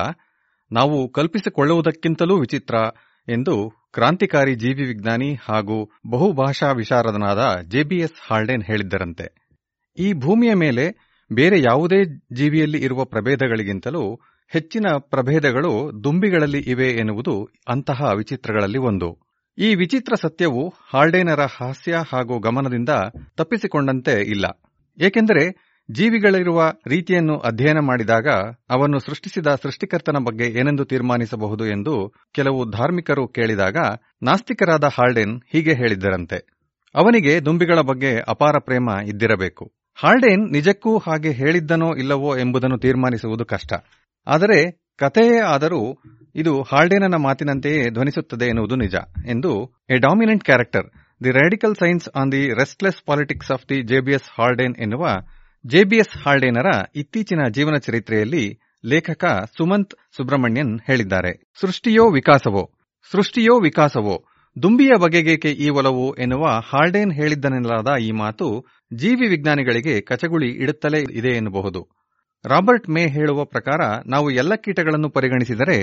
ನಾವು 0.72 1.08
ಕಲ್ಪಿಸಿಕೊಳ್ಳುವುದಕ್ಕಿಂತಲೂ 1.08 2.36
ವಿಚಿತ್ರ 2.36 2.74
ಎಂದು 3.28 3.54
ಕ್ರಾಂತಿಕಾರಿ 3.92 4.54
ಜೀವಿ 4.54 4.84
ವಿಜ್ಞಾನಿ 4.86 5.34
ಹಾಗೂ 5.48 5.90
ಬಹುಭಾಷಾ 6.10 6.72
ವಿಶಾರದನಾದ 6.72 7.60
ಜೆಬಿಎಸ್ 7.68 8.30
ಹಾಲ್ಡೆನ್ 8.30 8.62
ಹೇಳಿದ್ದರಂತೆ. 8.62 9.56
ಈ 9.98 10.12
ಭೂಮಿಯ 10.12 10.54
ಮೇಲೆ 10.54 10.84
ಬೇರೆ 11.32 11.60
ಯಾವುದೇ 11.60 12.04
ಜೀವಿಯಲ್ಲಿ 12.32 12.78
ಇರುವ 12.78 13.04
ಪ್ರಭೇದಗಳಿಗಿಂತಲೂ 13.04 14.20
ಹೆಚ್ಚಿನ 14.52 14.86
ಪ್ರಭೇದಗಳು 14.98 16.04
ದುಂಬಿಗಳಲ್ಲಿ 16.04 16.58
ಇವೆ 16.58 16.88
ಎನ್ನುವುದು 16.90 17.48
ಅಂತಹ 17.68 18.12
ವಿಚಿತ್ರಗಳಲ್ಲಿ 18.16 18.78
ಒಂದು. 18.78 19.18
ಈ 19.58 19.74
ವಿಚಿತ್ರ 19.74 20.14
ಸತ್ಯವು 20.20 20.74
ಹಾಲ್ಡೇನರ 20.92 21.40
ಹಾಸ್ಯ 21.40 21.96
ಹಾಗೂ 22.12 22.38
ಗಮನದಿಂದ 22.38 22.88
ತಪ್ಪಿಸಿಕೊಂಡಂತೆ 23.36 24.12
ಇಲ್ಲ. 24.12 24.46
ಏಕೆಂದರೆ 24.98 25.70
ಜೀವಿಗಳಿರುವ 25.90 26.72
ರೀತಿಯನ್ನು 26.86 27.38
ಅಧ್ಯಯನ 27.38 27.78
ಮಾಡಿದಾಗ 27.78 28.28
ಅವನ್ನು 28.70 28.98
ಸೃಷ್ಟಿಸಿದ 28.98 29.46
ಸೃಷ್ಟಿಕರ್ತನ 29.62 30.16
ಬಗ್ಗೆ 30.26 30.44
ಏನೆಂದು 30.44 30.84
ತೀರ್ಮಾನಿಸಬಹುದು 30.84 31.66
ಎಂದು 31.66 32.12
ಕೆಲವು 32.32 32.70
ಧಾರ್ಮಿಕರು 32.70 33.28
ಕೇಳಿದಾಗ 33.28 33.76
ನಾಸ್ತಿಕರಾದ 34.22 34.84
ಹಾಲ್ಡೇನ್ 34.84 35.40
ಹೀಗೆ 35.52 35.74
ಹೇಳಿದ್ದರಂತೆ. 35.74 36.38
ಅವನಿಗೆ 36.94 37.44
ದುಂಬಿಗಳ 37.44 37.80
ಬಗ್ಗೆ 37.80 38.20
ಅಪಾರ 38.28 38.54
ಪ್ರೇಮ 38.58 38.88
ಇದ್ದಿರಬೇಕು. 39.04 39.72
ಹಾಲ್ಡೇನ್ 39.94 40.52
ನಿಜಕ್ಕೂ 40.52 40.98
ಹಾಗೆ 40.98 41.30
ಹೇಳಿದ್ದನೋ 41.30 41.94
ಇಲ್ಲವೋ 41.96 42.36
ಎಂಬುದನ್ನು 42.36 42.78
ತೀರ್ಮಾನಿಸುವುದು 42.78 43.44
ಕಷ್ಟ. 43.44 43.72
ಆದರೆ 44.26 44.80
ಕಥೆಯೇ 44.96 45.38
ಆದರೂ 45.38 46.02
ಇದು 46.34 46.62
ಹಾಲ್ಡೇನನ 46.62 47.14
ಮಾತಿನಂತೆಯೇ 47.14 47.90
ಧ್ವನಿಸುತ್ತದೆ 47.90 48.46
ಎನ್ನುವುದು 48.46 48.76
ನಿಜ 48.76 48.94
ಎಂದು 49.26 49.76
a 49.90 49.98
dominant 49.98 50.44
character, 50.44 50.86
the 51.24 51.30
radical 51.30 51.74
science 51.74 52.08
on 52.16 52.32
the 52.32 52.48
restless 52.48 53.06
politics 53.06 53.50
of 53.50 53.68
the 53.68 53.82
JBS 53.82 54.40
Haldane 54.40 54.76
ಎನ್ನುವ 54.76 55.08
ಜೆಬಿಎಸ್ 55.66 56.26
ಹಾಲ್ಡೇನರ 56.26 56.66
ಇತ್ತೀಚಿನ 56.94 57.38
ಜೀವನ 57.50 57.76
ಚರಿತ್ರೆಯಲ್ಲಿ 57.76 58.60
ಲೇಖಕ 58.84 59.24
ಸುಮಂತ್ 59.56 59.94
ಸುಬ್ರಹ್ಮಣ್ಯನ್ 60.16 60.80
ಹೇಳಿದ್ದಾರೆ. 60.86 61.50
ಸೃಷ್ಟಿಯೋ 61.60 62.10
ವಿಕಾಸವೋ? 62.10 62.70
ಸೃಷ್ಟಿಯೋ 63.12 63.60
ವಿಕಾಸವೋ? 63.60 64.24
ದುಂಬಿಯ 64.62 64.92
ಬಗೆಗೇಕೆ 65.00 65.48
ಈ 65.48 65.68
ಒಲವು 65.68 66.14
ಎನ್ನುವ 66.14 66.46
ಹಾಲ್ಡೇನ್ 66.46 67.12
ಹೇಳಿದ್ದನೆಲ್ಲಾದ 67.12 68.02
ಈ 68.02 68.10
ಮಾತು 68.10 68.66
ಜೀವಿ 68.94 69.28
ವಿಜ್ಞಾನಿಗಳಿಗೆ 69.28 70.00
ಕಚಗುಳಿ 70.00 70.50
ಇಡುತ್ತಲೇ 70.50 71.00
ಇದೆ 71.12 71.28
ಎನ್ನಬಹುದು. 71.28 71.99
ರಾಬರ್ಟ್ 72.44 72.88
ಮೇ 72.88 73.06
ಹೇಳುವ 73.06 73.44
ಪ್ರಕಾರ 73.44 74.02
ನಾವು 74.06 74.30
ಎಲ್ಲ 74.30 74.54
ಕೀಟಗಳನ್ನು 74.54 75.10
ಪರಿಗಣಿಸಿದರೆ 75.10 75.82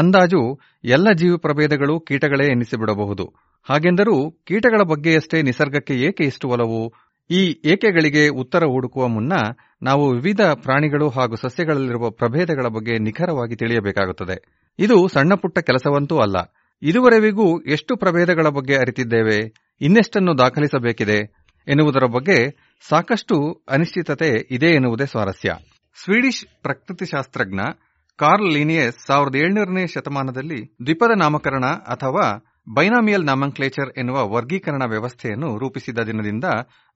ಅಂದಾಜು 0.00 0.60
ಎಲ್ಲ 0.84 1.12
ಜೀವ 1.12 1.36
ಪ್ರಭೇದಗಳು 1.36 2.00
ಕೀಟಗಳೇ 2.00 2.44
ಎನ್ನಿಸಿಬಿಡಬಹುದು 2.46 3.34
ಹಾಗೆಂದರೂ 3.70 4.30
ಕೀಟಗಳ 4.30 4.82
ಬಗ್ಗೆಯಷ್ಟೇ 4.82 5.42
ನಿಸರ್ಗಕ್ಕೆ 5.42 5.94
ಏಕೆ 5.94 6.24
ಇಷ್ಟು 6.24 6.48
ಒಲವು? 6.48 6.92
ಈ 7.30 7.60
ಏಕೆಗಳಿಗೆ 7.64 8.28
ಉತ್ತರ 8.28 8.64
ಹುಡುಕುವ 8.64 9.08
ಮುನ್ನ 9.08 9.32
ನಾವು 9.82 10.10
ವಿವಿಧ 10.10 10.40
ಪ್ರಾಣಿಗಳು 10.40 11.08
ಹಾಗೂ 11.08 11.36
ಸಸ್ಯಗಳಲ್ಲಿರುವ 11.36 12.10
ಪ್ರಭೇದಗಳ 12.10 12.66
ಬಗ್ಗೆ 12.68 12.98
ನಿಖರವಾಗಿ 12.98 13.56
ತಿಳಿಯಬೇಕಾಗುತ್ತದೆ. 13.56 14.66
ಇದು 14.78 15.08
ಸಣ್ಣಪುಟ್ಟ 15.08 15.58
ಕೆಲಸವಂತೂ 15.58 16.18
ಅಲ್ಲ. 16.18 16.36
ಇದುವರೆವಿಗೂ 16.82 17.60
ಎಷ್ಟು 17.60 17.96
ಪ್ರಭೇದಗಳ 17.96 18.48
ಬಗ್ಗೆ 18.48 18.76
ಅರಿತಿದ್ದೇವೆ? 18.76 19.52
ಇನ್ನೆಷ್ಟನ್ನು 19.80 20.38
ದಾಖಲಿಸಬೇಕಿದೆ? 20.38 21.18
ಎನ್ನುವುದರ 21.68 22.06
ಬಗ್ಗೆ 22.06 22.56
ಸಾಕಷ್ಟು 22.88 23.64
ಅನಿಶ್ಚಿತತೆ 23.68 24.48
ಇದೆ 24.50 24.66
ಎನ್ನುವುದೇ 24.66 25.06
ಸ್ವಾರಸ್ಯ. 25.06 25.54
ಸ್ವೀಡಿಷ್ 26.04 26.62
ಪ್ರಕೃತಿಶಾಸ್ತ್ರಜ್ಞ 26.62 27.60
ಕಾರ್ಲ್ 28.18 28.52
ಲಿನಿಯಸ್ 28.52 29.06
ಸಾವಿರದ 29.06 29.36
ಏಳುನೂರನೇ 29.36 29.86
ಶತಮಾನದಲ್ಲಿ 29.86 30.76
ದ್ವಿಪದ 30.86 31.10
ನಾಮಕರಣ 31.16 31.66
ಅಥವಾ 31.66 32.26
ಬೈನಾಮಿಯಲ್ 32.74 33.26
ನಾಮಂಕ್ಲೇಚರ್ 33.26 33.98
ಎನ್ನುವ 33.98 34.28
ವರ್ಗೀಕರಣ 34.28 34.82
ವ್ಯವಸ್ಥೆಯನ್ನು 34.88 35.58
ರೂಪಿಸಿದ 35.58 35.98
ದಿನದಿಂದ 35.98 36.44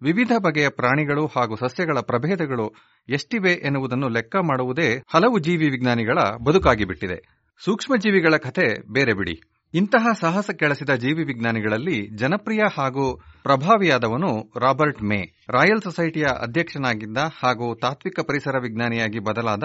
ವಿವಿಧ 0.02 0.32
ಬಗೆಯ 0.38 0.68
ಪ್ರಾಣಿಗಳು 0.68 1.26
ಹಾಗೂ 1.26 1.56
ಸಸ್ಯಗಳ 1.56 2.00
ಪ್ರಭೇದಗಳು 2.00 2.66
ಎಷ್ಟಿವೆ 3.08 3.52
ಎನ್ನುವುದನ್ನು 3.52 4.08
ಲೆಕ್ಕ 4.08 4.36
ಮಾಡುವುದೇ 4.42 5.02
ಹಲವು 5.14 5.38
ಜೀವಿ 5.38 5.68
ವಿಜ್ಞಾನಿಗಳ 5.70 6.18
ಬದುಕಾಗಿಬಿಟ್ಟಿದೆ. 6.46 7.18
ಸೂಕ್ಷ್ಮಜೀವಿಗಳ 7.64 8.36
ಕಥೆ 8.36 8.92
ಬೇರೆ 8.92 9.14
ಬಿಡಿ. 9.14 9.36
ಇಂತಹ 9.74 10.06
ಸಾಹಸ 10.20 10.50
ಕೆಳಸಿದ 10.50 10.90
ಜೀವಿ 10.94 11.24
ವಿಜ್ಞಾನಿಗಳಲ್ಲಿ 11.24 12.08
ಜನಪ್ರಿಯ 12.16 12.62
ಹಾಗೂ 12.76 13.16
ಪ್ರಭಾವಿಯಾದವನು 13.42 14.52
ರಾಬರ್ಟ್ 14.58 15.02
ಮೇ. 15.02 15.44
ರಾಯಲ್ 15.48 15.80
ಸೊಸೈಟಿಯ 15.82 16.24
ಅಧ್ಯಕ್ಷನಾಗಿದ್ದ 16.40 17.18
ಹಾಗೂ 17.42 17.74
ತಾತ್ವಿಕ 17.74 18.20
ಪರಿಸರ 18.20 18.58
ವಿಜ್ಞಾನಿಯಾಗಿ 18.62 19.18
ಬದಲಾದ 19.18 19.62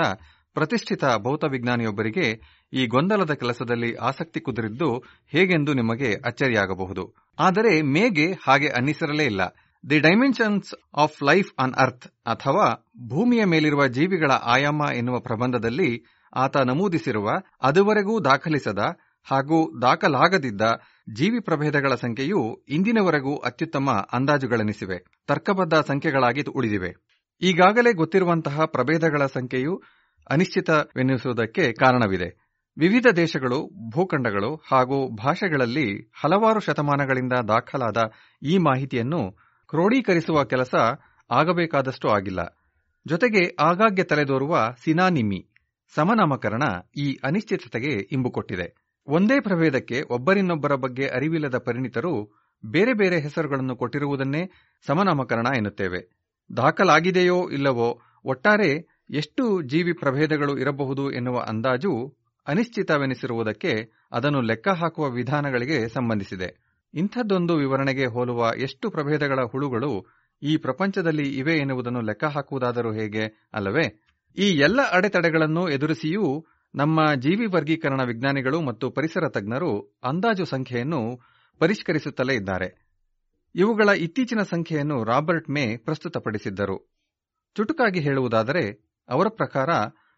ಪ್ರತಿಷ್ಠಿತ 0.54 1.04
ಭೌತವಿಜ್ಞಾನಿಯೊಬ್ಬರಿಗೆ 1.18 2.28
ಈ 2.74 2.88
ಗೊಂದಲದ 2.88 3.34
ಕೆಲಸದಲ್ಲಿ 3.34 3.94
ಆಸಕ್ತಿ 3.96 4.40
ಕುದುರಿದ್ದು 4.40 5.04
ಹೇಗೆಂದು 5.28 5.74
ನಿಮಗೆ 5.74 6.14
ಅಚ್ಚರಿಯಾಗಬಹುದು. 6.26 7.16
ಆದರೆ 7.40 7.82
ಮೇಗೆ 7.82 8.32
ಹಾಗೆ 8.32 8.68
ಅನ್ನಿಸಿರಲೇ 8.68 9.26
ಇಲ್ಲ. 9.26 9.42
The 9.90 10.00
dimensions 10.00 10.74
of 10.98 11.24
life 11.24 11.52
on 11.60 11.74
earth 11.74 12.08
ಅಥವಾ 12.08 12.86
ಭೂಮಿಯ 13.08 13.46
ಮೇಲಿರುವ 13.46 13.88
ಜೀವಿಗಳ 13.88 14.32
ಆಯಾಮ 14.32 14.82
ಎನ್ನುವ 14.96 15.20
ಪ್ರಬಂಧದಲ್ಲಿ 15.20 15.92
ಆತ 16.36 16.58
ನಮೂದಿಸಿರುವ 16.58 17.30
ಅದುವರೆಗೂ 17.62 18.20
ದಾಖಲಿಸದ 18.20 18.80
ಹಾಗೂ 19.30 19.82
ದಾಖಲಾಗದಿದ್ದ 19.82 20.62
ಜೀವಿ 21.14 21.40
ಪ್ರಭೇದಗಳ 21.40 21.96
ಸಂಖ್ಯೆಯು 21.96 22.66
ಇಂದಿನವರೆಗೂ 22.70 23.38
ಅತ್ಯುತ್ತಮ 23.38 24.08
ಅಂದಾಜುಗಳೆನಿಸಿವೆ. 24.14 24.98
ತರ್ಕಬದ್ಧ 25.28 25.74
ಸಂಖ್ಯೆಗಳಾಗಿ 25.74 26.42
ಉಳಿದಿವೆ. 26.42 26.92
ಈಗಾಗಲೇ 27.42 27.94
ಗೊತ್ತಿರುವಂತಹ 27.94 28.66
ಪ್ರಭೇದಗಳ 28.66 29.26
ಸಂಖ್ಯೆಯು 29.26 29.84
ಅನಿಶ್ಚಿತವೆನಿಸುವುದಕ್ಕೆ 30.30 31.72
ಕಾರಣವಿದೆ. 31.72 32.48
ವಿವಿಧ 32.78 33.08
ದೇಶಗಳು, 33.16 33.70
ಭೂಖಂಡಗಳು 33.90 34.56
ಹಾಗೂ 34.72 35.16
ಭಾಷೆಗಳಲ್ಲಿ 35.16 36.12
ಹಲವಾರು 36.22 36.60
ಶತಮಾನಗಳಿಂದ 36.60 37.34
ದಾಖಲಾದ 37.48 37.98
ಈ 38.44 38.58
ಮಾಹಿತಿಯನ್ನು 38.58 39.32
ಕ್ರೋಢೀಕರಿಸುವ 39.68 40.44
ಕೆಲಸ 40.44 40.76
ಆಗಬೇಕಾದಷ್ಟು 41.32 42.10
ಆಗಿಲ್ಲ. 42.10 42.42
ಜೊತೆಗೆ 43.08 43.56
ಆಗಾಗ್ಗೆ 43.60 44.04
ತಲೆದೋರುವ 44.04 44.70
ಸಿನಾನಿಮಿ, 44.84 45.48
ಸಮನಾಮಕರಣ 45.96 46.64
ಈ 46.98 47.18
ಅನಿಶ್ಚಿತತೆಗೆ 47.24 47.94
ಇಂಬುಕೊಟ್ಟಿದೆ 48.12 48.87
ಒಂದೇ 49.08 49.40
ಪ್ರಭೇದಕ್ಕೆ 49.40 50.02
ಒಬ್ಬರಿನ್ನೊಬ್ಬರ 50.02 50.76
ಬಗ್ಗೆ 50.76 51.08
ಅರಿವಿಲ್ಲದ 51.08 51.58
ಪರಿಣಿತರು 51.58 52.32
ಬೇರೆ 52.66 52.94
ಬೇರೆ 52.94 53.20
ಹೆಸರುಗಳನ್ನು 53.20 53.76
ಕೊಟ್ಟಿರುವುದನ್ನೇ 53.76 54.52
ಸಮನಾಮಕರಣ 54.88 55.48
ಎನ್ನುತ್ತೇವೆ. 55.56 56.18
ದಾಖಲಾಗಿದೆಯೋ 56.58 57.50
ಇಲ್ಲವೋ 57.50 58.02
ಒಟ್ಟಾರೆ 58.26 59.02
ಎಷ್ಟು 59.10 59.62
ಜೀವಿ 59.62 59.94
ಪ್ರಭೇದಗಳು 59.94 60.58
ಇರಬಹುದು 60.58 61.12
ಎನ್ನುವ 61.12 61.40
ಅಂದಾಜು 61.40 62.16
ಅನಿಶ್ಚಿತವೆನಿಸಿರುವುದಕ್ಕೆ 62.48 63.92
ಅದನ್ನು 64.12 64.42
ಲೆಕ್ಕ 64.42 64.68
ಹಾಕುವ 64.68 65.10
ವಿಧಾನಗಳಿಗೆ 65.10 65.90
ಸಂಬಂಧಿಸಿದೆ. 65.90 66.80
ಇಂಥದ್ದೊಂದು 66.94 67.58
ವಿವರಣೆಗೆ 67.58 68.06
ಹೋಲುವ 68.06 68.52
ಎಷ್ಟು 68.58 68.92
ಪ್ರಭೇದಗಳ 68.92 69.40
ಹುಳುಗಳು 69.52 70.06
ಈ 70.44 70.58
ಪ್ರಪಂಚದಲ್ಲಿ 70.58 71.38
ಇವೆ 71.38 71.58
ಎನ್ನುವುದನ್ನು 71.58 72.02
ಲೆಕ್ಕ 72.02 72.24
ಹಾಕುವುದಾದರೂ 72.24 72.94
ಹೇಗೆ 72.94 73.50
ಅಲ್ಲವೇ? 73.54 74.04
ಈ 74.38 74.46
ಎಲ್ಲ 74.46 74.80
ಅಡೆತಡೆಗಳನ್ನು 74.92 75.70
ಎದುರಿಸಿಯೂ 75.70 76.46
ನಮ್ಮ 76.78 77.14
ಜೀವಿ 77.16 77.46
ವರ್ಗೀಕರಣ 77.46 78.02
ವಿಜ್ಞಾನಿಗಳು 78.06 78.62
ಮತ್ತು 78.62 78.92
ಪರಿಸರ 78.92 79.30
ತಜ್ಞರು 79.30 80.00
ಅಂದಾಜು 80.04 80.46
ಸಂಖ್ಯೆಯನ್ನು 80.46 81.20
ಪರಿಷ್ಕರಿಸುತ್ತಲೇ 81.60 82.36
ಇದ್ದಾರೆ. 82.36 82.88
ಇವುಗಳ 83.56 83.90
ಇತ್ತೀಚಿನ 83.90 84.40
ಸಂಖ್ಯೆಯನ್ನು 84.42 85.04
ರಾಬರ್ಟ್ 85.04 85.50
ಮೇ 85.50 85.78
ಪ್ರಸ್ತುತಪಡಿಸಿದ್ದರು. 85.78 86.94
ಚುಟುಕಾಗಿ 87.56 88.00
ಹೇಳುವುದಾದರೆ, 88.00 88.94
ಅವರ 89.10 89.28
ಪ್ರಕಾರ 89.30 89.70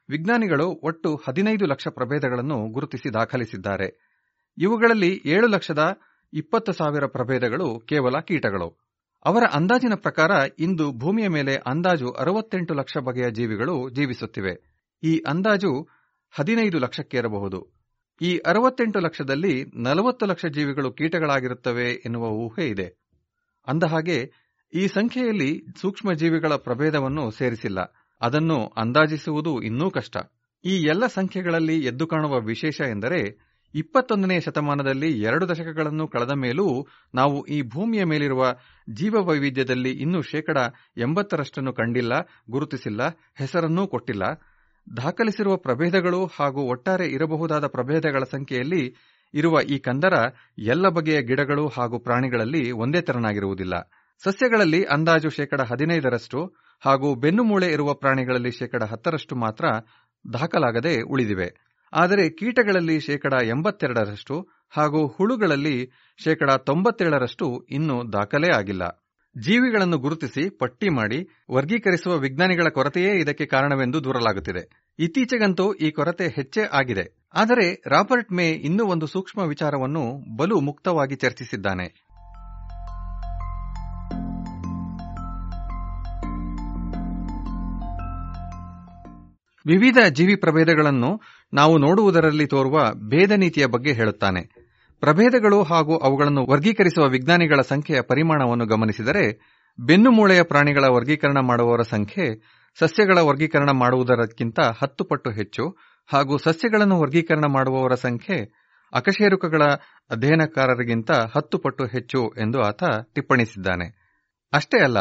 ವಿಜ್ಞಾನಿಗಳು 0.10 0.68
ಒಟ್ಟು 0.68 1.22
ಹದಿನೈದು 1.28 1.66
ಲಕ್ಷ 1.66 1.88
ಪ್ರಭೇದಗಳನ್ನು 1.88 2.68
ಗುರುತಿಸಿ 2.68 3.14
ದಾಖಲಿಸಿದ್ದಾರೆ. 3.14 4.18
ಇವುಗಳಲ್ಲಿ 4.58 5.22
ಏಳು 5.26 5.48
ಲಕ್ಷದ 5.48 6.00
ಇಪ್ಪತ್ತು 6.34 6.72
ಸಾವಿರ 6.72 7.06
ಪ್ರಭೇದಗಳು 7.06 7.80
ಕೇವಲ 7.80 8.20
ಕೀಟಗಳು. 8.20 8.80
ಅವರ 9.26 9.44
ಅಂದಾಜಿನ 9.54 9.94
ಪ್ರಕಾರ 9.96 10.32
ಇಂದು 10.60 10.92
ಭೂಮಿಯ 10.92 11.28
ಮೇಲೆ 11.28 11.56
ಅಂದಾಜು 11.56 12.10
ಅರವತ್ತೆಂಟು 12.12 12.74
ಲಕ್ಷ 12.74 12.98
ಬಗೆಯ 12.98 13.32
ಜೀವಿಗಳು 13.32 13.90
ಜೀವಿಸುತ್ತಿವೆ. 13.90 14.80
ಈ 15.04 15.24
ಅಂದಾಜು 15.28 15.99
ಹದಿನೈದು 16.32 16.80
ಲಕ್ಷಕ್ಕೇರಬಹುದು. 16.80 17.80
ಈ 18.22 18.38
ಅರವತ್ತೆಂಟು 18.38 19.00
ಲಕ್ಷದಲ್ಲಿ 19.00 19.66
ನಲವತ್ತು 19.76 20.26
ಲಕ್ಷ 20.26 20.46
ಜೀವಿಗಳು 20.46 20.92
ಕೀಟಗಳಾಗಿರುತ್ತವೆ 20.92 21.92
ಎನ್ನುವ 21.92 22.28
ಊಹೆ 22.28 22.68
ಇದೆ. 22.68 22.96
ಅಂದಹಾಗೆ 23.68 24.32
ಈ 24.74 24.88
ಸಂಖ್ಯೆಯಲ್ಲಿ 24.88 25.66
ಸೂಕ್ಷ್ಮ 25.82 26.14
ಜೀವಿಗಳ 26.14 26.56
ಪ್ರಭೇದವನ್ನು 26.56 27.32
ಸೇರಿಸಿಲ್ಲ. 27.32 27.80
ಅದನ್ನು 28.22 28.68
ಅಂದಾಜಿಸುವುದು 28.78 29.62
ಇನ್ನೂ 29.62 29.92
ಕಷ್ಟ. 29.92 30.18
ಈ 30.66 30.70
ಎಲ್ಲ 30.70 31.08
ಸಂಖ್ಯೆಗಳಲ್ಲಿ 31.08 31.80
ಎದ್ದು 31.80 32.08
ಕಾಣುವ 32.08 32.40
ವಿಶೇಷ 32.40 32.82
ಎಂದರೆ, 32.82 33.50
ಇಪ್ಪತ್ತೊಂದನೇ 33.76 34.40
ಶತಮಾನದಲ್ಲಿ 34.40 35.22
ಎರಡು 35.22 35.50
ದಶಕಗಳನ್ನು 35.50 36.08
ಕಳೆದ 36.08 36.32
ಮೇಲೂ 36.32 36.88
ನಾವು 37.16 37.46
ಈ 37.46 37.62
ಭೂಮಿಯ 37.62 38.04
ಮೇಲಿರುವ 38.04 38.56
ಜೀವ 38.90 39.16
ವೈವಿಧ್ಯದಲ್ಲಿ 39.22 39.92
ಇನ್ನೂ 39.92 40.22
ಶೇಕಡ 40.22 40.58
ಎಂಬತ್ತರಷ್ಟನ್ನು 40.98 41.74
ಕಂಡಿಲ್ಲ, 41.74 42.14
ಗುರುತಿಸಿಲ್ಲ, 42.50 43.08
ಹೆಸರನ್ನೂ 43.36 43.88
ಕೊಟ್ಟಿಲ್ಲ. 43.88 44.24
ದಾಖಲಿಸಿರುವ 44.98 45.58
ಪ್ರಭೇದಗಳು 45.58 46.26
ಹಾಗೂ 46.26 46.62
ಒಟ್ಟಾರೆ 46.62 47.08
ಇರಬಹುದಾದ 47.08 47.68
ಪ್ರಭೇದಗಳ 47.68 48.24
ಸಂಖ್ಯೆಯಲ್ಲಿ 48.32 48.96
ಇರುವ 49.34 49.62
ಈ 49.62 49.80
ಕಂದರ 49.80 50.14
ಎಲ್ಲ 50.58 50.90
ಬಗೆಯ 50.90 51.22
ಗಿಡಗಳು 51.22 51.68
ಹಾಗೂ 51.68 52.00
ಪ್ರಾಣಿಗಳಲ್ಲಿ 52.00 52.72
ಒಂದೇ 52.72 53.02
ತೆರನಾಗಿರುವುದಿಲ್ಲ. 53.02 53.92
ಸಸ್ಯಗಳಲ್ಲಿ 54.24 54.84
ಅಂದಾಜು 54.84 55.30
ಶೇಕಡ 55.30 55.62
ಹದಿನೈದರಷ್ಟು 55.62 56.56
ಹಾಗೂ 56.86 57.16
ಬೆನ್ನುಮೂಳೆ 57.16 57.68
ಇರುವ 57.72 57.94
ಪ್ರಾಣಿಗಳಲ್ಲಿ 57.94 58.52
ಶೇಕಡ 58.52 58.84
ಹತ್ತರಷ್ಟು 58.84 59.36
ಮಾತ್ರ 59.36 59.66
ದಾಖಲಾಗದೆ 60.34 61.02
ಉಳಿದಿವೆ. 61.02 61.70
ಆದರೆ 61.94 62.30
ಕೀಟಗಳಲ್ಲಿ 62.30 63.00
ಶೇಕಡ 63.00 63.34
ಎಂಬತ್ತೆರಡರಷ್ಟು 63.44 64.50
ಹಾಗೂ 64.70 65.08
ಹುಳುಗಳಲ್ಲಿ 65.08 65.92
ಶೇಕಡ 66.24 66.52
ತೊಂಬತ್ತೇಳರಷ್ಟು 66.52 67.66
ಇನ್ನೂ 67.70 68.04
ದಾಖಲೇ 68.14 68.56
ಆಗಿಲ್ಲ. 68.56 69.09
ಜೀವಿಗಳನ್ನು 69.38 69.98
ಗುರುತಿಸಿ, 69.98 70.50
ಪಟ್ಟಿ 70.50 70.90
ಮಾಡಿ, 70.90 71.28
ವರ್ಗೀಕರಿಸುವ 71.52 72.18
ವಿಜ್ಞಾನಿಗಳ 72.18 72.70
ಕೊರತೆಯೇ 72.70 73.20
ಇದಕ್ಕೆ 73.20 73.46
ಕಾರಣವೆಂದು 73.46 74.04
ದೂರಲಾಗುತ್ತಿದೆ. 74.04 74.94
ಇತ್ತೀಚೆಗಂತೂ 75.00 75.74
ಈ 75.74 75.92
ಕೊರತೆ 75.92 76.28
ಹೆಚ್ಚೇ 76.28 76.62
ಆಗಿದೆ. 76.74 77.28
ಆದರೆ 77.34 77.84
ರಾಬರ್ಟ್ 77.88 78.32
ಮೇ 78.32 78.50
ಇನ್ನೂ 78.50 78.86
ಒಂದು 78.86 79.08
ಸೂಕ್ಷ್ಮ 79.08 79.42
ವಿಚಾರವನ್ನು 79.42 80.36
ಬಲು 80.38 80.60
ಮುಕ್ತವಾಗಿ 80.60 81.16
ಚರ್ಚಿಸಿದ್ದಾನೆ. 81.16 82.10
ವಿವಿಧ 89.66 89.98
ಜೀವಿ 90.10 90.36
ಪ್ರಭೇದಗಳನ್ನು 90.36 91.22
ನಾವು 91.54 91.78
ನೋಡುವುದರಲ್ಲಿ 91.78 92.48
ತೋರುವ 92.48 92.94
ಭೇದ 92.94 93.32
ನೀತಿಯ 93.32 93.66
ಬಗ್ಗೆ 93.66 93.94
ಹೇಳುತ್ತಾನೆ. 93.94 94.59
ಪ್ರಭೇದಗಳು 95.00 95.64
ಹಾಗೂ 95.64 95.98
ಅವುಗಳನ್ನು 95.98 96.46
ವರ್ಗೀಕರಿಸುವ 96.46 97.08
ವಿಜ್ಞಾನಿಗಳ 97.08 97.62
ಸಂಖ್ಯೆಯ 97.62 98.02
ಪರಿಮಾಣವನ್ನು 98.02 98.66
ಗಮನಿಸಿದರೆ 98.66 99.40
ಬೆನ್ನುಮೂಳೆಯ 99.80 100.44
ಪ್ರಾಣಿಗಳ 100.44 100.84
ವರ್ಗೀಕರಣ 100.84 101.38
ಮಾಡುವವರ 101.40 101.82
ಸಂಖ್ಯೆ, 101.82 102.26
ಸಸ್ಯಗಳ 102.80 103.18
ವರ್ಗೀಕರಣ 103.18 103.70
ಮಾಡುವುದಕ್ಕಿಂತ 103.72 104.60
ಹತ್ತು 104.60 105.04
ಪಟ್ಟು 105.04 105.32
ಹೆಚ್ಚು 105.32 105.78
ಹಾಗೂ 106.14 106.38
ಸಸ್ಯಗಳನ್ನು 106.38 107.00
ವರ್ಗೀಕರಣ 107.00 107.46
ಮಾಡುವವರ 107.48 107.94
ಸಂಖ್ಯೆ 107.94 108.60
ಅಕಶೇರುಕಗಳ 108.94 109.62
ಅಧ್ಯಯನಕಾರರಿಗಿಂತ 110.12 111.12
ಹತ್ತು 111.12 111.58
ಪಟ್ಟು 111.58 111.86
ಹೆಚ್ಚು 111.86 112.28
ಎಂದು 112.38 112.62
ಆತ 112.62 112.84
ಟಿಪ್ಪಣಿಸಿದ್ದಾನೆ. 113.14 114.10
ಅಷ್ಟೇ 114.54 114.80
ಅಲ್ಲ, 114.82 114.98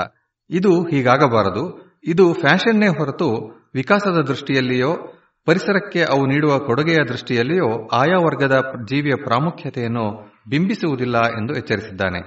ಇದು 0.51 0.83
ಹೀಗಾಗಬಾರದು. 0.83 1.89
ಇದು 2.05 2.33
ಫ್ಯಾಷನ್ನೇ 2.33 2.87
ಹೊರತು 2.87 3.29
ವಿಕಾಸದ 3.75 4.21
ದೃಷ್ಟಿಯಲ್ಲಿಯೋ 4.21 4.97
ಪರಿಸರಕ್ಕೆ 5.49 6.05
ಅವು 6.05 6.27
ನೀಡುವ 6.27 6.59
ಕೊಡುಗೆಯ 6.59 6.97
ದೃಷ್ಟಿಯಲ್ಲಿಯೂ 7.09 7.87
ಆಯಾ 7.89 8.19
ವರ್ಗದ 8.19 8.65
ಜೀವಿಯ 8.89 9.13
ಪ್ರಾಮುಖ್ಯತೆಯನ್ನು 9.25 10.33
ಬಿಂಬಿಸುವುದಿಲ್ಲ 10.49 11.19
ಎಂದು 11.19 11.55
ಎಚ್ಚರಿಸಿದ್ದಾನೆ. 11.55 12.21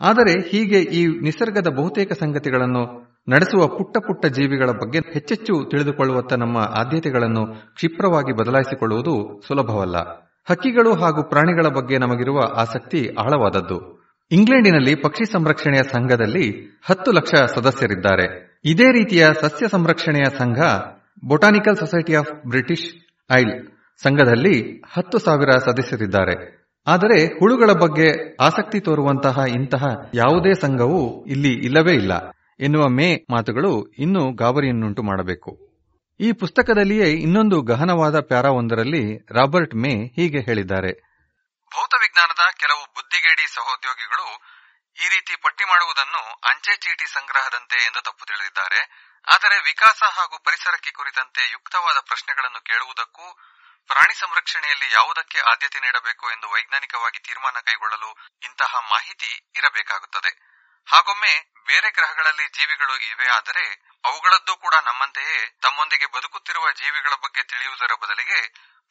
ಆದರೆ 0.00 0.48
ಹೀಗೆ 0.48 0.80
ಈ 0.80 1.06
ನಿಸರ್ಗದ 1.06 1.66
ಬಹುತೇಕ 1.66 2.12
ಸಂಗತಿಗಳನ್ನು 2.12 2.82
ನಡೆಸುವ 3.28 3.66
ಪುಟ್ಟ 3.66 3.98
ಪುಟ್ಟ 3.98 4.26
ಜೀವಿಗಳ 4.26 4.70
ಬಗ್ಗೆ 4.70 4.98
ಹೆಚ್ಚೆಚ್ಚು 4.98 5.68
ತಿಳಿದುಕೊಳ್ಳುವತ್ತ 5.70 6.32
ನಮ್ಮ 6.32 6.56
ಆದ್ಯತೆಗಳನ್ನು 6.56 7.74
ಕ್ಷಿಪ್ರವಾಗಿ 7.74 8.36
ಬದಲಾಯಿಸಿಕೊಳ್ಳುವುದು 8.36 9.42
ಸುಲಭವಲ್ಲ. 9.48 9.96
ಹಕ್ಕಿಗಳು 10.50 10.94
ಹಾಗೂ 10.94 11.22
ಪ್ರಾಣಿಗಳ 11.22 11.68
ಬಗ್ಗೆ 11.68 11.98
ನಮಗಿರುವ 11.98 12.40
ಆಸಕ್ತಿ 12.56 13.08
ಆಳವಾದದ್ದು. 13.18 14.02
ಇಂಗ್ಲೆಂಡಿನಲ್ಲಿ 14.30 14.94
ಪಕ್ಷಿ 14.94 15.32
ಸಂರಕ್ಷಣೆಯ 15.32 15.82
ಸಂಘದಲ್ಲಿ 15.82 16.78
ಹತ್ತು 16.86 17.12
ಲಕ್ಷ 17.12 17.34
ಸದಸ್ಯರಿದ್ದಾರೆ. 17.34 18.58
ಇದೇ 18.64 18.92
ರೀತಿಯ 18.92 19.26
ಸಸ್ಯ 19.40 19.68
ಸಂರಕ್ಷಣೆಯ 19.68 20.24
ಸಂಘ 20.38 20.58
botanical 21.24 21.76
society 21.76 22.14
of 22.14 22.32
British 22.48 22.88
isle 23.32 23.54
ಸಂಘದಲ್ಲಿ 24.02 24.82
ಹತ್ತು 24.92 25.18
ಸಾವಿರ 25.18 25.50
ಸದಸ್ಯರಿದ್ದಾರೆ. 25.50 26.66
ಆದರೆ 26.86 27.38
ಹುಳುಗಳ 27.38 27.72
ಬಗ್ಗೆ 27.72 28.36
ಆಸಕ್ತಿ 28.36 28.80
ತೋರುವಂತಹ 28.80 29.38
ಇಂತಹ 29.48 29.84
ಯಾವುದೇ 30.14 30.52
ಸಂಘವು 30.54 31.24
ಇಲ್ಲಿ 31.24 31.52
ಇಲ್ಲವೇ 31.52 31.92
ಇಲ್ಲ 31.92 32.12
ಎನ್ನುವ 32.60 32.88
ಮೇ 32.88 33.14
ಮಾತುಗಳು 33.30 33.86
ಇನ್ನೂ 33.86 34.32
ಗಾಬರಿಯನ್ನುಂಟು 34.32 35.02
ಮಾಡಬೇಕು. 35.02 35.50
ಈ 36.20 36.32
ಪುಸ್ತಕದಲ್ಲಿಯೇ 36.32 37.08
ಇನ್ನೊಂದು 37.10 37.62
ಗಹನವಾದ 37.62 38.20
ಪ್ಯಾರಾವೊಂದರಲ್ಲಿ 38.20 39.16
ರಾಬರ್ಟ್ 39.16 39.74
ಮೇ 39.74 39.92
ಹೀಗೆ 40.16 40.40
ಹೇಳಿದ್ದಾರೆ. 40.40 40.92
ಭೌತವಿಜ್ಞಾನದ 41.72 42.44
ಕೆಲವು 42.56 42.82
ಬುದ್ಧಿಗೇಡಿ 42.96 43.54
ಸಹೋದ್ಯೋಗಿಗಳು 43.54 44.26
ಈ 45.04 45.08
ರೀತಿ 45.14 45.34
ಪಟ್ಟಿ 45.42 45.64
ಮಾಡುವುದನ್ನು 45.64 46.22
ಅಂಚೆ 46.50 46.76
ಚೀಟಿ 46.76 47.06
ಸಂಗ್ರಹದಂತೆ 47.14 47.78
ಎಂದು 47.88 48.00
ತಪ್ಪು 48.04 48.24
ತಿಳಿದಿದ್ದಾರೆ. 48.26 49.05
ಆದರೆ 49.26 49.56
ವಿಕಾಸ 49.60 50.02
ಹಾಗೂ 50.02 50.38
ಪರಿಸರಕ್ಕೆ 50.38 50.90
ಕುರಿತಂತೆ 50.90 51.50
ಯುಕ್ತವಾದ 51.50 51.98
ಪ್ರಶ್ನೆಗಳನ್ನು 52.00 52.60
ಕೇಳುವುದಕ್ಕೂ 52.60 53.26
ಪ್ರಾಣಿ 53.86 54.14
ಸಂರಕ್ಷಣೆಯಲ್ಲಿ 54.14 54.92
ಯಾವುದಕ್ಕೆ 54.92 55.40
ಆದ್ಯತೆ 55.40 55.80
ನೀಡಬೇಕು 55.80 56.30
ಎಂದು 56.30 56.50
ವೈಜ್ಞಾನಿಕವಾಗಿ 56.50 57.18
ತೀರ್ಮಾನ 57.18 57.60
ಕೈಗೊಳ್ಳಲು 57.60 58.10
ಇಂತಹ 58.42 58.74
ಮಾಹಿತಿ 58.90 59.30
ಇರಬೇಕಾಗುತ್ತದೆ. 59.56 60.30
ಹಾಗೊಮ್ಮೆ 60.88 61.34
ಬೇರೆ 61.66 61.90
ಗ್ರಹಗಳಲ್ಲಿ 61.90 62.48
ಜೀವಿಗಳು 62.48 62.98
ಇವೆ 62.98 63.26
ಆದರೆ 63.28 63.64
ಅವುಗಳದ್ದು 64.04 64.56
ಕೂಡ 64.56 64.74
ನಮ್ಮಂತೆಯೇ 64.74 65.58
ತಮ್ಮೊಂದಿಗೆ 65.62 66.06
ಬದುಕುತ್ತಿರುವ 66.06 66.72
ಜೀವಿಗಳ 66.72 67.14
ಬಗ್ಗೆ 67.14 67.42
ತಿಳಿಯುವುದರ 67.42 67.94
ಬದಲಿಗೆ 67.94 68.40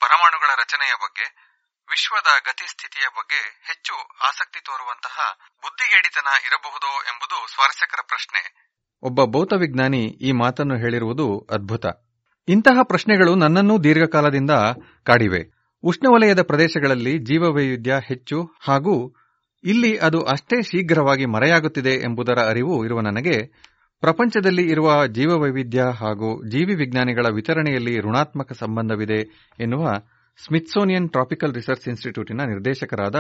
ಪರಮಾಣುಗಳ 0.02 0.56
ರಚನೆಯ 0.56 0.94
ಬಗ್ಗೆ, 0.94 1.26
ವಿಶ್ವದ 1.90 2.40
ಗತಿಸ್ಥಿತಿಯ 2.40 3.07
ಬಗ್ಗೆ 3.07 3.41
ಹೆಚ್ಚು 3.64 3.95
ಆಸಕ್ತಿ 4.22 4.60
ತೋರುವಂತಹ 4.60 5.38
ಬುದ್ಧಿಗೇಡಿತನ 5.62 6.28
ಇರಬಹುದೋ 6.44 7.03
ಎಂಬುದು 7.03 7.48
ಸ್ವಾರಸ್ಯಕರ 7.48 8.02
ಪ್ರಶ್ನೆ. 8.02 8.41
ಒಬ್ಬ 9.03 9.23
ಭೌತವಿಜ್ಞಾನಿ 9.26 10.03
ಈ 10.22 10.31
ಮಾತನ್ನು 10.31 10.76
ಹೇಳಿರುವುದು 10.77 11.47
ಅದ್ಭುತ. 11.51 11.85
ಇಂತಹ 12.47 12.80
ಪ್ರಶ್ನೆಗಳು 12.84 13.35
ನನ್ನನ್ನೂ 13.35 13.84
ದೀರ್ಘಕಾಲದಿಂದ 13.84 14.51
ಕಾಡಿವೆ. 15.03 15.41
ಉಷ್ಣವಲಯದ 15.84 16.41
ಪ್ರದೇಶಗಳಲ್ಲಿ 16.41 17.17
ಜೀವವೈವಿಧ್ಯ 17.17 17.99
ಹೆಚ್ಚು 18.07 18.43
ಹಾಗೂ 18.61 19.13
ಇಲ್ಲಿ 19.63 19.97
ಅದು 19.97 20.22
ಅಷ್ಟೇ 20.22 20.61
ಶೀಘ್ರವಾಗಿ 20.61 21.26
ಮರೆಯಾಗುತ್ತಿದೆ 21.26 21.89
ಎಂಬುದರ 21.89 22.39
ಅರಿವು 22.49 22.85
ಇರುವ 22.85 23.01
ನನಗೆ, 23.01 23.38
ಪ್ರಪಂಚದಲ್ಲಿ 23.99 24.63
ಇರುವ 24.72 25.07
ಜೀವವೈವಿಧ್ಯ 25.07 25.84
ಹಾಗೂ 25.95 26.47
ಜೀವಿ 26.49 26.76
ವಿಜ್ಞಾನಿಗಳ 26.76 27.26
ವಿತರಣೆಯಲ್ಲಿ 27.35 27.99
ಋಣಾತ್ಮಕ 27.99 28.53
ಸಂಬಂಧವಿದೆ 28.53 29.19
ಎನ್ನುವ 29.59 29.93
ಸ್ಮಿತ್ಸೋನಿಯನ್ 30.45 31.09
ಟ್ರಾಪಿಕಲ್ 31.09 31.53
ರಿಸರ್ಚ್ 31.53 31.88
ಇನ್ಸ್ಟಿಟ್ಯೂಟಿನ 31.88 32.41
ನಿರ್ದೇಶಕರಾದ 32.47 33.15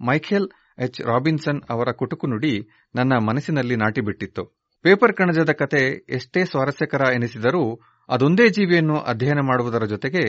ಮೈಖೆಲ್ 0.00 0.48
ಎಚ್ 0.78 1.00
ರಾಬಿನ್ಸನ್ 1.00 1.60
ಅವರ 1.70 1.92
ಕುಟುಕು 1.92 2.26
ನುಡಿ 2.26 2.68
ನನ್ನ 2.94 3.12
ಮನಸ್ಸಿನಲ್ಲಿ 3.28 3.76
ನಾಟಿಬಿಟ್ಟಿತ್ತು 3.76 4.65
ಪೇಪರ್ 4.86 5.12
ಕಣಜದ 5.12 5.52
ಕತೆ 5.52 5.80
ಎಷ್ಟೇ 6.08 6.44
ಸ್ವಾರಸ್ಯಕರ 6.44 7.04
ಎನಿಸಿದರೂ 7.14 7.62
ಅದೊಂದೇ 8.08 8.48
ಜೀವಿಯನ್ನು 8.48 8.96
ಅಧ್ಯಯನ 9.02 9.40
ಮಾಡುವುದರ 9.40 9.84
ಜೊತೆಗೆ 9.84 10.22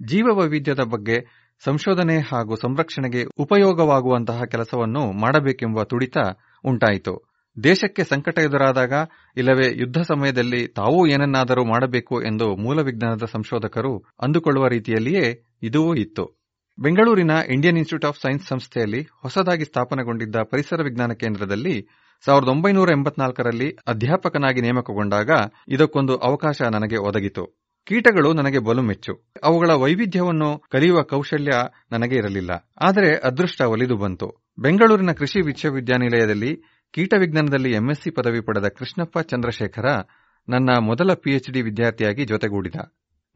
ಜೀವ 0.00 0.26
ವೈವಿಧ್ಯದ 0.34 0.82
ಬಗ್ಗೆ 0.84 1.16
ಸಂಶೋಧನೆ 1.64 2.20
ಹಾಗೂ 2.20 2.54
ಸಂರಕ್ಷಣೆಗೆ 2.56 3.22
ಉಪಯೋಗವಾಗುವಂತಹ 3.38 4.42
ಕೆಲಸವನ್ನು 4.50 5.02
ಮಾಡಬೇಕೆಂಬ 5.20 5.82
ತುಡಿತ 5.82 6.16
ಉಂಟಾಯಿತು. 6.64 7.14
ದೇಶಕ್ಕೆ 7.56 8.04
ಸಂಕಟ 8.04 8.38
ಎದುರಾದಾಗ 8.38 8.92
ಇಲ್ಲವೇ 9.36 9.66
ಯುದ್ಧ 9.74 9.98
ಸಮಯದಲ್ಲಿ 9.98 10.68
ತಾವೂ 10.68 11.06
ಏನನ್ನಾದರೂ 11.06 11.64
ಮಾಡಬೇಕು 11.64 12.22
ಎಂದು 12.22 12.56
ಮೂಲ 12.56 12.80
ವಿಜ್ಞಾನದ 12.80 13.26
ಸಂಶೋಧಕರು 13.32 13.92
ಅಂದುಕೊಳ್ಳುವ 14.22 14.68
ರೀತಿಯಲ್ಲಿಯೇ 14.68 15.26
ಇದೂ 15.62 15.94
ಇತ್ತು. 15.94 16.24
ಬೆಂಗಳೂರಿನ 16.78 17.30
ಇಂಡಿಯನ್ 17.48 17.76
ಇನ್ಸ್ಟಿಟ್ಯೂಟ್ 17.76 18.04
ಆಫ್ 18.04 18.22
ಸೈನ್ಸ್ 18.22 18.48
ಸಂಸ್ಥೆಯಲ್ಲಿ 18.48 19.02
ಹೊಸದಾಗಿ 19.22 19.64
ಸ್ಥಾಪನೆಗೊಂಡಿದ್ದ 19.64 20.36
ಪರಿಸರ 20.50 20.82
ವಿಜ್ಞಾನ 20.82 21.12
ಕೇಂದ್ರದಲ್ಲಿ 21.12 21.76
ಸಾವಿರದ 22.26 22.48
ಒಂಬೈನೂರ 22.48 22.90
ಎಂಬತ್ನಾಲ್ಕರಲ್ಲಿ 22.90 23.76
ಅಧ್ಯಾಪಕನಾಗಿ 23.86 24.60
ನೇಮಕಗೊಂಡಾಗ 24.60 25.30
ಇದಕ್ಕೊಂದು 25.68 26.16
ಅವಕಾಶ 26.16 26.62
ನನಗೆ 26.62 26.96
ಒದಗಿತು. 26.96 27.60
ಕೀಟಗಳು 27.84 28.32
ನನಗೆ 28.32 28.58
ಬಲು 28.58 28.82
ಮೆಚ್ಚು 28.82 29.30
ಅವುಗಳ 29.44 29.70
ವೈವಿಧ್ಯವನ್ನು 29.72 30.58
ಕಲಿಯುವ 30.70 31.02
ಕೌಶಲ್ಯ 31.02 31.50
ನನಗೆ 31.92 32.16
ಇರಲಿಲ್ಲ. 32.16 32.70
ಆದರೆ 32.80 33.16
ಅದೃಷ್ಟ 33.16 33.60
ಒಲಿದು 33.60 33.96
ಬಂತು. 33.96 34.44
ಬೆಂಗಳೂರಿನ 34.58 35.12
ಕೃಷಿ 35.12 35.40
ವಿಶ್ವವಿದ್ಯಾನಿಲಯದಲ್ಲಿ 35.40 36.56
ಕೀಟ 36.92 37.14
ವಿಜ್ಞಾನದಲ್ಲಿ 37.18 37.70
ಎಂಎಸ್ಸಿ 37.70 38.10
ಪದವಿ 38.10 38.40
ಪಡೆದ 38.40 38.68
ಕೃಷ್ಣಪ್ಪ 38.68 39.18
ಚಂದ್ರಶೇಖರ 39.18 39.86
ನನ್ನ 40.48 40.70
ಮೊದಲ 40.80 41.14
ಪಿಎಚ್ಡಿ 41.14 41.62
ವಿದ್ಯಾರ್ಥಿಯಾಗಿ 41.62 42.24
ಜೊತೆಗೂಡಿದ. 42.24 42.74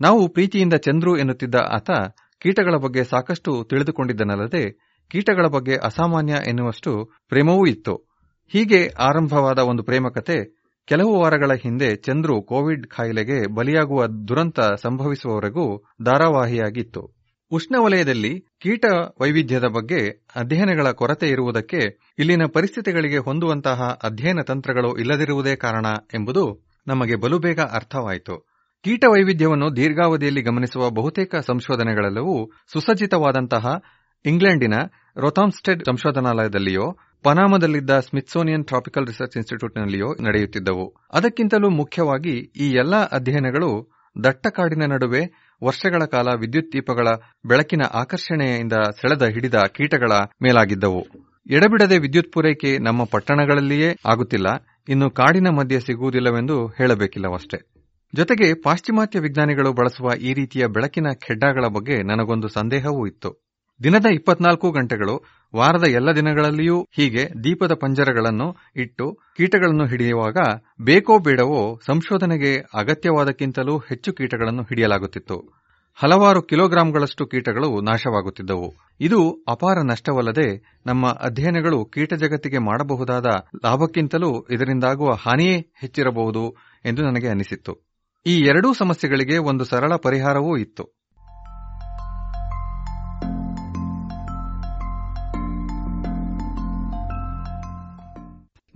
ನಾವು 0.00 0.28
ಪ್ರೀತಿಯಿಂದ 0.28 0.74
ಚಂದ್ರು 0.74 1.18
ಎನ್ನುತ್ತಿದ್ದ 1.18 1.54
ಆತ 1.54 1.90
ಕೀಟಗಳ 2.40 2.76
ಬಗ್ಗೆ 2.76 3.04
ಸಾಕಷ್ಟು 3.04 3.64
ತಿಳಿದುಕೊಂಡಿದ್ದನಲ್ಲದೆ 3.70 4.88
ಕೀಟಗಳ 5.10 5.46
ಬಗ್ಗೆ 5.46 5.76
ಅಸಾಮಾನ್ಯ 5.76 6.32
ಎನ್ನುವಷ್ಟು 6.46 7.12
ಪ್ರೇಮವೂ 7.28 7.66
ಇತ್ತು. 7.66 8.07
ಹೀಗೆ 8.52 8.88
ಆರಂಭವಾದ 8.98 9.58
ಒಂದು 9.58 9.82
ಪ್ರೇಮಕತೆ 9.82 10.36
ಕೆಲವು 10.88 11.20
ವಾರಗಳ 11.20 11.50
ಹಿಂದೆ 11.62 11.96
ಚಂದ್ರು 11.96 12.42
ಕೋವಿಡ್ 12.42 12.86
ಕಾಯಿಲೆಗೆ 12.86 13.54
ಬಲಿಯಾಗುವ 13.54 14.06
ದುರಂತ 14.06 14.60
ಸಂಭವಿಸುವವರೆಗೂ 14.60 15.84
ಧಾರಾವಾಹಿಯಾಗಿತ್ತು. 16.02 17.02
ಉಷ್ಣವಲಯದಲ್ಲಿ 17.50 18.40
ಕೀಟ 18.60 18.84
ವೈವಿಧ್ಯದ 19.20 19.64
ಬಗ್ಗೆ 19.64 20.28
ಅಧ್ಯಯನಗಳ 20.36 20.90
ಕೊರತೆ 20.90 21.28
ಇರುವುದಕ್ಕೆ 21.28 21.80
ಇಲ್ಲಿನ 22.18 22.42
ಪರಿಸ್ಥಿತಿಗಳಿಗೆ 22.52 23.18
ಹೊಂದುವಂತಹ 23.18 23.98
ಅಧ್ಯಯನ 24.02 24.40
ತಂತ್ರಗಳು 24.46 24.96
ಇಲ್ಲದಿರುವುದೇ 24.96 25.56
ಕಾರಣ 25.56 25.86
ಎಂಬುದು 26.14 26.44
ನಮಗೆ 26.86 27.16
ಬಲುಬೇಗ 27.16 27.60
ಅರ್ಥವಾಯಿತು. 27.60 28.36
ಕೀಟ 28.84 29.04
ವೈವಿಧ್ಯವನ್ನು 29.12 29.76
ದೀರ್ಘಾವಧಿಯಲ್ಲಿ 29.76 30.42
ಗಮನಿಸುವ 30.42 30.90
ಬಹುತೇಕ 30.90 31.34
ಸಂಶೋಧನೆಗಳೆಲ್ಲವೂ 31.46 32.50
ಸುಸಜ್ಜಿತವಾದಂತಹ 32.72 33.64
ಇಂಗ್ಲೆಂಡಿನ 34.24 34.74
ರೊಥಾಮ್ಸ್ಟೆಡ್ 35.16 35.84
ಸಂಶೋಧನಾಲಯದಲ್ಲಿಯೋ 35.84 36.86
ಪನಾಮದಲ್ಲಿದ್ದ 37.22 37.98
ಸ್ಮಿತ್ಸೋನಿಯನ್ 37.98 38.66
ಟ್ರಾಪಿಕಲ್ 38.66 39.06
ರಿಸರ್ಚ್ 39.06 39.36
ಇನ್ಸ್ಟಿಟ್ಯೂಟ್ನಲ್ಲಿಯೋ 39.36 40.14
ನಡೆಯುತ್ತಿದ್ದವು. 40.22 40.94
ಅದಕ್ಕಿಂತಲೂ 41.12 41.70
ಮುಖ್ಯವಾಗಿ 41.70 42.52
ಈ 42.56 42.70
ಎಲ್ಲಾ 42.70 42.96
ಅಧ್ಯಯನಗಳು 42.96 43.90
ದಟ್ಟ 44.24 44.46
ಕಾಡಿನ 44.46 44.92
ನಡುವೆ 44.92 45.52
ವರ್ಷಗಳ 45.64 46.04
ಕಾಲ 46.04 46.28
ವಿದ್ಯುತ್ 46.40 46.72
ದೀಪಗಳ 46.72 47.08
ಬೆಳಕಿನ 47.46 47.82
ಆಕರ್ಷಣೆಯಿಂದ 47.94 48.72
ಸೆಳೆದ 48.72 49.22
ಹಿಡಿದ 49.22 49.54
ಕೀಟಗಳ 49.54 50.12
ಮೇಲಾಗಿದ್ದವು. 50.42 51.02
ಎಡಬಿಡದೆ 51.50 51.98
ವಿದ್ಯುತ್ 51.98 52.32
ಪೂರೈಕೆ 52.32 52.78
ನಮ್ಮ 52.78 53.04
ಪಟ್ಟಣಗಳಲ್ಲಿಯೇ 53.04 53.96
ಆಗುತ್ತಿಲ್ಲ. 54.06 54.46
ಇನ್ನು 54.88 55.10
ಕಾಡಿನ 55.10 55.48
ಮಧ್ಯೆ 55.48 55.80
ಸಿಗುವುದಿಲ್ಲವೆಂದು 55.80 56.66
ಹೇಳಬೇಕಿಲ್ಲವಷ್ಟೇ. 56.66 57.74
ಜೊತೆಗೆ 58.14 58.54
ಪಾಶ್ಚಿಮಾತ್ಯ 58.54 59.18
ವಿಜ್ಞಾನಿಗಳು 59.18 59.72
ಬಳಸುವ 59.72 60.10
ಈ 60.20 60.34
ರೀತಿಯ 60.34 60.66
ಬೆಳಕಿನ 60.66 61.06
ಖೆಡ್ಡಾಗಳ 61.26 61.66
ಬಗ್ಗೆ 61.66 62.02
ನನಗೊಂದು 62.02 62.48
ಸಂದೇಹವೂ 62.48 63.06
ಇತ್ತು. 63.06 63.47
ದಿನದ 63.82 64.06
ಇಪ್ಪತ್ನಾಲ್ಕು 64.12 64.70
ಗಂಟೆಗಳು, 64.70 65.24
ವಾರದ 65.56 65.86
ಎಲ್ಲ 65.88 66.12
ದಿನಗಳಲ್ಲಿಯೂ 66.12 66.82
ಹೀಗೆ 66.96 67.28
ದೀಪದ 67.44 67.74
ಪಂಜರಗಳನ್ನು 67.74 68.56
ಇಟ್ಟು 68.76 69.18
ಕೀಟಗಳನ್ನು 69.36 69.86
ಹಿಡಿಯುವಾಗ 69.86 70.38
ಬೇಕೋ 70.80 71.18
ಬೇಡವೋ 71.18 71.80
ಸಂಶೋಧನೆಗೆ 71.86 72.56
ಅಗತ್ಯವಾದಕ್ಕಿಂತಲೂ 72.74 73.78
ಹೆಚ್ಚು 73.78 74.12
ಕೀಟಗಳನ್ನು 74.12 74.62
ಹಿಡಿಯಲಾಗುತ್ತಿತ್ತು. 74.62 75.58
ಹಲವಾರು 75.94 76.42
ಕಿಲೋಗ್ರಾಂಗಳಷ್ಟು 76.42 77.26
ಕೀಟಗಳು 77.26 77.80
ನಾಶವಾಗುತ್ತಿದ್ದವು. 77.80 78.74
ಇದು 79.00 79.44
ಅಪಾರ 79.48 79.78
ನಷ್ಟವಲ್ಲದೆ 79.82 80.80
ನಮ್ಮ 80.86 81.06
ಅಧ್ಯಯನಗಳು 81.08 81.84
ಕೀಟ 81.84 82.14
ಜಗತ್ತಿಗೆ 82.14 82.58
ಮಾಡಬಹುದಾದ 82.58 83.26
ಲಾಭಕ್ಕಿಂತಲೂ 83.64 84.46
ಇದರಿಂದಾಗುವ 84.50 85.12
ಹಾನಿಯೇ 85.12 85.56
ಹೆಚ್ಚಿರಬಹುದು 85.80 86.56
ಎಂದು 86.84 87.02
ನನಗೆ 87.02 87.28
ಅನಿಸಿತ್ತು. 87.28 87.88
ಈ 88.26 88.40
ಎರಡೂ 88.40 88.74
ಸಮಸ್ಯೆಗಳಿಗೆ 88.74 89.38
ಒಂದು 89.38 89.64
ಸರಳ 89.64 89.96
ಪರಿಹಾರವೂ 89.96 90.56
ಇತ್ತು. 90.56 90.97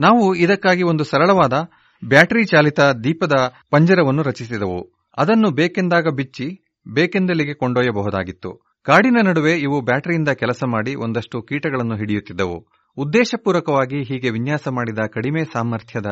ನಾವು 0.03 0.35
ಇದಕ್ಕಾಗಿ 0.35 0.83
ಒಂದು 0.83 1.05
ಸರಳವಾದ 1.05 1.53
ಬ್ಯಾಟರಿ 2.09 2.45
ಚಾಲಿತ 2.45 2.81
ದೀಪದ 3.05 3.35
ಪಂಜರವನ್ನು 3.71 4.23
ರಚಿಸಿದೆವು. 4.23 4.81
ಅದನ್ನು 5.19 5.51
ಬೇಕೆಂದಾಗ 5.51 6.07
ಬಿಚ್ಚಿ 6.17 6.47
ಬೇಕೆಂದಲ್ಲಿಗೆ 6.95 7.55
ಕೊಂಡೊಯ್ಯಬಹುದಾಗಿತ್ತು. 7.55 8.51
ಕಾಡಿನ 8.83 9.17
ನಡುವೆ 9.25 9.53
ಇವು 9.59 9.81
ಬ್ಯಾಟರಿಯಿಂದ 9.81 10.29
ಕೆಲಸ 10.29 10.65
ಮಾಡಿ 10.67 10.95
ಒಂದಷ್ಟು 10.95 11.43
ಕೀಟಗಳನ್ನು 11.43 11.97
ಹಿಡಿಯುತ್ತಿದ್ದವು. 11.97 12.57
ಉದ್ದೇಶಪೂರ್ವಕವಾಗಿ 12.97 13.99
ಹೀಗೆ 14.03 14.31
ವಿನ್ಯಾಸ 14.31 14.69
ಮಾಡಿದ 14.69 14.99
ಕಡಿಮೆ 15.13 15.45
ಸಾಮರ್ಥ್ಯದ 15.45 16.09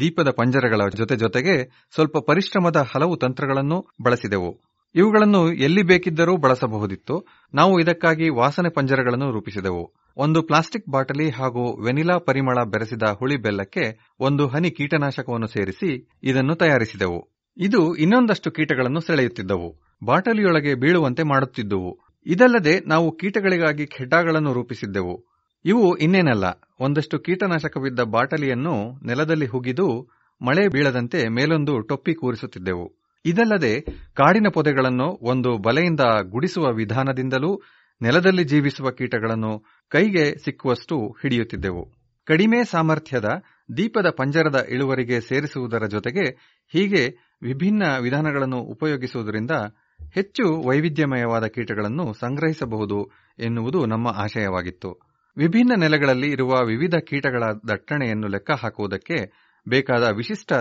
ದೀಪದ 0.00 0.30
ಪಂಜರಗಳ 0.30 0.80
ಜೊತೆ 0.96 1.16
ಜೊತೆಗೆ 1.16 1.54
ಸ್ವಲ್ಪ 1.94 2.16
ಪರಿಶ್ರಮದ 2.26 2.86
ಹಲವು 2.94 3.16
ತಂತ್ರಗಳನ್ನು 3.16 3.78
ಬಳಸಿದೆವು. 4.02 4.50
ಇವುಗಳನ್ನು 4.94 5.52
ಎಲ್ಲಿ 5.52 5.82
ಬೇಕಿದ್ದರೂ 5.82 6.36
ಬಳಸಬಹುದಿತ್ತು. 6.36 7.16
ನಾವು 7.54 7.80
ಇದಕ್ಕಾಗಿ 7.80 8.28
ವಾಸನೆ 8.28 8.68
ಪಂಜರಗಳನ್ನು 8.68 9.32
ರೂಪಿಸಿದೆವು. 9.32 9.84
ಒಂದು 10.18 10.42
ಪ್ಲಾಸ್ಟಿಕ್ 10.42 10.90
ಬಾಟಲಿ 10.90 11.30
ಹಾಗೂ 11.30 11.84
ವೆನಿಲಾ 11.84 12.18
ಪರಿಮಳ 12.18 12.64
ಬೆರೆಸಿದ 12.64 13.02
ಹುಳಿ 13.02 13.36
ಬೆಲ್ಲಕ್ಕೆ 13.36 14.14
ಒಂದು 14.20 14.48
ಹನಿ 14.48 14.70
ಕೀಟನಾಶಕವನ್ನು 14.70 15.46
ಸೇರಿಸಿ 15.46 16.10
ಇದನ್ನು 16.22 16.54
ತಯಾರಿಸಿದೆವು. 16.54 17.20
ಇದು 17.56 17.94
ಇನ್ನೊಂದಷ್ಟು 17.94 18.50
ಕೀಟಗಳನ್ನು 18.50 19.00
ಸೆಳೆಯುತ್ತಿದ್ದವು. 19.00 19.80
ಬಾಟಲಿಯೊಳಗೆ 20.04 20.74
ಬೀಳುವಂತೆ 20.74 21.22
ಮಾಡುತ್ತಿದ್ದುವು. 21.22 21.98
ಇದಲ್ಲದೆ 22.26 22.80
ನಾವು 22.80 23.16
ಕೀಟಗಳಿಗಾಗಿ 23.16 23.86
ಖೆಡ್ಡಾಗಳನ್ನು 23.86 24.52
ರೂಪಿಸಿದ್ದೆವು. 24.52 25.26
ಇವು 25.64 25.96
ಇನ್ನೇನಲ್ಲ, 25.96 26.44
ಒಂದಷ್ಟು 26.80 27.18
ಕೀಟನಾಶಕವಿದ್ದ 27.18 28.00
ಬಾಟಲಿಯನ್ನು 28.00 29.06
ನೆಲದಲ್ಲಿ 29.06 29.46
ಹುಗಿದು 29.46 30.08
ಮಳೆ 30.42 30.68
ಬೀಳದಂತೆ 30.68 31.28
ಮೇಲೊಂದು 31.28 31.80
ಟೊಪ್ಪಿ 31.80 32.14
ಕೂರಿಸುತ್ತಿದ್ದೆವು. 32.14 32.86
ಇದಲ್ಲದೆ 33.24 33.80
ಕಾಡಿನ 34.14 34.46
ಪೊದೆಗಳನ್ನು 34.54 35.18
ಒಂದು 35.22 35.58
ಬಲೆಯಿಂದ 35.58 36.00
ಗುಡಿಸುವ 36.22 36.72
ವಿಧಾನದಿಂದಲೂ 36.72 37.62
ನೆಲದಲ್ಲಿ 38.02 38.44
ಜೀವಿಸುವ 38.44 38.90
ಕೀಟಗಳನ್ನು 38.90 39.77
ಕೈಗೆ 39.88 40.38
ಸಿಕ್ಕುವಷ್ಟು 40.38 41.16
ಹಿಡಿಯುತ್ತಿದ್ದೆವು. 41.22 41.92
ಕಡಿಮೆ 42.24 42.64
ಸಾಮರ್ಥ್ಯದ 42.64 43.24
ದೀಪದ 43.76 44.10
ಪಂಜರದ 44.10 44.66
ಇಳುವರಿಗೆ 44.68 45.20
ಸೇರಿಸುವುದರ 45.20 45.86
ಜೊತೆಗೆ 45.86 46.24
ಹೀಗೆ 46.72 47.36
ವಿಭಿನ್ನ 47.42 47.82
ವಿಧಾನಗಳನ್ನು 48.00 48.56
ಉಪಯೋಗಿಸುವುದರಿಂದ 48.56 49.50
ಹೆಚ್ಚು 50.14 50.68
ವೈವಿಧ್ಯಮಯವಾದ 50.68 51.46
ಕೀಟಗಳನ್ನು 51.46 52.12
ಸಂಗ್ರಹಿಸಬಹುದು 52.12 53.10
ಎನ್ನುವುದು 53.38 53.86
ನಮ್ಮ 53.86 54.08
ಆಶಯವಾಗಿತ್ತು. 54.08 55.08
ವಿಭಿನ್ನ 55.36 55.72
ನೆಲೆಗಳಲ್ಲಿ 55.80 56.30
ಇರುವ 56.30 56.50
ವಿವಿಧ 56.66 56.94
ಕೀಟಗಳ 57.06 57.42
ದಟ್ಟಣೆಯನ್ನು 57.68 58.28
ಲೆಕ್ಕ 58.28 58.50
ಹಾಕುವುದಕ್ಕೆ 58.50 59.48
ಬೇಕಾದ 59.68 60.08
ವಿಶಿಷ್ಟ 60.16 60.52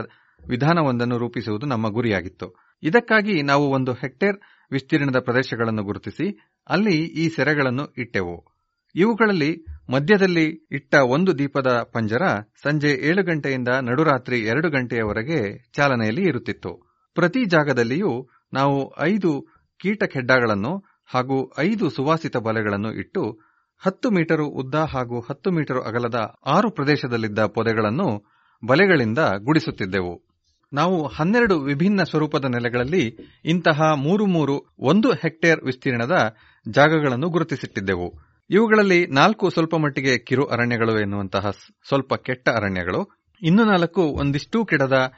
ವಿಧಾನವೊಂದನ್ನು 0.47 1.17
ರೂಪಿಸುವುದು 1.17 1.67
ನಮ್ಮ 1.67 1.89
ಗುರಿಯಾಗಿತ್ತು. 1.89 2.55
ಇದಕ್ಕಾಗಿ 2.83 3.41
ನಾವು 3.41 3.67
ಒಂದು 3.67 3.93
ಹೆಕ್ಟೇರ್ 3.93 4.37
ವಿಸ್ತೀರ್ಣದ 4.71 5.19
ಪ್ರದೇಶಗಳನ್ನು 5.19 5.83
ಗುರುತಿಸಿ 5.83 6.51
ಅಲ್ಲಿ 6.69 6.95
ಈ 6.97 7.29
ಸೆರೆಗಳನ್ನು 7.29 7.93
ಇಟ್ಟೆವು. 7.97 8.56
ಇವುಗಳಲ್ಲಿ 8.97 9.65
ಮಧ್ಯದಲ್ಲಿ 9.89 10.67
ಇಟ್ಟ 10.71 10.95
ಒಂದು 10.95 11.39
ದೀಪದ 11.39 11.89
ಪಂಜರ 11.93 12.21
ಸಂಜೆ 12.63 12.91
ಏಳು 13.07 13.23
ಗಂಟೆಯಿಂದ 13.23 13.67
ನಡುರಾತ್ರಿ 13.67 14.39
ಎರಡು 14.39 14.69
ಗಂಟೆಯವರೆಗೆ 14.69 15.69
ಚಾಲನೆಯಲ್ಲಿ 15.73 16.21
ಇರುತ್ತಿತ್ತು. 16.21 16.71
ಪ್ರತಿ 17.13 17.45
ಜಾಗದಲ್ಲಿಯೂ 17.45 18.29
ನಾವು 18.53 18.93
ಐದು 18.99 19.47
ಕೀಟ 19.79 20.03
ಖೆಡ್ಡಾಗಳನ್ನು 20.03 21.03
ಹಾಗೂ 21.05 21.53
ಐದು 21.59 21.89
ಸುವಾಸಿತ 21.89 22.37
ಬಲೆಗಳನ್ನು 22.37 22.93
ಇಟ್ಟು 22.93 23.39
ಹತ್ತು 23.77 24.11
ಮೀಟರು 24.11 24.47
ಉದ್ದ 24.47 24.75
ಹಾಗೂ 24.75 25.19
ಹತ್ತು 25.19 25.51
ಮೀಟರು 25.51 25.81
ಅಗಲದ 25.81 26.33
ಆರು 26.45 26.71
ಪ್ರದೇಶದಲ್ಲಿದ್ದ 26.71 27.39
ಪೊದೆಗಳನ್ನು 27.39 28.25
ಬಲೆಗಳಿಂದ 28.65 29.17
ಗುಡಿಸುತ್ತಿದ್ದೆವು. 29.43 30.27
ನಾವು 30.73 31.07
ಹನ್ನೆರಡು 31.07 31.59
ವಿಭಿನ್ನ 31.59 32.03
ಸ್ವರೂಪದ 32.03 32.45
ನೆಲೆಗಳಲ್ಲಿ 32.45 33.17
ಇಂತಹ 33.45 33.93
ಮೂರು 33.95 34.25
ಮೂರು 34.25 34.75
ಒಂದು 34.79 35.11
ಹೆಕ್ಟೇರ್ 35.11 35.65
ವಿಸ್ತೀರ್ಣದ 35.65 36.35
ಜಾಗಗಳನ್ನು 36.69 37.29
ಗುರುತಿಸಿಟ್ಟಿದ್ದೆವು. 37.29 38.26
ಇವುಗಳಲ್ಲಿ 38.49 39.07
ನಾಲ್ಕು 39.07 39.49
ಸ್ವಲ್ಪ 39.49 39.75
ಮಟ್ಟಿಗೆ 39.75 40.17
ಕಿರು 40.17 40.45
ಅರಣ್ಯಗಳು 40.45 40.99
ಎನ್ನುವಂತಹ 40.99 41.49
ಸ್ವಲ್ಪ 41.87 42.15
ಕೆಟ್ಟ 42.15 42.49
ಅರಣ್ಯಗಳು, 42.49 43.27
ಇನ್ನು 43.41 43.65
ನಾಲ್ಕು 43.65 44.01
ಒಂದಿಷ್ಟೂ 44.01 44.65
ಕೆಡದ 44.65 45.13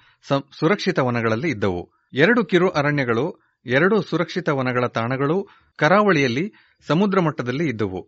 ಸುರಕ್ಷಿತ 0.60 1.00
ವನಗಳಲ್ಲಿ 1.00 1.50
ಇದ್ದವು. 1.50 1.90
ಎರಡು 2.14 2.46
ಕಿರು 2.46 2.70
ಅರಣ್ಯಗಳು, 2.70 3.40
ಎರಡು 3.66 4.02
ಸುರಕ್ಷಿತ 4.02 4.50
ವನಗಳ 4.50 4.88
ತಾಣಗಳು 4.88 5.48
ಕರಾವಳಿಯಲ್ಲಿ 5.76 6.54
ಸಮುದ್ರ 6.88 7.20
ಮಟ್ಟದಲ್ಲಿ 7.20 7.70
ಇದ್ದವು. 7.70 8.08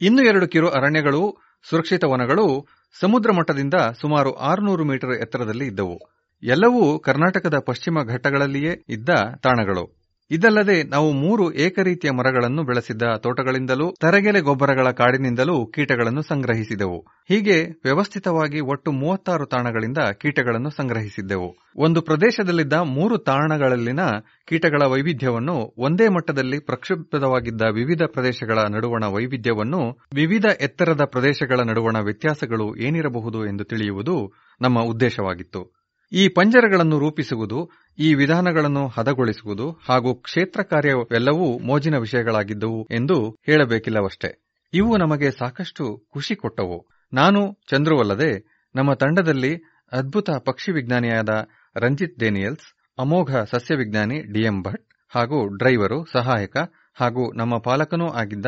ಇನ್ನು 0.00 0.22
ಎರಡು 0.22 0.48
ಕಿರು 0.48 0.70
ಅರಣ್ಯಗಳು, 0.70 1.36
ಸುರಕ್ಷಿತ 1.68 2.04
ವನಗಳು 2.04 2.66
ಸಮುದ್ರ 3.00 3.32
ಮಟ್ಟದಿಂದ 3.32 3.74
ಸುಮಾರು 4.00 4.32
ಆರುನೂರು 4.32 4.84
ಮೀಟರ್ 4.84 5.12
ಎತ್ತರದಲ್ಲಿ 5.12 5.66
ಇದ್ದವು. 5.66 5.98
ಎಲ್ಲವೂ 6.42 6.98
ಕರ್ನಾಟಕದ 6.98 7.58
ಪಶ್ಚಿಮ 7.58 7.98
ಘಟ್ಟಗಳಲ್ಲಿಯೇ 8.02 8.84
ಇದ್ದ 8.88 9.08
ತಾಣಗಳು. 9.42 10.01
ಇದಲ್ಲದೆ 10.32 10.82
ನಾವು 10.82 11.12
ಮೂರು 11.12 11.52
ಏಕರೀತಿಯ 11.52 12.10
ಮರಗಳನ್ನು 12.10 12.62
ಬೆಳೆಸಿದ್ದ 12.62 13.02
ತೋಟಗಳಿಂದಲೂ, 13.18 13.94
ತರಗೆಲೆ 14.00 14.40
ಗೊಬ್ಬರಗಳ 14.40 14.90
ಕಾಡಿನಿಂದಲೂ 14.90 15.66
ಕೀಟಗಳನ್ನು 15.66 16.22
ಸಂಗ್ರಹಿಸಿದೆವು. 16.22 16.98
ಹೀಗೆ 17.28 17.56
ವ್ಯವಸ್ಥಿತವಾಗಿ 17.84 18.60
ಒಟ್ಟು 18.60 18.92
ಮೂವತ್ತಾರು 18.92 19.46
ತಾಣಗಳಿಂದ 19.46 19.98
ಕೀಟಗಳನ್ನು 20.20 20.70
ಸಂಗ್ರಹಿಸಿದ್ದೆವು. 20.70 21.56
ಒಂದು 21.76 22.02
ಪ್ರದೇಶದಲ್ಲಿದ್ದ 22.02 22.72
ಮೂರು 22.72 23.18
ತಾಣಗಳಲ್ಲಿನ 23.18 24.00
ಕೀಟಗಳ 24.48 24.86
ವೈವಿಧ್ಯವನ್ನು 24.86 25.74
ಒಂದೇ 25.78 26.08
ಮಟ್ಟದಲ್ಲಿ 26.08 26.58
ಪ್ರಕ್ಷುಬ್ಧವಾಗಿದ್ದ 26.58 27.62
ವಿವಿಧ 27.62 28.02
ಪ್ರದೇಶಗಳ 28.06 28.58
ನಡುವಣ 28.70 29.04
ವೈವಿಧ್ಯವನ್ನು 29.04 29.98
ವಿವಿಧ 30.14 30.46
ಎತ್ತರದ 30.60 31.04
ಪ್ರದೇಶಗಳ 31.04 31.60
ನಡುವಣ 31.60 31.96
ವ್ಯತ್ಯಾಸಗಳು 32.04 32.76
ಏನಿರಬಹುದು 32.76 33.46
ಎಂದು 33.46 33.64
ತಿಳಿಯುವುದು 33.64 34.32
ನಮ್ಮ 34.60 34.80
ಉದ್ದೇಶವಾಗಿತ್ತು. 34.80 35.81
ಈ 36.12 36.28
ಪಂಜರಗಳನ್ನು 36.28 36.98
ರೂಪಿಸುವುದು, 36.98 37.70
ಈ 37.98 38.14
ವಿಧಾನಗಳನ್ನು 38.14 38.88
ಹದಗೊಳಿಸುವುದು 38.88 39.70
ಹಾಗೂ 39.88 40.14
ಕ್ಷೇತ್ರ 40.14 40.62
ಕಾರ್ಯವೆಲ್ಲವೂ 40.62 41.58
ಮೋಜಿನ 41.58 41.96
ವಿಷಯಗಳಾಗಿದ್ದವು 41.96 42.88
ಎಂದು 42.90 43.36
ಹೇಳಬೇಕಿಲ್ಲವಷ್ಟೇ. 43.46 44.58
ಇವು 44.74 44.96
ನಮಗೆ 44.96 45.30
ಸಾಕಷ್ಟು 45.30 46.06
ಖುಷಿ 46.12 46.34
ಕೊಟ್ಟವು. 46.34 46.88
ನಾನು 47.12 47.52
ಚಂದ್ರುವಲ್ಲದೆ 47.70 48.62
ನಮ್ಮ 48.74 48.94
ತಂಡದಲ್ಲಿ 48.94 49.56
ಅದ್ಭುತ 49.92 50.30
ಪಕ್ಷಿ 50.30 50.72
ವಿಜ್ಞಾನಿಯಾದ 50.72 51.28
ರಂಜಿತ್ 51.76 52.18
ಡೇನಿಯಲ್ಸ್, 52.18 52.76
ಅಮೋಘ 52.98 53.36
ಸಸ್ಯ 53.36 53.74
ವಿಜ್ಞಾನಿ 53.74 54.32
ಡಿಎಂ 54.32 54.62
ಭಟ್ 54.62 54.86
ಹಾಗೂ 55.10 55.46
ಡ್ರೈವರು, 55.56 56.04
ಸಹಾಯಕ 56.12 56.56
ಹಾಗೂ 56.94 57.32
ನಮ್ಮ 57.32 57.58
ಪಾಲಕನೂ 57.58 58.08
ಆಗಿದ್ದ 58.08 58.46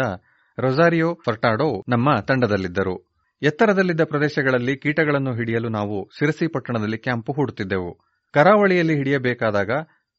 ರೊಜಾರಿಯೋ 0.58 1.18
ಫರ್ಟಾಡೋ 1.26 1.84
ನಮ್ಮ 1.88 2.20
ತಂಡದಲ್ಲಿದ್ದರು. 2.20 3.13
ಎತ್ತರದಲ್ಲಿದ್ದ 3.42 4.04
ಪ್ರದೇಶಗಳಲ್ಲಿ 4.04 4.76
ಕೀಟಗಳನ್ನು 4.76 5.34
ಹಿಡಿಯಲು 5.34 5.68
ನಾವು 5.68 6.10
ಸಿರಸಿ 6.18 6.46
ಪಟ್ಟಣದಲ್ಲಿ 6.46 6.98
ಕ್ಯಾಂಪು 6.98 7.32
ಹೂಡುತ್ತಿದ್ದೆವು. 7.32 7.98
ಕರಾವಳಿಯಲ್ಲಿ 8.32 8.96
ಹಿಡಿಯಬೇಕಾದಾಗ 8.96 9.70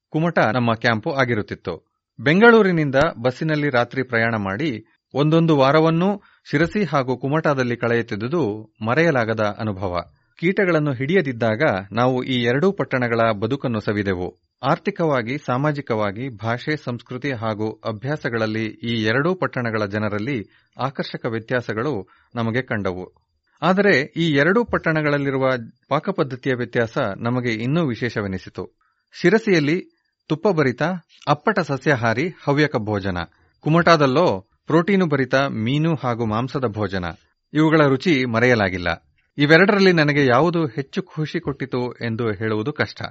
ಕುಮಟ 0.09 0.39
ನಮ್ಮ 0.39 0.73
ಕ್ಯಾಂಪು 0.73 1.11
ಆಗಿರುತ್ತಿತ್ತು. 1.11 1.95
ಬೆಂಗಳೂರಿನಿಂದ 2.19 2.95
ಬಸ್ಸಿನಲ್ಲಿ 3.21 3.69
ರಾತ್ರಿ 3.69 4.03
ಪ್ರಯಾಣ 4.03 4.35
ಮಾಡಿ 4.35 4.85
ಒಂದೊಂದು 5.13 5.57
ವಾರವನ್ನೂ 5.57 6.21
ಶಿರಸಿ 6.51 6.83
ಹಾಗೂ 6.83 7.17
ಕುಮಟಾದಲ್ಲಿ 7.17 7.77
ಕಳೆಯುತ್ತಿದ್ದುದು 7.77 8.73
ಮರೆಯಲಾಗದ 8.85 9.55
ಅನುಭವ. 9.59 10.03
ಕೀಟಗಳನ್ನು 10.37 10.93
ಹಿಡಿಯದಿದ್ದಾಗ 10.93 11.61
ನಾವು 11.91 12.23
ಈ 12.23 12.43
ಎರಡೂ 12.43 12.71
ಪಟ್ಟಣಗಳ 12.71 13.31
ಬದುಕನ್ನು 13.31 13.79
ಸವಿದೆವು. 13.79 14.44
ಆರ್ಥಿಕವಾಗಿ, 14.69 15.37
ಸಾಮಾಜಿಕವಾಗಿ, 15.37 16.29
ಭಾಷೆ, 16.29 16.77
ಸಂಸ್ಕೃತಿ 16.83 17.31
ಹಾಗೂ 17.31 17.71
ಅಭ್ಯಾಸಗಳಲ್ಲಿ 17.71 18.65
ಈ 18.65 19.03
ಎರಡೂ 19.03 19.35
ಪಟ್ಟಣಗಳ 19.35 19.85
ಜನರಲ್ಲಿ 19.85 20.43
ಆಕರ್ಷಕ 20.79 21.25
ವ್ಯತ್ಯಾಸಗಳು 21.25 22.07
ನಮಗೆ 22.35 22.61
ಕಂಡವು. 22.61 23.13
ಆದರೆ 23.61 24.13
ಈ 24.17 24.31
ಎರಡೂ 24.31 24.65
ಪಟ್ಟಣಗಳಲ್ಲಿರುವ 24.65 25.49
ಪಾಕಪದ್ಧತಿಯ 25.89 26.53
ವ್ಯತ್ಯಾಸ 26.55 26.97
ನಮಗೆ 27.17 27.53
ಇನ್ನೂ 27.53 27.87
ವಿಶೇಷವೆನಿಸಿತು. 27.87 28.79
ಶಿರಸಿಯಲ್ಲಿ 29.21 29.85
ತುಪ್ಪಭರಿತ, 30.27 30.81
ಅಪ್ಪಟ 31.27 31.59
ಸಸ್ಯಾಹಾರಿ, 31.59 32.29
ಹವ್ಯಕ 32.43 32.75
ಭೋಜನ. 32.75 33.17
ಕುಮಟಾದಲ್ಲೋ 33.59 34.47
ಪ್ರೋಟೀನು 34.65 35.07
ಭರಿತ 35.07 35.35
ಮೀನು 35.35 35.95
ಹಾಗೂ 35.95 36.25
ಮಾಂಸದ 36.25 36.65
ಭೋಜನ. 36.67 37.05
ಇವುಗಳ 37.53 37.87
ರುಚಿ 37.87 38.25
ಮರೆಯಲಾಗಿಲ್ಲ. 38.25 38.87
ಇವೆರಡರಲ್ಲಿ 39.37 39.91
ನನಗೆ 39.91 40.25
ಯಾವುದು 40.25 40.65
ಹೆಚ್ಚು 40.65 41.03
ಖುಷಿ 41.03 41.39
ಕೊಟ್ಟಿತು 41.39 41.93
ಎಂದು 41.93 42.31
ಹೇಳುವುದು 42.31 42.73
ಕಷ್ಟ. 42.73 43.01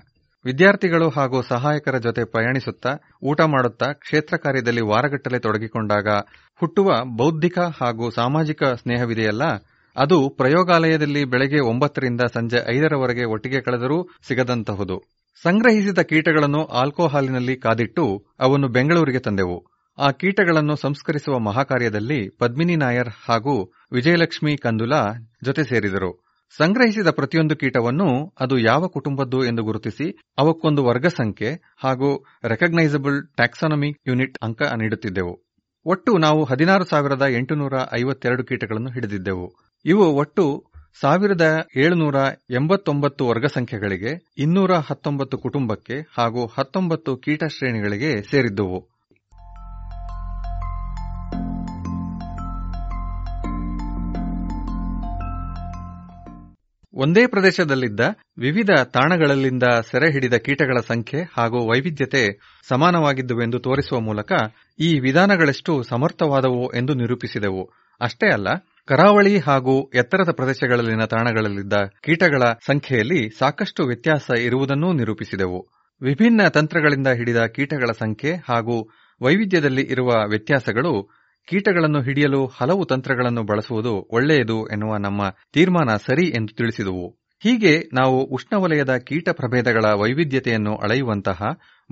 ವಿದ್ಯಾರ್ಥಿಗಳು 0.45 1.09
ಹಾಗೂ 1.09 1.43
ಸಹಾಯಕರ 1.43 1.99
ಜೊತೆ 1.99 2.25
ಪ್ರಯಾಣಿಸುತ್ತಾ, 2.25 2.97
ಊಟ 3.23 3.41
ಮಾಡುತ್ತಾ, 3.41 3.93
ಕ್ಷೇತ್ರ 3.93 4.37
ಕಾರ್ಯದಲ್ಲಿ 4.37 4.81
ವಾರಗಟ್ಟಲೆ 4.81 5.39
ತೊಡಗಿಕೊಂಡಾಗ 5.39 6.09
ಹುಟ್ಟುವ 6.61 7.05
ಬೌದ್ಧಿಕ 7.17 7.59
ಹಾಗೂ 7.59 8.11
ಸಾಮಾಜಿಕ 8.11 8.65
ಸ್ನೇಹವಿದೆಯಲ್ಲ? 8.65 9.43
ಅದು 9.97 10.29
ಪ್ರಯೋಗಾಲಯದಲ್ಲಿ 10.29 11.25
ಬೆಳಗ್ಗೆ 11.25 11.61
ಒಂಬತ್ತರಿಂದ 11.61 12.21
ಸಂಜೆ 12.35 12.77
ಐದರವರೆಗೆ 12.77 13.25
ಒಟ್ಟಿಗೆ 13.25 13.61
ಕಳೆದರೂ 13.61 14.09
ಸಿಗದಂತಹುದು. 14.29 15.03
ಸಂಗ್ರಹಿಸಿದ 15.43 15.99
ಕೀಟಗಳನ್ನು 15.99 16.65
ಆಲ್ಕೋಹಾಲಿನಲ್ಲಿ 16.65 17.57
ಕಾದಿಟ್ಟು 17.57 18.27
ಅವನ್ನು 18.41 18.69
ಬೆಂಗಳೂರಿಗೆ 18.69 19.19
ತಂದೆವು. 19.19 19.67
ಆ 19.99 20.11
ಕೀಟಗಳನ್ನು 20.11 20.77
ಸಂಸ್ಕರಿಸುವ 20.77 21.39
ಮಹಾಕಾರ್ಯದಲ್ಲಿ 21.39 22.29
ಪದ್ಮಿನಿ 22.29 22.77
ನಾಯರ್ 22.77 23.09
ಹಾಗೂ 23.29 23.73
ವಿಜಯಲಕ್ಷ್ಮಿ 23.93 24.57
ಕಂದುಲಾ 24.57 25.15
ಜೊತೆ 25.45 25.65
ಸೇರಿದರು. 25.65 26.24
ಸಂಗ್ರಹಿಸಿದ 26.59 27.11
ಪ್ರತಿಯೊಂದು 27.11 27.57
ಕೀಟವನ್ನು 27.57 28.33
ಅದು 28.41 28.59
ಯಾವ 28.59 28.89
ಕುಟುಂಬದ್ದು 28.89 29.45
ಎಂದು 29.45 29.63
ಗುರುತಿಸಿ 29.63 30.25
ಅವಕ್ಕೊಂದು 30.39 30.85
ವರ್ಗ 30.85 31.07
ಸಂಖ್ಯೆ 31.07 31.51
ಹಾಗೂ 31.79 32.27
ರೆಕಗ್ನೈಸಬಲ್ 32.45 33.27
ಟ್ಯಾಕ್ಸಾನಮಿ 33.37 33.91
ಯೂನಿಟ್ 34.07 34.39
ಅಂಕ 34.43 34.63
ನೀಡುತ್ತಿದ್ದೆವು. 34.63 35.35
ಒಟ್ಟು 35.87 36.19
ನಾವು 36.19 36.45
ಹದಿನಾರು 36.45 36.85
ಸಾವಿರದ 36.85 37.23
ಎಂಟುನೂರ 37.29 37.73
ಐವತ್ತೆರಡು 37.93 38.45
ಕೀಟಗಳನ್ನು 38.45 38.91
ಹಿಡಿದಿದ್ದೆವು. 38.91 39.47
ಇವು 39.85 40.15
ಒಟ್ಟು 40.15 40.65
ಸಾವಿರದ 41.01 41.69
ಏಳುನೂರ 41.77 42.15
ಎಂಬತ್ತೊಂಬತ್ತು 42.51 43.27
ವರ್ಗ 43.27 43.47
ಸಂಖ್ಯೆಗಳಿಗೆ, 43.47 44.35
ಇನ್ನೂರ 44.39 44.73
ಹತ್ತೊಂಬತ್ತು 44.75 45.39
ಕುಟುಂಬಕ್ಕೆ 45.39 45.97
ಹಾಗೂ 46.19 46.47
ಹತ್ತೊಂಬತ್ತು 46.47 47.17
ಕೀಟ 47.17 47.45
ಶ್ರೇಣಿಗಳಿಗೆ 47.45 48.31
ಸೇರಿದ್ದುವು. 48.31 48.94
ಒಂದೇ 56.95 57.27
ಪ್ರದೇಶದಲ್ಲಿದ್ದ 57.27 58.01
ವಿವಿಧ 58.39 58.71
ತಾಣಗಳಲ್ಲಿಂದ 58.93 59.63
ಸೆರೆ 59.91 60.13
ಹಿಡಿದ 60.13 60.35
ಕೀಟಗಳ 60.37 60.81
ಸಂಖ್ಯೆ 60.87 61.21
ಹಾಗೂ 61.33 61.69
ವೈವಿಧ್ಯತೆ 61.69 62.23
ಸಮಾನವಾಗಿದ್ದುವೆಂದು 62.69 63.59
ತೋರಿಸುವ 63.59 64.01
ಮೂಲಕ 64.01 64.33
ಈ 64.81 65.01
ವಿಧಾನಗಳೆಷ್ಟು 65.01 65.83
ಸಮರ್ಥವಾದವು 65.83 66.73
ಎಂದು 66.77 66.95
ನಿರೂಪಿಸಿದೆವು. 66.95 67.65
ಅಷ್ಟೇ 68.01 68.29
ಅಲ್ಲ, 68.29 68.49
ಕರಾವಳಿ 68.87 69.39
ಹಾಗೂ 69.39 69.91
ಎತ್ತರದ 69.95 70.31
ಪ್ರದೇಶಗಳಲ್ಲಿನ 70.31 71.05
ತಾಣಗಳಲ್ಲಿದ್ದ 71.05 71.73
ಕೀಟಗಳ 72.03 72.43
ಸಂಖ್ಯೆಯಲ್ಲಿ 72.67 73.31
ಸಾಕಷ್ಟು 73.39 73.85
ವ್ಯತ್ಯಾಸ 73.85 74.31
ಇರುವುದನ್ನೂ 74.39 74.93
ನಿರೂಪಿಸಿದೆವು. 74.93 75.61
ವಿಭಿನ್ನ 76.01 76.49
ತಂತ್ರಗಳಿಂದ 76.49 77.07
ಹಿಡಿದ 77.09 77.47
ಕೀಟಗಳ 77.47 77.93
ಸಂಖ್ಯೆ 77.99 78.35
ಹಾಗೂ 78.49 78.77
ವೈವಿಧ್ಯದಲ್ಲಿ 79.21 79.83
ಇರುವ 79.83 80.11
ವ್ಯತ್ಯಾಸಗಳು 80.29 80.93
ಕೀಟಗಳನ್ನು 81.47 82.03
ಹಿಡಿಯಲು 82.03 82.47
ಹಲವು 82.47 82.85
ತಂತ್ರಗಳನ್ನು 82.85 83.43
ಬಳಸುವುದು 83.43 84.09
ಒಳ್ಳೆಯದು 84.11 84.67
ಎನ್ನುವ 84.67 84.97
ನಮ್ಮ 84.97 85.23
ತೀರ್ಮಾನ 85.53 85.97
ಸರಿ 85.97 86.27
ಎಂದು 86.27 86.57
ತಿಳಿಸಿದುವು. 86.57 87.17
ಹೀಗೆ 87.41 87.89
ನಾವು 87.93 88.25
ಉಷ್ಣವಲಯದ 88.25 88.97
ಕೀಟ 88.97 89.29
ಪ್ರಭೇದಗಳ 89.29 89.85
ವೈವಿಧ್ಯತೆಯನ್ನು 89.85 90.77
ಅಳೆಯುವಂತಹ, 90.77 91.43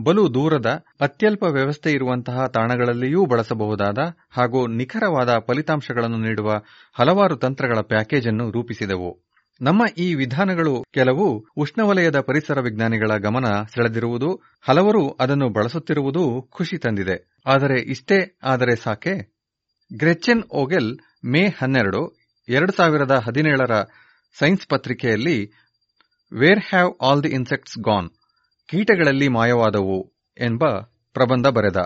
ಬಲು 0.04 0.34
ದೂರದ, 0.34 0.84
ಅತ್ಯಲ್ಪ 1.00 1.42
ವ್ಯವಸ್ಥೆ 1.42 1.90
ಇರುವಂತಹ 1.90 2.46
ತಾಣಗಳಲ್ಲಿಯೂ 2.46 3.26
ಬಳಸಬಹುದಾದ 3.26 3.98
ಹಾಗೂ 4.30 4.66
ನಿಖರವಾದ 4.66 5.38
ಫಲಿತಾಂಶಗಳನ್ನು 5.38 6.16
ನೀಡುವ 6.16 6.52
ಹಲವಾರು 6.92 7.36
ತಂತ್ರಗಳ 7.36 7.80
ಪ್ಯಾಕೇಜ್ 7.80 8.28
ಅನ್ನು 8.28 8.50
ರೂಪಿಸಿದೆವು. 8.50 9.32
ನಮ್ಮ 9.60 9.82
ಈ 9.98 10.14
ವಿಧಾನಗಳು 10.14 10.84
ಕೆಲವು 10.92 11.46
ಉಷ್ಣವಲಯದ 11.56 12.20
ಪರಿಸರ 12.20 12.60
ವಿಜ್ಞಾನಿಗಳ 12.60 13.16
ಗಮನ 13.16 13.44
ಸೆಳೆದಿರುವುದು, 13.74 14.40
ಹಲವರು 14.62 15.08
ಅದನ್ನು 15.08 15.48
ಬಳಸುತ್ತಿರುವುದು 15.48 16.48
ಖುಷಿ 16.50 16.78
ತಂದಿದೆ. 16.78 17.40
ಆದರೆ 17.46 17.80
ಇಷ್ಟೇ 17.80 18.38
ಆದರೆ 18.42 18.76
ಸಾಕೆ? 18.76 19.31
ಗ್ರೆಚೆನ್ 19.98 20.42
ಓಗೆಲ್ 20.50 20.98
ಮೇ 21.24 21.48
ಹನ್ನೆರಡು, 21.48 22.18
ಎರಡು 22.48 22.72
ಸಾವಿರದ 22.72 23.14
ಹದಿನೇಳರ 23.26 23.82
ಸೈನ್ಸ್ 24.38 24.66
ಪತ್ರಿಕೆಯಲ್ಲಿ 24.66 25.52
where 26.32 26.58
have 26.58 26.92
all 27.02 27.24
the 27.24 27.28
insects 27.28 27.78
gone, 27.78 28.08
ಕೀಟಗಳಲ್ಲಿ 28.68 29.28
ಮಾಯವಾದವು 29.28 30.12
ಎಂಬ 30.40 30.64
ಪ್ರಬಂಧ 31.12 31.46
ಬರೆದ. 31.46 31.76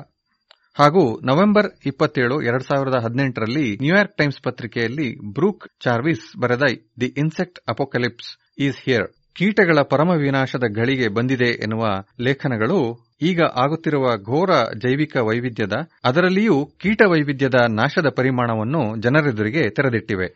ಹಾಗೂ 0.74 1.20
ನವೆಂಬರ್ 1.24 1.72
ಇಪ್ಪತ್ತೇಳು, 1.86 2.42
ಎರಡು 2.42 2.64
ಸಾವಿರದ 2.64 2.94
ಹದಿನೆಂಟರಲ್ಲಿ 2.94 3.76
ನ್ಯೂಯಾರ್ಕ್ 3.76 4.16
ಟೈಮ್ಸ್ 4.16 4.42
ಪತ್ರಿಕೆಯಲ್ಲಿ 4.42 5.32
ಬ್ರೂಕ್ 5.32 5.68
ಚಾರ್ವಿಸ್ 5.84 6.40
ಬರೆದ, 6.40 6.62
the 7.00 7.06
insect 7.06 7.60
apocalypse 7.68 8.38
is 8.58 8.84
here, 8.84 9.08
ಕೀಟಗಳ 9.34 9.82
ಪರಮ 9.82 10.10
ವಿನಾಶದ 10.10 10.64
ಗಳಿಗೆ 10.74 11.08
ಬಂದಿದೆ 11.08 11.50
ಎನ್ನುವ 11.62 11.86
ಲೇಖನಗಳು 12.20 13.05
ಈಗ 13.22 13.42
ಆಗುತ್ತಿರುವ 13.56 14.16
ಘೋರ 14.16 14.50
ಜೈವಿಕ 14.78 15.16
ವೈವಿಧ್ಯದ, 15.16 15.72
ಅದರಲ್ಲಿಯೂ 16.04 16.66
ಕೀಟ 16.78 17.02
ವೈವಿಧ್ಯದ 17.10 17.54
ನಾಶದ 17.68 18.08
ಪರಿಮಾಣವನ್ನು 18.08 18.96
ಜನರೆದುರಿಗೆ 18.96 19.70
ತೆರೆದಿಟ್ಟಿವೆ. 19.70 20.28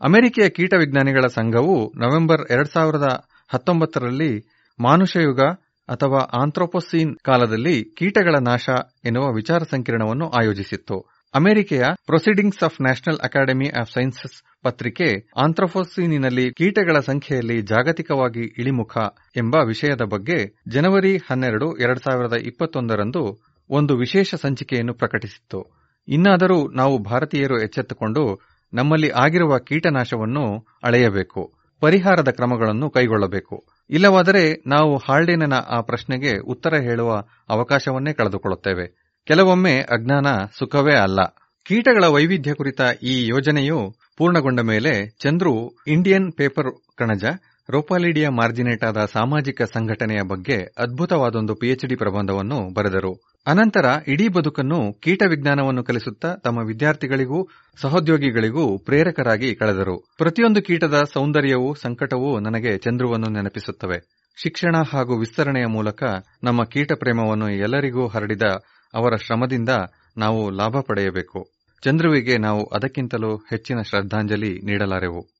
ಅಮೆರಿಕೆಯ 0.00 0.48
ಕೀಟ 0.48 0.74
ವಿಜ್ಞಾನಿಗಳ 0.78 1.26
ಸಂಘವು 1.26 1.92
ನವೆಂಬರ್ 1.96 2.42
ಎರಡ್ 2.50 2.68
ಸಾವಿರದ 2.68 3.26
ಹತ್ತೊಂಬತ್ತರಲ್ಲಿ 3.48 4.44
ಮಾನುಷಯುಗ 4.80 5.42
ಅಥವಾ 5.88 6.18
ಆಂಥ್ರೋಪೋಸೀನ್ 6.18 7.16
ಕಾಲದಲ್ಲಿ 7.16 7.84
ಕೀಟಗಳ 7.84 8.34
ನಾಶ 8.40 8.68
ಎನ್ನುವ 9.04 9.32
ವಿಚಾರ 9.32 9.62
ಸಂಕಿರಣವನ್ನು 9.70 10.30
ಆಯೋಜಿಸಿತ್ತು. 10.30 11.13
ಅಮೆರಿಕೆಯ 11.34 11.84
proceedings 12.06 12.62
of 12.62 12.82
national 12.82 13.18
academy 13.18 13.68
of 13.68 13.92
sciences 13.92 14.62
ಪತ್ರಿಕೆ 14.62 15.30
ಆಂಥ್ರೋಫೋಸಿನಲ್ಲಿ 15.42 16.54
ಕೀಟಗಳ 16.54 16.98
ಸಂಖ್ಯೆಯಲ್ಲಿ 17.00 17.62
ಜಾಗತಿಕವಾಗಿ 17.62 18.44
ಇಳಿಮುಖ 18.58 18.96
ಎಂಬ 19.36 19.54
ವಿಷಯದ 19.66 20.02
ಬಗ್ಗೆ 20.02 20.60
ಜನವರಿ 20.68 21.16
ಹನ್ನೆರಡು, 21.16 21.76
ಎರಡ್ 21.76 21.98
ಸಾವಿರದ 21.98 22.32
ಇಪ್ಪತ್ತೊಂದರಂದು 22.32 23.40
ಒಂದು 23.70 23.96
ವಿಶೇಷ 23.96 24.34
ಸಂಚಿಕೆಯನ್ನು 24.34 24.94
ಪ್ರಕಟಿಸಿತ್ತು. 24.94 25.60
ಇನ್ನಾದರೂ 26.08 26.68
ನಾವು 26.68 26.98
ಭಾರತೀಯರು 26.98 27.62
ಎಚ್ಚೆತ್ತುಕೊಂಡು 27.62 28.40
ನಮ್ಮಲ್ಲಿ 28.72 29.10
ಆಗಿರುವ 29.10 29.58
ಕೀಟನಾಶವನ್ನು 29.58 30.66
ಅಳೆಯಬೇಕು, 30.84 31.54
ಪರಿಹಾರದ 31.80 32.28
ಕ್ರಮಗಳನ್ನು 32.28 32.90
ಕೈಗೊಳ್ಳಬೇಕು. 32.90 33.66
ಇಲ್ಲವಾದರೆ 33.90 34.62
ನಾವು 34.66 34.96
ಹಾಲ್ಡೇನನ 34.96 35.52
ಆ 35.52 35.80
ಪ್ರಶ್ನೆಗೆ 35.80 36.38
ಉತ್ತರ 36.38 36.74
ಹೇಳುವ 36.74 37.24
ಅವಕಾಶವನ್ನೇ 37.48 38.12
ಕಳೆದುಕೊಳ್ಳುತ್ತೇವೆ. 38.12 39.03
ಕೆಲವೊಮ್ಮೆ 39.26 39.80
ಅಜ್ಞಾನ 39.80 40.26
ಸುಖವೇ 40.58 40.94
ಅಲ್ಲ. 40.94 41.20
ಕೀಟಗಳ 41.66 42.04
ವೈವಿಧ್ಯ 42.04 42.54
ಕುರಿತ 42.54 42.80
ಈ 43.02 43.26
ಯೋಜನೆಯು 43.26 43.96
ಪೂರ್ಣಗೊಂಡ 44.16 44.60
ಮೇಲೆ 44.60 45.10
ಚಂದ್ರು 45.18 45.52
ಇಂಡಿಯನ್ 45.86 46.32
ಪೇಪರ್ 46.32 46.82
ಕಣಜ, 46.96 47.24
ರೋಪಾಲಿಡಿಯಾ 47.70 48.30
ಮಾರ್ಜಿನೇಟಾದ 48.30 48.96
ಸಾಮಾಜಿಕ 49.12 49.62
ಸಂಘಟನೆಯ 49.62 50.22
ಬಗ್ಗೆ 50.22 50.74
ಅದ್ಭುತವಾದೊಂದು 50.78 51.54
ಪಿಎಚ್ಡಿ 51.54 51.96
ಪ್ರಬಂಧವನ್ನು 51.96 52.74
ಬರೆದರು. 52.74 53.12
ಅನಂತರ 53.46 53.84
ಇಡೀ 54.08 54.28
ಬದುಕನ್ನು 54.28 55.00
ಕೀಟ 55.00 55.22
ವಿಜ್ಞಾನವನ್ನು 55.28 55.84
ಕಲಿಸುತ್ತಾ 55.84 56.34
ತಮ್ಮ 56.34 56.58
ವಿದ್ಯಾರ್ಥಿಗಳಿಗೂ, 56.66 57.48
ಸಹೋದ್ಯೋಗಿಗಳಿಗೂ 57.80 58.78
ಪ್ರೇರಕರಾಗಿ 58.78 59.54
ಕಳೆದರು. 59.54 60.14
ಪ್ರತಿಯೊಂದು 60.18 60.62
ಕೀಟದ 60.62 61.02
ಸೌಂದರ್ಯವೂ 61.12 61.74
ಸಂಕಟವೂ 61.74 62.40
ನನಗೆ 62.40 62.78
ಚಂದ್ರುವನ್ನು 62.78 63.30
ನೆನಪಿಸುತ್ತವೆ. 63.32 63.98
ಶಿಕ್ಷಣ 64.42 64.76
ಹಾಗೂ 64.92 65.18
ವಿಸ್ತರಣೆಯ 65.18 65.66
ಮೂಲಕ 65.66 66.02
ನಮ್ಮ 66.42 66.64
ಕೀಟ 66.64 66.92
ಪ್ರೇಮವನ್ನು 66.92 67.50
ಎಲ್ಲರಿಗೂ 67.50 68.06
ಹರಡಿದ 68.06 68.42
ಅವರ 68.94 69.16
ಶ್ರಮದಿಂದ 69.16 69.68
ನಾವು 70.16 70.50
ಲಾಭ 70.50 70.80
ಪಡೆಯಬೇಕು. 70.80 71.50
ಚಂದ್ರುವಿಗೆ 71.82 72.38
ನಾವು 72.38 72.64
ಅದಕ್ಕಿಂತಲೂ 72.64 73.36
ಹೆಚ್ಚಿನ 73.36 73.82
ಶ್ರದ್ಧಾಂಜಲಿ 73.82 74.62
ನೀಡಲಾರೆವು. 74.62 75.34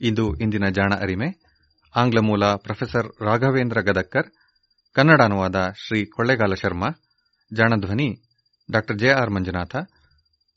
ಇದು 0.00 0.34
ಇಂದಿನ 0.34 0.68
ಜಾಣ 0.68 0.94
ಅರಿಮೆ. 1.00 1.46
ಆಂಗ್ಲ 1.96 2.18
ಮೂಲ 2.18 2.44
ಪ್ರೊಫೆಸರ್ 2.44 3.24
ರಾಘವೇಂದ್ರ 3.24 3.80
ಗದಕ್ಕರ್, 3.80 4.26
ಕನ್ನಡ 4.94 5.22
ಅನುವಾದ 5.22 5.72
ಶ್ರೀ 5.86 6.04
ಕೊಳ್ಳೇಗಾಲ 6.04 6.54
ಶರ್ಮಾ 6.54 6.88
ಜಾಣಧ್ವನಿ 7.54 8.22
ಡಾ 8.70 8.80
ಜೆ 8.96 9.08
ಆರ್ 9.08 9.30
ಮಂಜುನಾಥ. 9.30 9.76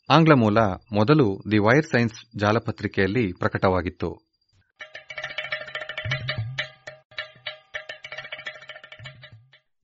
ಆಂಗ್ಲ 0.10 0.34
ಮೂಲ 0.34 0.60
ಮೊದಲು 0.94 1.44
ದಿ 1.52 1.58
ವೈರ್ 1.58 1.86
ಸೈನ್ಸ್ 1.86 2.40
ಜಾಲಪತ್ರಿಕೆಯಲ್ಲಿ 2.40 3.34
ಪ್ರಕಟವಾಗಿತ್ತು. 3.34 4.29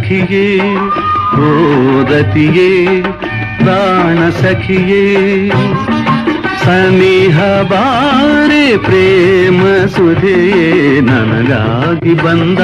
ಸಖಿಯೇ 0.00 0.60
ಓದತಿಯೇ 1.36 3.02
ಪ್ರಾಣ 3.56 4.30
ಸಖಿಯೇ. 4.30 5.50
ಸನಿಹ 6.64 7.40
ಬಾರೆ 7.62 8.76
ಪ್ರೇಮ 8.76 9.86
ಸುಧೆಯೇ, 9.86 11.00
ನನಗಾಗಿ 11.00 12.14
ಬಂದ 12.14 12.58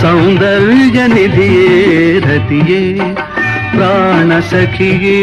ಸೌಂದರ್ಯ 0.00 1.06
ನಿಧಿಯೇ, 1.06 2.18
ರತಿಯೇ, 2.18 2.98
ಪ್ರಾಣ 3.76 4.40
ಸಖಿಯೇ. 4.40 5.18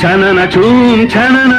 ఝనన 0.00 0.40
చూం 0.54 0.78
ఝనన 1.06 1.52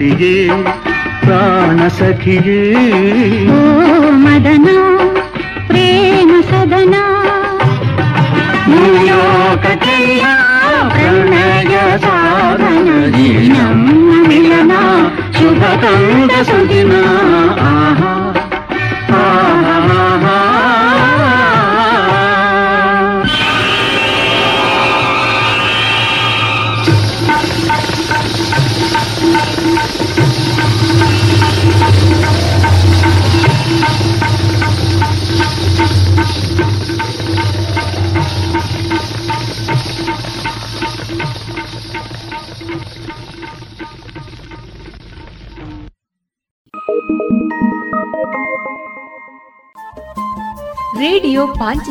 ರತಿಯೇ 0.00 0.34
ಪ್ರಾಣ 1.22 1.78
ಸಖಿಯೇ 1.96 2.58
ಓ 3.50 3.56
ಮದನ 4.24 4.68
ಪ್ರೇಮ 5.68 6.30
ಸದನ 6.50 6.94
ಮೂಲೋಕಕ್ಕೆಲ್ಲ 8.68 10.22
ಪ್ರಣಯ 10.92 11.74
ಸಾಧನ 12.04 12.88
ಈ 13.18 13.26
ನಮ್ಮ 13.50 14.12
ಮಿಲನ 14.28 14.72
ಶುಭ 15.38 15.62
ತಂದ 15.84 16.36
ಸುದಿನ 16.50 16.92
ಆಹಾ 17.66 17.72
ಆಹಾ 17.72 18.07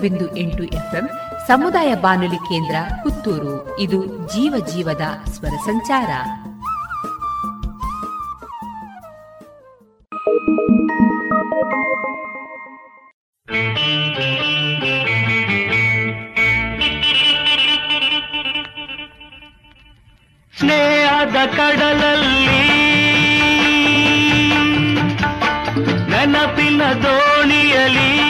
ಬಿಂದು 0.00 0.36
ಎಂಟು 0.36 0.64
ಎಫ್ಎಂ 0.64 1.10
ಸಮುದಾಯ 1.46 1.94
ಬಾನುಲಿ 1.94 2.36
ಕೇಂದ್ರ 2.36 2.76
ಪುತ್ತೂರು. 3.02 3.78
ಇದು 3.78 4.06
ಜೀವ 4.06 4.66
ಜೀವದ 4.74 5.02
ಸ್ವರ 5.30 5.48
ಸಂಚಾರ. 5.48 6.10
ಸ್ನೇಹದ 20.58 21.36
ಕಡಲಲ್ಲಿ 21.56 22.68
ನನಪಿನ 26.10 26.82
ದೋಣಿಯಲಿ 26.92 28.27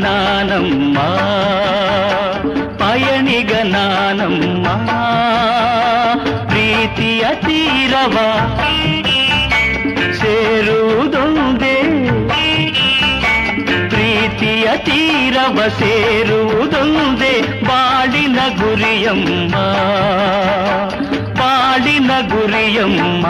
நானம்மா 0.00 1.08
பயணிக 2.78 3.52
நானம்மா 3.64 4.74
ಪ್ರೀತಿಯ 6.46 7.24
ತೀರವ 7.44 8.16
ಸೇರುವುದೊಂದೇ 10.20 11.76
ಪ್ರೀತಿಯ 13.88 14.66
ತೀರವ 14.84 15.68
ಸೇರುವುದೊಂದೇ 15.80 17.34
ಬಾಳಿನ 17.64 18.38
ಗುರಿಯಮ್ಮ 18.60 19.54
ಬಾಳಿನ 21.40 22.10
ಗುರಿಯಮ್ಮ 22.28 23.26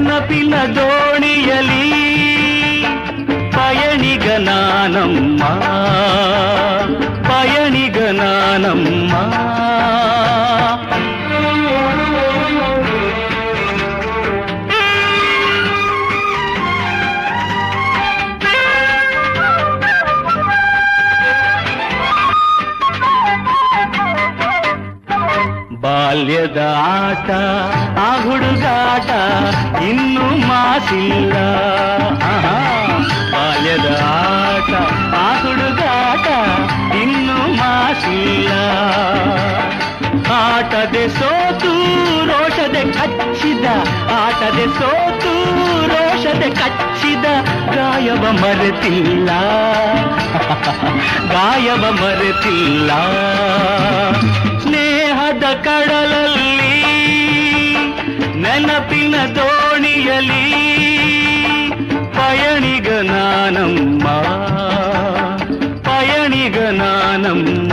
ನೆನಪಿನ 0.00 0.54
ದೋಣಿಯಲಿ 0.76 1.82
ಪಯಣಿಗ 3.54 4.26
ನಾನಮ್ಮ 4.38 5.42
ಪಯಣಿಗ 7.28 7.98
ನಾನಮ್ಮ 8.12 9.12
ಬಾಲ್ಯದ 26.20 26.76
ಆಟ, 26.76 27.30
ಆ 27.98 28.22
ಹುಡುಗಾಟ 28.22 29.10
ಇನ್ನು 29.82 30.48
ಮಾಸಿಲ್ಲ. 30.48 31.32
ಬಾಲ್ಯದ 33.32 34.02
ಆಟ, 34.02 34.74
ಆ 35.14 35.32
ಹುಡುಗಾಟ 35.42 36.26
ಇನ್ನು 36.94 37.56
ಮಾತಿಲ್ಲ 37.56 38.52
ಆಟದೆ 40.32 41.08
ಸೋತು, 41.08 41.72
ರೋಷದೆ 42.26 42.92
ಕಚ್ಚಿದ. 42.92 43.64
ಆಟದೆ 44.12 44.66
ಸೋತು, 44.66 45.32
ರೋಷದೆ 45.86 46.50
ಕಚ್ಚಿದ. 46.50 47.24
ಗಾಯವ 47.74 48.32
ಮರೆತಿಲ್ಲ. 48.32 49.30
ಗಾಯವ 51.32 51.90
ಮರೆತಿಲ್ಲ. 51.90 52.90
ಸ್ನೇಹ 54.60 54.89
ಮುಗಿದ 55.40 55.50
ಕಡಲಲ್ಲಿ 55.66 56.80
ನೆನಪಿನ 58.42 59.14
ದೋಣಿಯಲಿ 59.36 60.42
ಪಯಣಿಗ 62.16 62.88
ನಾನಮ್ಮ 63.08 64.06
ಪಯಣಿಗ 65.86 66.58
ನಾನಮ್ಮ 66.80 67.72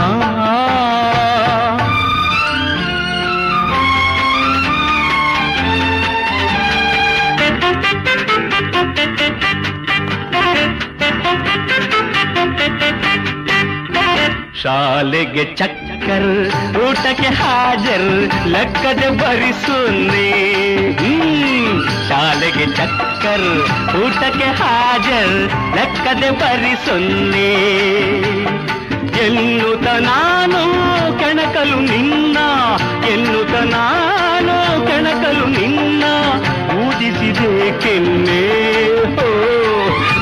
ಶಾಲೆಗೆ 14.62 15.44
ಚಕ್ಕ 15.54 15.87
ಚಕ್ಕರ್ 16.08 16.76
ಊಟಕ್ಕೆ 16.82 17.28
ಹಾಜರ್, 17.28 18.30
ಲಕ್ಕದೆ 18.46 19.08
ಬರಿಸುನ್ನಿ. 19.10 20.30
ಶಾಲೆಗೆ 22.08 22.66
ಚಕ್ಕರ್, 22.76 23.50
ಊಟಕ್ಕೆ 23.96 24.44
ಹಾಜರ್, 24.44 25.34
ಲೆಕ್ಕದೆ 25.76 26.30
ಬರಿಸುನ್ನಿ 26.30 27.52
ಎನ್ನುತ್ತ 29.26 29.86
ನಾನು 29.86 30.62
ಕೆಣಕಲು 31.18 31.78
ನಿನ್ನ 31.80 32.38
ಎನ್ನುತ್ತ 33.12 33.54
ನಾನು 33.74 34.56
ಕೆಣಕಲು 34.86 35.46
ನಿನ್ನ 35.46 36.04
ಊದಿಸಿದೆ 36.78 37.80
ಕೆನ್ನೆ 37.80 38.42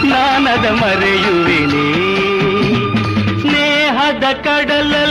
ನಾನದ 0.08 0.66
ಮರೆಯುವೆನೇ. 0.70 1.86
ಸ್ನೇಹದ 3.40 4.24
ಕಡಲಲ್ಲಿ 4.44 5.05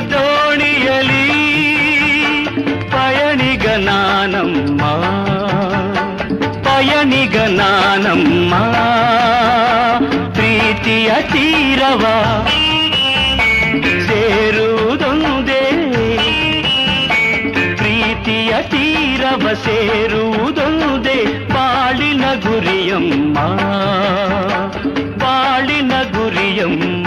ದೋಣಿಯಲಿ 0.00 1.24
ಪಯಣಿಗ 2.90 3.66
ನಾನಮ್ಮ 3.78 4.82
ಪಯಣಿಗ 6.64 7.36
ನಾನಮ್ಮ 7.36 8.54
ಪ್ರೀತಿಯ 10.32 11.10
ತೀರವ 11.32 12.04
ಸೇರುವುದೊಂದೇ 14.08 15.62
ಪ್ರೀತಿಯ 17.76 18.54
ತೀರವ 18.70 19.54
ಸೇರುವುದೊಂದೇ 19.64 21.18
ಬಾಳಿನ 21.52 22.24
ಗುರಿಯಮ್ಮ 22.42 23.38
ಬಾಳಿನ 25.18 25.92
ಗುರಿಯಮ್ಮ 26.12 27.06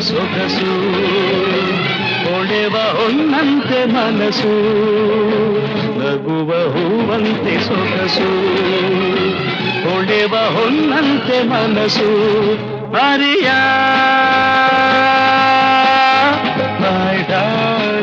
ಸೊಗಸು 0.00 0.72
ಹೊಳೆವ 2.24 2.76
ಹೊನ್ನಂತೆ 2.96 3.80
ಮನಸ್ಸು 3.86 4.54
ನಗುವ 5.98 6.50
ಹೂವಂತೆ 6.74 7.54
ಸೊಗಸು 7.60 8.30
ಹೊಳೆವ 9.84 10.34
ಹೊನ್ನಂತೆ 10.56 11.38
ಮನಸ್ಸು 11.44 12.10
ಹರಿಯ 12.94 13.50
my 16.82 17.99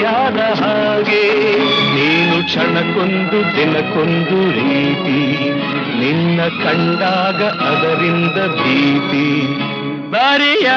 ಕಹಿಯಾದ 0.00 0.40
ಹಾಗೆ, 0.60 1.24
ನೀನು 1.94 2.36
ಕ್ಷಣಕ್ಕೊಂದು 2.44 3.38
ದಿನಕ್ಕೊಂದು 3.56 4.38
ರೀತಿ, 4.56 5.18
ನಿನ್ನ 6.00 6.40
ಕಂಡಾಗ 6.62 7.40
ಅದರಿಂದ 7.68 8.38
ಭೀತಿ. 8.56 9.26
ಬರಿಯ 10.12 10.68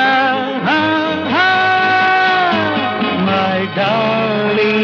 ಮೈ 3.27 3.61
ಡಾಳಿ 3.77 4.75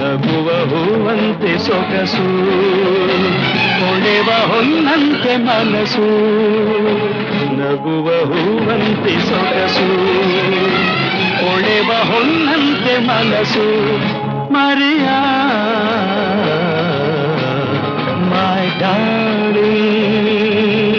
ನಗುವ 0.00 0.48
ಹೂವಂತೆ 0.72 1.54
ಸೊಗಸು 1.66 2.28
ಹೊಳೆವ 3.80 4.30
ಹೊನ್ನಂತೆ 4.50 5.36
ಮನಸ್ಸು 5.46 6.10
ನಗುವ 7.60 8.08
ಹೂವಂತೆ 8.32 9.14
ಸೊಗಸು 9.30 9.88
ಹೊಳೆವ 11.60 11.84
ಹೊನ್ನಂತೆ 11.84 12.98
ಮನಸ್ಸು 12.98 13.64
ಮರೆಯ. 14.52 15.08
ಮೈ 18.30 18.80
ಡಾರ್ಲಿಂಗ್ 18.80 20.89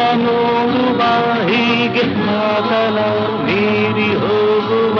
ನಿನ್ನ 0.00 0.26
ನೋಡುವ 0.26 1.00
ಹೀಗೆ 1.46 2.02
ಮಾತನ 2.02 2.98
ಮೀರಿ 3.44 4.14
ಹೋಗುವ 4.14 4.96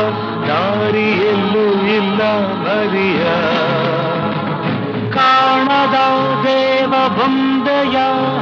ದಾರಿಯಲ್ಲೂ 0.49 1.65
ಇಲ್ಲ 1.97 2.21
ಮರಿಯ. 2.65 3.23
ಕಾಣದ 5.11 5.97
ದೇವ 6.45 6.93
ಬೊಂಬೆಯ 7.09 7.97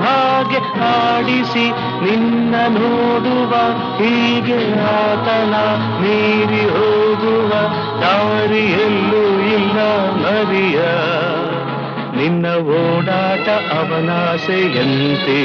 ಹಾಗೆ 0.05 0.61
ಆಡಿಸಿ 0.89 1.67
ನಿನ್ನ 2.03 2.55
ನೋಡುವ 2.69 3.55
ಹೀಗೆ 3.99 4.59
ಆತನ 4.81 5.55
ಮೀರಿ 6.03 6.65
ಹೋಗುವ 6.71 7.53
ದಾರಿಯಲ್ಲೂ 8.01 9.25
ಇಲ್ಲ 9.51 9.79
ಮರಿಯ. 10.17 10.79
ನಿನ್ನ 12.17 12.47
ಓಡಾಟ 12.79 13.49
ಅವನಾಸೆಯಂತೆ 13.79 15.41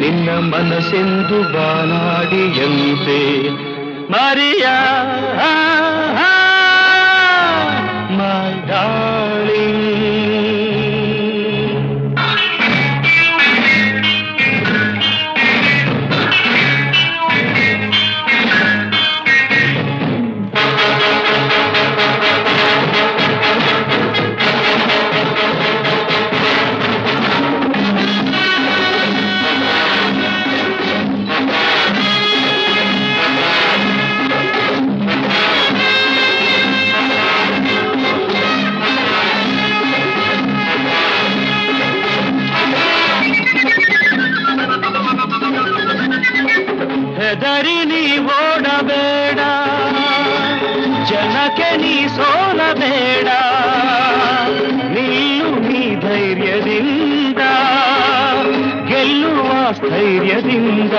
ನಿನ್ನ 0.00 0.30
ಮನಸ್ಸೆಂದು 0.52 1.38
ಬಾನಾಡಿಯಂತೆ 1.52 3.20
ಮರಿಯ 4.12 4.66
ಮೈ 8.18 8.52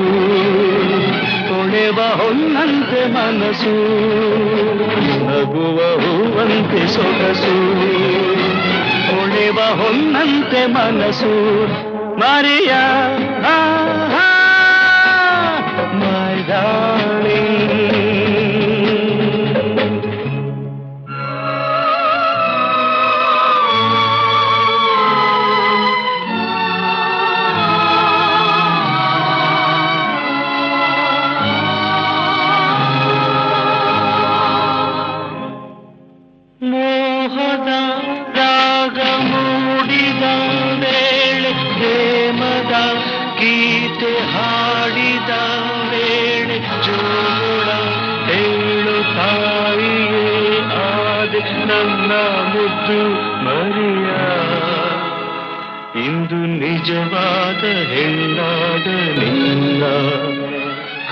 ತೊಳೆವ 1.48 2.00
ಹೊನ್ನಂತೆ 2.02 3.02
ಮನಸ್ಸು 3.08 3.76
ನಗುವ 5.26 5.80
ಹೂವಂತೆ 6.02 6.88
ಸೊಗಸು. 6.88 7.56
ತೊಳೆವ 9.14 9.60
ಹೊನ್ನಂತೆ 9.80 10.62
ಮನಸ್ಸು 10.68 11.32
ಮರಿಯ 12.20 12.72
ಮೈ 16.02 16.36
ನಿಜವಾದ 56.84 57.66
ಹೆಣ್ಣಾದ 57.66 58.88
ನಿನ್ನ. 59.20 59.84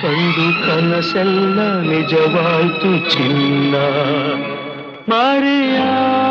ಕಂಡು 0.02 0.68
ಕನಸೆಲ್ಲ 0.68 1.60
ನಿಜವಾಯ್ತು 1.80 3.10
ಚಿನ್ನ. 3.10 3.76
Maria, 5.08 6.31